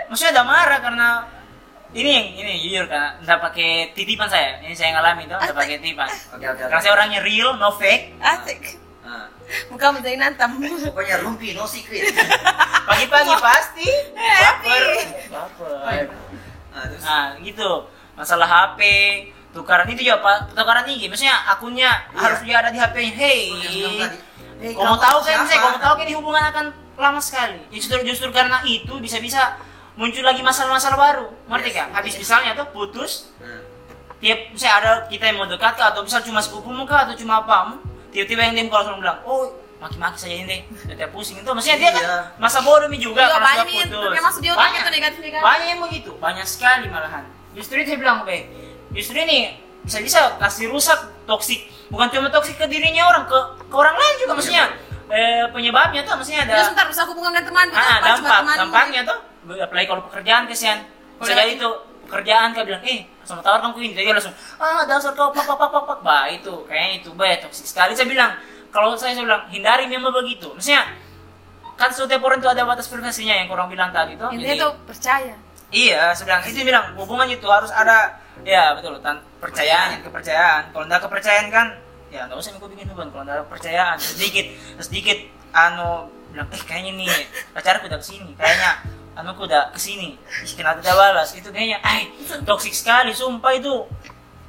Maksudnya 0.07 0.33
udah 0.35 0.47
marah 0.47 0.79
karena 0.79 1.09
ini 1.91 2.11
yang 2.13 2.27
ini 2.37 2.53
jujur 2.61 2.87
kan 2.87 3.19
nggak 3.19 3.39
pakai 3.41 3.71
titipan 3.93 4.27
saya 4.27 4.61
ini 4.61 4.75
saya 4.75 4.95
ngalami 4.95 5.27
itu 5.27 5.35
nggak 5.35 5.57
pakai 5.57 5.77
titipan 5.79 6.07
Oke, 6.07 6.39
oke, 6.39 6.55
oke. 6.55 6.63
karena 6.67 6.79
saya 6.79 6.93
orangnya 6.95 7.21
real 7.21 7.59
no 7.59 7.75
fake 7.75 8.15
Asik. 8.21 8.79
Nah, 9.03 9.27
Muka 9.67 9.91
menjadi 9.91 10.15
nantam. 10.15 10.55
pokoknya 10.87 11.19
rumpi 11.19 11.51
no 11.51 11.67
secret. 11.67 12.15
pagi-pagi 12.87 13.35
pasti 13.37 13.89
baper 14.15 14.85
baper 15.27 16.05
Nah, 16.71 16.85
terus? 16.87 17.03
Nah 17.03 17.25
gitu. 17.41 17.71
Masalah 18.15 18.47
HP 18.47 18.81
tukaran 19.51 19.89
itu 19.89 20.07
juga 20.07 20.21
pak. 20.21 20.55
Tukaran 20.55 20.87
ini 20.87 21.07
maksudnya 21.07 21.37
akunnya 21.49 21.91
Iya. 22.11 22.19
harus 22.19 22.41
dia 22.43 22.57
ada 22.59 22.71
di 22.71 22.79
HP-nya 22.79 23.13
hey. 23.13 23.43
Hey, 24.61 24.73
kamu 24.77 24.97
tahu 24.97 25.19
kan 25.25 25.47
saya 25.49 25.59
kamu 25.59 25.79
tahu 25.81 25.95
kan 25.97 26.05
ini 26.05 26.15
hubungan 26.15 26.45
akan 26.53 26.67
lama 27.01 27.21
sekali. 27.21 27.65
Justru 27.73 27.97
justru 28.05 28.29
karena 28.29 28.61
itu 28.63 28.93
bisa-bisa 29.01 29.57
muncul 29.97 30.21
lagi 30.21 30.45
masalah-masalah 30.45 30.99
baru. 31.01 31.27
Ngerti 31.49 31.71
Yes, 31.73 31.77
kan? 31.81 31.89
habis 31.97 32.15
misalnya 32.15 32.51
tuh 32.53 32.69
putus 32.71 33.33
Nah, 33.41 33.65
tiap 34.21 34.53
misalnya 34.53 34.77
ada 34.77 34.93
kita 35.09 35.25
yang 35.27 35.41
mau 35.41 35.49
dekat 35.49 35.75
kah, 35.75 35.97
atau 35.97 36.05
misal 36.05 36.21
cuma 36.21 36.45
sepupumu 36.45 36.85
kah 36.85 37.09
atau 37.09 37.17
cuma 37.17 37.41
apa 37.41 37.81
tiba-tiba 38.13 38.43
yang 38.43 38.55
dia 38.55 38.65
kalau 38.69 38.85
langsung 38.85 39.01
bilang 39.01 39.19
oh 39.25 39.49
maki-maki 39.81 40.19
saja 40.19 40.37
ini. 40.39 40.59
Dia 40.87 41.09
pusing. 41.09 41.41
Itu 41.41 41.51
maksudnya 41.51 41.79
dia 41.79 41.91
kan 41.91 42.03
Iya. 42.03 42.19
masa 42.37 42.61
bodoh 42.61 42.87
mi 42.87 42.97
juga 42.97 43.25
Iya, 43.25 43.33
karena 43.33 43.47
banyak. 43.49 43.67
putus 43.89 44.21
maksud 44.21 44.41
dia 44.41 44.53
otaknya 44.53 44.61
banyak. 44.63 44.81
tuh 44.81 44.93
negatif-negatif. 44.93 45.43
banyak 45.43 45.67
yang 45.67 45.81
begitu. 45.81 46.11
Banyak 46.17 46.47
sekali 46.47 46.87
malahan. 46.87 47.25
Justru 47.51 47.75
itu 47.77 47.89
saya 47.89 47.99
bilang 47.99 48.17
oke 48.21 48.37
justru 48.91 49.17
ini 49.17 49.39
bisa-bisa 49.81 50.37
kasih 50.37 50.69
rusak 50.69 50.99
toksik. 51.25 51.61
Bukan 51.89 52.07
cuma 52.07 52.29
toksik 52.29 52.55
ke 52.55 52.67
dirinya 52.67 53.09
orang 53.09 53.25
ke 53.25 53.39
ke 53.65 53.75
orang 53.75 53.97
lain 53.97 54.15
juga 54.21 54.33
maksudnya. 54.37 54.67
eh, 55.11 55.43
penyebabnya 55.51 56.07
tuh 56.07 56.15
maksudnya 56.15 56.47
ada 56.47 56.55
Dia 56.55 56.63
sebentar 56.63 56.87
bisa 56.87 57.03
hubungan 57.03 57.35
dengan 57.35 57.45
teman 57.51 57.67
ah, 57.75 57.99
apa, 57.99 58.07
dampak. 58.15 58.31
Teman. 58.31 58.57
dampaknya 58.63 59.01
tuh 59.03 59.19
apalagi 59.59 59.87
kalau 59.89 60.03
pekerjaan 60.07 60.47
kesian. 60.47 60.79
Bisa 61.19 61.35
jadi 61.35 61.59
itu 61.59 61.67
pekerjaan 62.07 62.55
kau 62.55 62.63
bilang 62.63 62.79
eh 62.87 63.11
sama 63.27 63.43
tawar 63.43 63.59
kamu 63.59 63.81
ini. 63.81 63.93
Jadi 63.93 64.07
dia 64.07 64.15
langsung 64.15 64.35
ah 64.57 64.87
dasar 64.87 65.11
kau 65.13 65.35
pak 65.35 65.43
pak 65.43 65.57
pak 65.57 65.67
pak 65.67 65.83
pak. 65.83 65.99
Bah 66.01 66.25
itu 66.29 66.53
kayaknya 66.63 67.03
itu 67.03 67.11
bah 67.11 67.27
toksik 67.39 67.67
sekali. 67.67 67.91
Saya 67.99 68.07
bilang 68.07 68.39
kalau 68.71 68.95
saya 68.95 69.15
saya 69.15 69.27
bilang 69.27 69.45
hindari 69.51 69.85
memang 69.91 70.15
begitu 70.15 70.51
maksudnya 70.55 70.87
kan 71.75 71.89
setiap 71.91 72.21
orang 72.21 72.39
itu 72.45 72.49
ada 72.51 72.63
batas 72.69 72.87
privasinya 72.93 73.33
yang 73.33 73.49
kurang 73.49 73.73
bilang 73.73 73.89
tadi 73.89 74.13
Intinya 74.13 74.37
Jadi- 74.37 74.61
tuh 74.61 74.73
percaya. 74.85 75.35
Iya, 75.71 76.11
sedang 76.19 76.43
itu 76.45 76.67
bilang 76.67 76.99
hubungan 76.99 77.31
itu 77.31 77.47
harus 77.47 77.71
ada 77.71 78.19
ya 78.43 78.75
betul 78.75 78.99
tan 78.99 79.23
percayaan 79.39 80.03
kepercayaan. 80.03 80.75
Kalau 80.75 80.85
nggak 80.91 81.03
kepercayaan 81.07 81.47
kan 81.49 81.67
ya 82.11 82.27
nggak 82.27 82.37
usah 82.37 82.59
ikut 82.59 82.69
bikin 82.75 82.91
hubungan. 82.91 83.15
Kalau 83.15 83.23
ada 83.23 83.47
kepercayaan 83.47 83.97
sedikit 84.03 84.51
sedikit 84.83 85.19
anu 85.55 86.11
bilang 86.35 86.51
eh 86.51 86.63
kayaknya 86.67 86.91
nih 86.99 87.09
pacarku 87.55 87.87
udah 87.87 88.03
ke 88.03 88.07
sini, 88.07 88.35
kayaknya 88.35 88.83
anu 89.15 89.31
aku 89.31 89.47
udah 89.47 89.71
ke 89.71 89.79
sini, 89.79 90.19
kenapa 90.59 90.83
tidak 90.83 90.99
balas? 90.99 91.31
Itu 91.39 91.55
kayaknya, 91.55 91.79
ay 91.87 92.11
toksik 92.47 92.75
sekali, 92.75 93.15
sumpah 93.15 93.55
itu. 93.55 93.87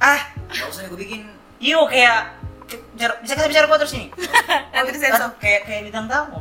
Ah, 0.02 0.26
nggak 0.50 0.68
usah 0.74 0.90
gue 0.90 0.98
bikin 0.98 1.22
iyo 1.62 1.86
kayak 1.86 2.41
bicara- 2.74 3.18
bisa 3.20 3.32
kita 3.34 3.48
bicara 3.48 3.66
kotor 3.66 3.86
sini. 3.86 4.06
Nanti 4.74 4.90
disensor. 4.92 5.28
Aduh, 5.28 5.38
kayak 5.38 5.60
kayak 5.64 5.80
bintang 5.86 6.06
tamu. 6.06 6.38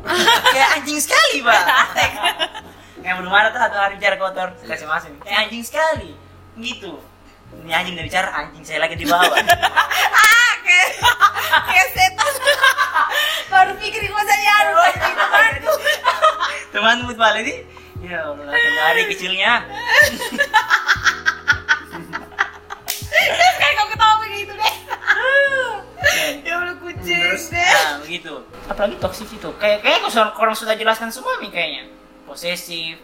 kayak 0.51 0.69
anjing 0.77 0.99
sekali, 0.99 1.41
Pak. 1.41 1.61
yang 3.05 3.17
belum 3.17 3.33
ada 3.33 3.49
tuh 3.49 3.59
satu 3.59 3.75
hari 3.75 3.93
bicara 3.97 4.15
kotor, 4.15 4.47
kasih 4.61 4.85
masuk. 4.85 5.11
Kayak 5.21 5.39
anjing 5.45 5.63
sekali. 5.63 6.11
Gitu. 6.55 6.91
Ini 7.61 7.71
anjing 7.73 7.93
udah 7.95 8.05
bicara, 8.05 8.27
anjing 8.31 8.63
saya 8.63 8.79
lagi 8.79 8.95
di 8.95 9.05
bawah. 9.05 9.27
Ah, 10.11 10.53
kayak 10.61 10.87
kayak 11.65 11.87
setan. 11.91 12.33
Baru 13.47 13.71
pikir 13.75 14.01
gue 14.01 14.23
saya 14.23 14.51
anu 14.61 14.77
anjing 14.77 15.15
temanku. 15.15 15.73
Teman 16.71 16.97
buat 17.03 17.17
balik 17.17 17.43
nih. 17.43 17.59
Ya 18.01 18.25
Allah, 18.25 18.49
dari 18.49 19.03
kecilnya. 19.09 19.61
Terus 23.11 23.55
kayak 23.57 23.73
kau 23.75 23.87
ketawa 23.89 24.15
begitu 24.21 24.53
deh. 24.53 24.73
Ya 26.47 26.57
Allah 26.57 26.75
kucing 26.81 27.19
deh. 27.21 27.37
Nah, 27.53 28.01
begitu. 28.01 28.33
Apalagi 28.65 28.97
toksik 28.97 29.29
itu. 29.29 29.49
Kayak 29.61 29.85
kayak 29.85 29.99
orang 30.37 30.57
sudah 30.57 30.73
jelaskan 30.73 31.13
semua 31.13 31.37
nih 31.37 31.53
kayaknya. 31.53 31.83
Posesif. 32.25 32.97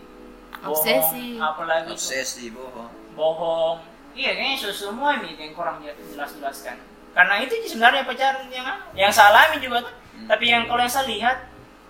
bohong, 0.58 0.74
Obsesif. 0.74 1.38
Apalagi 1.38 1.94
obsesi 1.94 2.50
bohong 2.50 3.08
bohong 3.18 3.82
iya 4.14 4.38
kayaknya 4.38 4.70
semua 4.70 5.18
ini 5.18 5.34
yang 5.34 5.58
kurang 5.58 5.82
jelas 5.82 6.30
jelaskan 6.38 6.78
karena 7.18 7.42
itu 7.42 7.54
sebenarnya 7.66 8.06
pacaran 8.06 8.46
yang 8.54 8.66
yang 8.94 9.10
saya 9.10 9.34
alami 9.34 9.58
juga 9.58 9.90
tuh 9.90 9.94
tapi 10.30 10.54
yang 10.54 10.70
kalau 10.70 10.86
yang 10.86 10.94
saya 10.94 11.10
lihat 11.10 11.38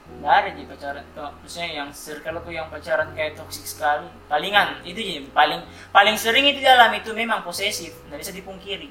nggak 0.08 0.34
ada 0.40 0.50
di 0.56 0.64
pacaran 0.64 1.04
tuh 1.12 1.28
maksudnya 1.44 1.84
yang 1.84 1.90
circle 1.92 2.40
tuh 2.40 2.56
yang 2.56 2.72
pacaran 2.72 3.12
kayak 3.12 3.36
toksik 3.36 3.68
sekali 3.68 4.08
palingan 4.32 4.80
itu 4.88 5.00
sih 5.04 5.18
paling 5.36 5.60
paling 5.92 6.16
sering 6.16 6.48
itu 6.48 6.64
dalam 6.64 6.96
itu 6.96 7.12
memang 7.12 7.44
posesif 7.44 7.92
nggak 8.08 8.24
bisa 8.24 8.32
dipungkiri 8.32 8.88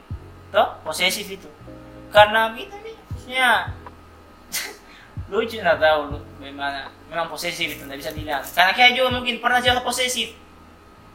toh 0.53 0.77
posesif 0.85 1.25
itu 1.25 1.49
karena 2.13 2.55
itu 2.55 2.77
nih 2.83 2.95
maksudnya 3.11 3.51
lucu 5.33 5.57
nggak 5.59 5.79
tahu 5.83 6.01
lu 6.15 6.19
bagaimana 6.39 6.91
memang 7.11 7.27
posesif 7.31 7.69
itu 7.79 7.83
nggak 7.83 7.99
bisa 7.99 8.11
dilihat. 8.15 8.43
Karena 8.55 8.73
kayak 8.75 8.93
juga 8.95 9.09
mungkin 9.15 9.39
pernah 9.43 9.59
juga 9.63 9.83
posesif. 9.83 10.35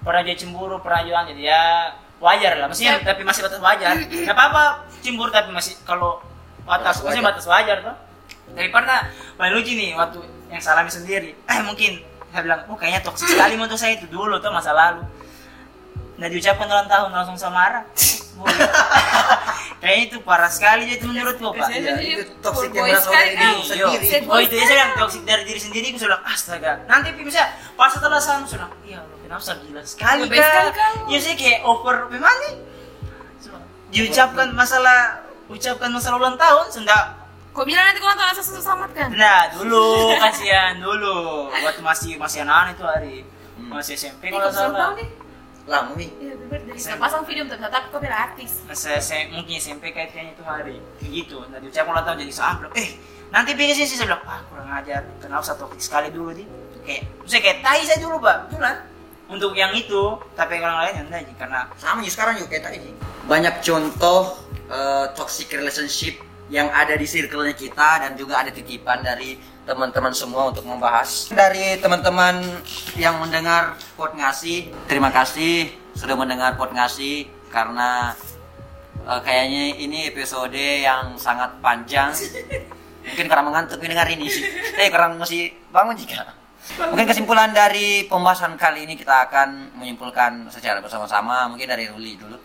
Pernah 0.02 0.22
dia 0.26 0.36
cemburu 0.36 0.82
pernah 0.82 1.06
juga 1.06 1.30
jadi 1.30 1.44
ya 1.46 1.64
wajar 2.20 2.58
lah. 2.58 2.68
Maksudnya 2.68 3.00
tapi 3.06 3.22
masih 3.24 3.42
batas 3.46 3.62
wajar. 3.62 3.96
Nggak 3.98 4.36
apa-apa 4.36 4.64
cemburu 5.00 5.30
tapi 5.30 5.50
masih 5.56 5.78
kalau 5.86 6.20
batas 6.66 7.02
Batas 7.02 7.02
maksudnya 7.02 7.24
wajar. 7.24 7.32
batas 7.34 7.46
wajar 7.48 7.78
tuh 7.82 7.98
tapi 8.52 8.68
pernah 8.68 9.08
paling 9.40 9.54
lucu 9.56 9.72
nih 9.74 9.96
waktu 9.96 10.20
yang 10.52 10.60
salami 10.60 10.92
sendiri. 10.92 11.32
Eh 11.48 11.60
mungkin 11.64 12.04
saya 12.32 12.42
bilang 12.44 12.62
oh 12.68 12.76
kayaknya 12.80 13.02
toksik 13.04 13.28
sekali 13.28 13.56
untuk 13.60 13.80
saya 13.80 13.96
itu 14.00 14.08
dulu 14.08 14.40
tuh 14.40 14.52
masa 14.52 14.72
lalu 14.72 15.04
nggak 16.22 16.30
diucapkan 16.30 16.68
ulang 16.68 16.86
tahun 16.86 17.10
langsung 17.12 17.34
saya 17.36 17.50
marah 17.52 17.84
kayaknya 19.82 20.04
itu 20.04 20.18
parah 20.22 20.48
sekali 20.48 20.90
itu 20.90 21.04
menurutku 21.04 21.52
pak 21.52 21.68
Biasanya 21.68 21.94
Ya, 21.94 22.22
itu 22.22 22.34
toxic 22.40 22.70
full 22.70 22.78
yang 22.80 22.88
berasal 22.88 23.06
sekali 23.08 23.28
dari 23.28 23.36
kan. 23.36 23.52
diri 23.52 23.64
sendiri. 23.64 24.26
Oh 24.26 24.40
itu 24.40 24.50
dia 24.50 24.60
sekali. 24.60 24.72
bilang 24.72 24.92
toxic 24.96 25.22
dari 25.24 25.44
diri 25.44 25.60
sendiri, 25.60 25.86
aku 25.88 26.00
sudah 26.00 26.20
astaga. 26.24 26.72
Nanti 26.86 27.08
bisa 27.20 27.42
pas 27.76 27.90
setelah 27.90 28.18
sana 28.18 28.46
sudah, 28.46 28.70
iya 28.82 28.98
Allah 29.00 29.18
kenapa 29.20 29.42
saya 29.44 29.58
gila 29.60 29.82
sekali 29.84 30.22
kamu. 30.26 31.06
Iya 31.08 31.20
sih 31.20 31.34
kayak 31.36 31.60
over 31.64 31.96
memang 32.08 32.36
nih. 32.40 32.54
Diucapkan 33.92 34.48
masalah 34.52 35.00
ucapkan 35.46 35.90
masalah 35.92 36.18
ulang 36.18 36.38
tahun 36.38 36.66
sudah 36.72 37.02
Kau 37.52 37.68
bilang 37.68 37.84
nanti 37.84 38.00
nonton 38.00 38.24
asal 38.24 38.40
susah 38.42 38.64
samat 38.64 38.96
kan? 38.96 39.12
Nah 39.12 39.52
dulu 39.52 40.08
kasihan 40.24 40.80
dulu 40.80 41.52
waktu 41.52 41.82
masih 41.82 42.12
masih 42.16 42.42
anak 42.42 42.74
itu 42.74 42.84
hari 42.84 43.18
Hmm. 43.52 43.68
masih 43.70 43.94
SMP 43.94 44.32
kalau 44.32 44.48
salah. 44.50 44.96
nih. 44.96 45.06
Lama 45.72 45.92
mi 45.96 46.08
Iya, 46.72 47.00
pasang 47.00 47.24
video 47.24 47.48
tapi 47.48 47.64
tetap 47.64 47.84
kau 47.96 48.00
bilang 48.04 48.32
artis. 48.32 48.60
Masa 48.68 49.00
saya 49.00 49.32
mungkin 49.32 49.56
SMP 49.56 49.96
kayaknya 49.96 50.36
itu 50.36 50.44
hari 50.44 50.84
gitu. 51.00 51.48
Nanti 51.48 51.72
saya 51.72 51.88
ulang 51.88 52.04
tahun 52.04 52.28
jadi 52.28 52.34
seah 52.34 52.54
bilang, 52.60 52.74
eh 52.76 52.90
nanti 53.32 53.56
pikir 53.56 53.76
sih 53.76 53.88
saya 53.88 54.12
bilang, 54.12 54.24
ah 54.28 54.42
kurang 54.52 54.68
ajar. 54.68 55.02
Kenal 55.24 55.40
satu 55.40 55.72
sekali 55.80 56.12
dulu 56.12 56.36
di. 56.36 56.44
Kayak, 56.84 57.02
saya 57.24 57.42
kayak 57.46 57.58
tai 57.64 57.82
saya 57.86 58.00
dulu 58.04 58.20
pak, 58.20 58.52
betulan. 58.52 58.76
Untuk 59.32 59.56
yang 59.56 59.72
itu, 59.72 60.20
tapi 60.36 60.60
yang 60.60 60.68
orang 60.68 60.80
lain 60.84 60.94
yang 61.00 61.08
enggak 61.08 61.24
karena 61.40 61.60
sama 61.80 62.04
juga 62.04 62.12
sekarang 62.12 62.34
juga 62.36 62.48
kayak 62.52 62.64
tadi 62.68 62.78
banyak 63.32 63.56
contoh 63.64 64.22
eh, 64.68 65.06
toxic 65.16 65.48
relationship 65.56 66.20
yang 66.52 66.68
ada 66.68 67.00
di 67.00 67.08
circle-nya 67.08 67.56
kita 67.56 68.04
dan 68.04 68.12
juga 68.20 68.44
ada 68.44 68.52
titipan 68.52 69.00
dari 69.00 69.40
teman-teman 69.72 70.12
semua 70.12 70.52
untuk 70.52 70.68
membahas. 70.68 71.32
Dari 71.32 71.80
teman-teman 71.80 72.44
yang 73.00 73.16
mendengar 73.24 73.80
pot 73.96 74.12
ngasih 74.12 74.68
terima 74.92 75.08
kasih 75.16 75.72
sudah 75.96 76.20
mendengar 76.20 76.60
pot 76.60 76.76
ngasih 76.76 77.32
karena 77.48 78.12
eh, 79.08 79.20
kayaknya 79.24 79.80
ini 79.80 80.12
episode 80.12 80.60
yang 80.60 81.16
sangat 81.16 81.56
panjang. 81.64 82.12
Mungkin 83.08 83.26
karena 83.32 83.44
mengantuk 83.48 83.80
mendengar 83.80 84.12
ini 84.12 84.28
sih. 84.28 84.44
Eh 84.76 84.92
kurang 84.92 85.16
masih 85.16 85.56
bangun 85.72 85.96
jika 85.96 86.42
mungkin 86.78 87.10
kesimpulan 87.10 87.50
dari 87.52 88.06
pembahasan 88.06 88.54
kali 88.56 88.86
ini 88.86 88.94
kita 88.94 89.28
akan 89.28 89.82
menyimpulkan 89.82 90.48
secara 90.54 90.78
bersama-sama. 90.80 91.50
Mungkin 91.50 91.68
dari 91.68 91.90
Ruli 91.90 92.16
dulu. 92.16 92.38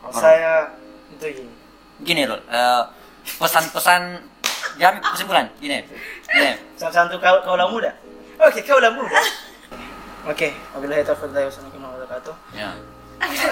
Kalau 0.00 0.16
saya 0.16 0.72
itu 1.12 1.44
gini. 1.44 1.52
gini 2.00 2.22
Rul. 2.24 2.40
Eh, 2.48 2.82
pesan-pesan 3.36 4.02
jam 4.80 4.98
kesimpulan. 5.12 5.52
Gini 5.60 5.84
gini 6.26 6.52
Sama 6.76 6.92
satu 6.92 7.16
kau 7.16 7.40
kaulah 7.46 7.68
muda. 7.70 7.92
Oke, 8.42 8.60
kaulah 8.66 8.92
muda. 8.92 9.20
Oke, 10.26 10.52
wabillahi 10.74 11.06
taufiq 11.06 11.30
wal 11.30 11.32
hidayah. 11.32 11.48
Wassalamualaikum 11.48 11.80
warahmatullahi 11.80 12.10
wabarakatuh. 12.10 12.34
ya 12.52 12.70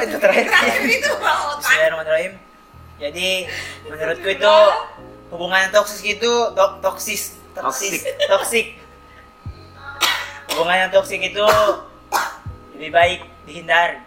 Itu 0.04 0.16
terakhir. 0.20 0.44
itu 0.84 1.10
otak. 1.14 1.56
Bismillahirrahmanirrahim. 1.62 2.32
Jadi 3.00 3.28
menurutku 3.88 4.28
itu 4.30 4.54
hubungan 5.34 5.66
toksik 5.74 6.18
itu 6.18 6.32
tok 6.54 6.78
toksis 6.78 7.38
toksis 7.56 8.06
toksik. 8.30 8.66
Hubungan 10.54 10.86
yang 10.86 10.90
toksik 10.94 11.18
itu 11.18 11.46
lebih 12.78 12.90
baik 12.94 13.20
dihindari. 13.48 13.98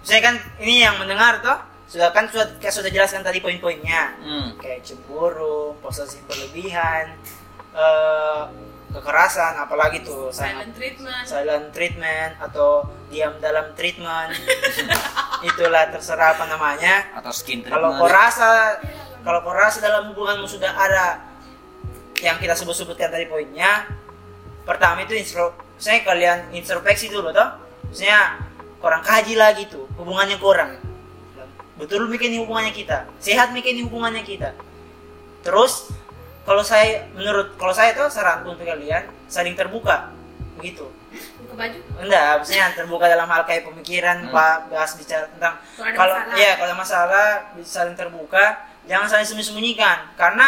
Saya 0.00 0.20
kan 0.24 0.34
ini 0.62 0.80
yang 0.80 0.96
mendengar 0.96 1.44
toh 1.44 1.58
sudah 1.92 2.08
kan 2.08 2.24
sudah 2.32 2.48
sudah 2.56 2.88
jelaskan 2.88 3.20
tadi 3.20 3.44
poin-poinnya 3.44 4.16
hmm. 4.16 4.48
kayak 4.56 4.80
cemburu, 4.80 5.76
posesif 5.84 6.24
berlebihan, 6.24 7.12
eh, 7.72 8.42
kekerasan, 8.92 9.56
apalagi 9.56 10.04
tuh 10.04 10.28
sangat 10.28 10.68
Silent 10.68 10.74
treatment. 10.76 11.24
silent 11.24 11.66
treatment 11.72 12.32
atau 12.38 12.84
diam 13.08 13.32
dalam 13.40 13.72
treatment. 13.72 14.36
Itulah 15.48 15.88
terserah 15.88 16.36
apa 16.36 16.44
namanya. 16.44 17.08
Atau 17.16 17.32
skin 17.32 17.64
kalau 17.64 17.96
treatment 17.96 18.04
kau 18.04 18.08
rasa 18.12 18.48
kalau 19.24 19.40
kau 19.40 19.54
rasa 19.56 19.80
dalam 19.80 20.12
hubunganmu 20.12 20.44
sudah 20.44 20.76
ada 20.76 21.24
yang 22.20 22.36
kita 22.38 22.54
sebut-sebutkan 22.54 23.10
tadi 23.10 23.26
poinnya 23.26 23.88
pertama 24.62 25.02
itu 25.02 25.18
instro 25.18 25.58
saya 25.80 26.06
kalian 26.06 26.52
introspeksi 26.54 27.08
dulu 27.10 27.32
toh. 27.34 27.48
Maksudnya 27.88 28.38
kurang 28.78 29.02
kaji 29.02 29.34
lagi 29.34 29.66
tuh 29.72 29.88
hubungannya 29.96 30.36
kurang. 30.36 30.78
Betul 31.80 32.06
bikin 32.12 32.36
hubungannya 32.44 32.70
kita? 32.76 33.08
Sehat 33.18 33.50
bikin 33.56 33.82
hubungannya 33.88 34.22
kita? 34.22 34.52
Terus 35.42 35.90
kalau 36.42 36.62
saya 36.62 37.06
menurut 37.12 37.54
kalau 37.54 37.70
saya 37.70 37.92
tuh 37.92 38.06
saran 38.06 38.42
untuk 38.42 38.60
kalian 38.60 39.06
saling 39.26 39.54
terbuka 39.54 40.10
begitu 40.56 40.86
Buka 41.42 41.54
baju. 41.58 41.78
enggak 41.98 42.24
maksudnya 42.36 42.66
terbuka 42.72 43.04
dalam 43.04 43.26
hal 43.26 43.42
kayak 43.42 43.62
pemikiran 43.64 44.16
Hmm. 44.22 44.32
pak 44.32 44.56
bahas 44.68 44.92
bicara 44.94 45.28
tentang 45.28 45.54
Kalau 45.76 45.84
ada 45.84 45.94
kalau 45.94 46.14
masalah. 46.16 46.36
ya 46.36 46.50
kalau 46.54 46.66
ada 46.66 46.76
masalah 46.76 47.26
bisa 47.52 47.70
saling 47.78 47.94
terbuka 47.94 48.44
jangan 48.82 49.06
saling 49.06 49.26
sembunyi-sembunyikan 49.26 49.98
karena 50.14 50.46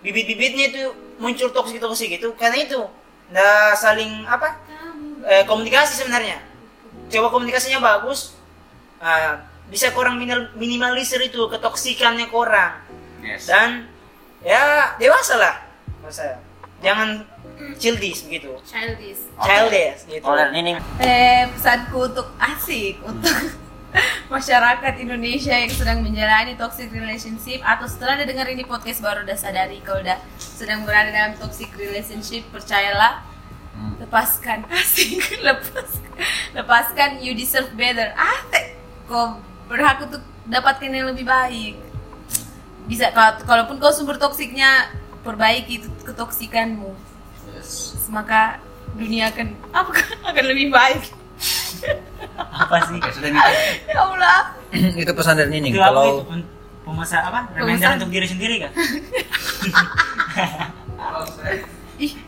bibit-bibitnya 0.00 0.64
itu 0.68 0.82
muncul 1.16 1.48
toksik 1.50 1.78
toksik 1.78 2.10
itu 2.12 2.28
karena 2.34 2.58
itu 2.58 2.80
nggak 3.28 3.74
saling 3.74 4.24
apa 4.24 4.56
eh, 5.24 5.44
komunikasi 5.44 5.94
sebenarnya 5.96 6.38
coba 7.06 7.28
komunikasinya 7.30 7.78
bagus 7.78 8.34
ah, 8.98 9.38
bisa 9.66 9.90
kurang 9.90 10.16
minimal- 10.16 10.54
minimalisir 10.54 11.18
itu 11.20 11.42
ketoksikannya 11.46 12.26
kurang 12.26 12.80
yes. 13.20 13.46
dan 13.46 13.90
ya 14.42 14.92
dewasa 14.96 15.34
lah. 15.36 15.54
Saya. 16.08 16.38
Jangan 16.84 17.24
childish 17.80 18.28
begitu. 18.28 18.52
Childish. 18.62 19.26
childish 19.42 20.00
gitu. 20.06 20.22
Oh, 20.22 20.36
dan 20.36 20.52
ini. 20.54 20.76
Eh, 21.00 21.48
pesanku 21.50 22.06
untuk 22.06 22.28
asik 22.38 23.00
untuk 23.02 23.32
masyarakat 24.34 24.94
Indonesia 25.00 25.56
yang 25.56 25.72
sedang 25.72 25.98
menjalani 26.04 26.54
toxic 26.54 26.92
relationship 26.92 27.64
atau 27.64 27.88
setelah 27.88 28.20
dengar 28.22 28.46
ini 28.46 28.62
podcast 28.62 29.00
baru 29.00 29.24
udah 29.24 29.38
sadari 29.38 29.80
kalau 29.80 30.04
udah 30.04 30.20
sedang 30.38 30.84
berada 30.84 31.08
dalam 31.10 31.32
toxic 31.38 31.72
relationship 31.74 32.44
percayalah 32.52 33.24
Hmm. 33.76 33.92
lepaskan. 34.00 34.64
Asik 34.72 35.20
lepaskan 35.44 36.16
lepaskan 36.56 37.10
you 37.20 37.36
deserve 37.36 37.68
better. 37.76 38.08
Ah 38.16 38.40
kau 39.04 39.36
berhak 39.68 40.00
untuk 40.00 40.24
dapatkan 40.48 40.88
yang 40.88 41.12
lebih 41.12 41.28
baik 41.28 41.76
bisa 42.86 43.10
kalau 43.10 43.38
kalaupun 43.42 43.76
kau 43.82 43.90
sumber 43.90 44.16
toksiknya 44.18 44.90
perbaiki 45.22 45.82
itu 45.82 45.88
ketoksikanmu. 46.06 46.94
Maka 48.10 48.62
dunia 48.94 49.28
akan 49.34 49.46
apa 49.74 49.90
akan 50.30 50.44
lebih 50.46 50.70
baik. 50.70 51.02
Apa 52.38 52.76
sih? 52.88 52.96
Ya, 52.96 53.10
sudah 53.12 53.30
nih. 53.30 53.42
ya 53.90 54.00
Allah. 54.00 54.38
Itu 55.02 55.12
pesan 55.12 55.36
dari 55.36 55.50
Nining. 55.52 55.72
Itu 55.74 55.78
itu 55.78 55.84
kalau 55.84 56.24
pem- 56.24 56.48
pemasa 56.86 57.16
apa? 57.22 57.50
Pemesan. 57.52 57.60
reminder 57.60 57.90
untuk 58.00 58.10
diri 58.14 58.26
sendiri 58.30 58.54
kan 58.62 58.72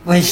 Wih. 0.09 0.25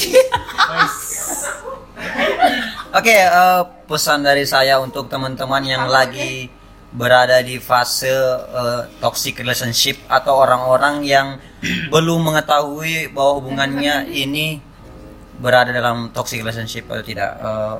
Oke, 2.98 3.16
eh, 3.22 3.62
pesan 3.86 4.26
dari 4.26 4.44
saya 4.50 4.82
untuk 4.82 5.06
teman-teman 5.08 5.62
yang 5.62 5.86
lagi 5.86 6.50
berada 6.92 7.44
di 7.44 7.60
fase 7.60 8.12
eh, 8.12 8.82
toxic 9.04 9.44
relationship 9.44 10.00
atau 10.08 10.40
orang-orang 10.40 11.04
yang 11.04 11.28
belum 11.94 12.32
mengetahui 12.32 13.12
bahwa 13.12 13.32
hubungannya 13.44 14.08
ini 14.08 14.64
berada 15.38 15.70
dalam 15.70 16.10
toxic 16.16 16.42
relationship 16.42 16.88
atau 16.90 17.04
tidak. 17.04 17.32
Eh, 17.38 17.78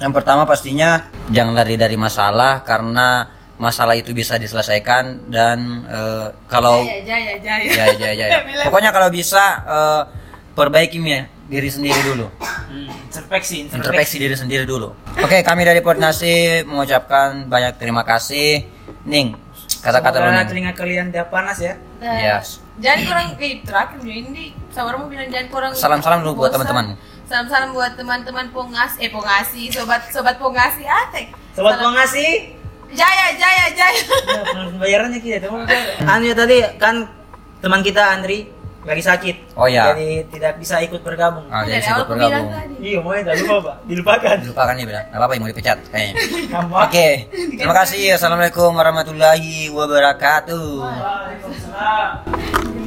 yang 0.00 0.12
pertama 0.12 0.44
pastinya 0.44 1.08
jangan 1.32 1.56
lari 1.56 1.80
dari 1.80 1.96
masalah 1.96 2.60
karena 2.60 3.32
masalah 3.56 3.96
itu 3.96 4.12
bisa 4.12 4.36
diselesaikan 4.36 5.32
dan 5.32 5.88
eh, 5.88 6.26
kalau 6.48 6.84
jaya 6.84 7.00
jaya 7.00 7.34
jaya 7.40 7.72
ya 7.72 7.86
ya 7.96 8.10
ya, 8.12 8.26
ya. 8.44 8.64
pokoknya 8.68 8.92
kalau 8.92 9.08
bisa 9.08 9.44
eh, 9.64 10.02
perbaiki 10.52 11.00
ya 11.00 11.24
diri 11.46 11.68
sendiri 11.68 12.00
dulu. 12.04 12.26
Hmm, 12.40 12.90
introspeksi 13.06 13.54
introspeksi. 13.64 14.16
Diri 14.18 14.34
sendiri 14.34 14.64
dulu. 14.64 14.90
Oke 15.24 15.40
kami 15.40 15.62
dari 15.62 15.78
Nasi 15.96 16.34
mengucapkan 16.62 17.46
banyak 17.46 17.76
terima 17.76 18.02
kasih. 18.02 18.66
Ning 19.02 19.38
kata-kata 19.78 20.18
lu 20.18 20.28
Ning. 20.28 20.46
telinga 20.46 20.72
kalian 20.72 21.06
tidak 21.08 21.30
panas 21.30 21.58
ya. 21.58 21.78
Nah, 21.96 22.18
Yes. 22.18 22.58
jangan 22.76 23.00
kurang 23.06 23.26
eh, 23.38 23.62
terakhir 23.62 24.00
ini 24.02 24.44
saudara 24.68 24.96
mau 24.96 25.06
bilang 25.06 25.26
jangan 25.26 25.48
kurang 25.48 25.70
Salam-salam 25.72 26.20
dulu 26.20 26.42
buat 26.42 26.52
teman-teman. 26.52 26.98
salam-salam 27.26 27.70
buat 27.72 27.94
teman-teman 27.94 28.46
pongas 28.50 28.94
eh 28.98 29.10
pongasi 29.10 29.66
sobat 29.68 30.06
sobat 30.10 30.36
pongasi 30.36 30.82
ah 30.84 31.10
teh. 31.10 31.26
Sobat 31.52 31.74
Salam- 31.74 31.94
pengasih 31.94 32.54
jaya 32.88 33.26
jaya 33.34 33.64
jaya. 33.72 34.02
Ya, 34.26 34.42
bayarannya 34.72 35.18
kita 35.18 35.46
teman 35.46 35.66
anu 36.12 36.24
ya 36.24 36.34
tadi 36.34 36.56
kan 36.76 37.06
teman 37.58 37.80
kita 37.80 38.02
Andri 38.10 38.46
lagi 38.86 39.02
sakit. 39.02 39.36
Oh, 39.58 39.66
ya. 39.66 39.90
jadi 39.92 40.22
tidak 40.30 40.62
bisa 40.62 40.78
ikut 40.80 41.02
bergabung. 41.02 41.44
Dari 41.50 41.82
jadi 41.82 41.90
bilang 41.90 42.06
bergabung. 42.06 42.48
tadi. 42.54 42.74
Iya 42.80 42.98
mau 43.02 43.12
tidak 43.12 43.36
lupa 43.42 43.56
pak. 43.60 43.76
Dilupakan. 43.90 44.36
Lupakan 44.46 44.74
nih 44.78 44.86
bilang 44.86 45.04
nggak 45.10 45.18
apa-apa 45.18 45.34
mau 45.42 45.50
dipecat 45.50 45.78
kayaknya. 45.90 46.14
Oke 46.86 47.08
terima 47.58 47.74
kasih. 47.74 48.14
Assalamualaikum 48.14 48.70
warahmatullahi 48.72 49.68
wabarakatuh. 49.74 50.70
Waalaikumsalam 50.86 52.85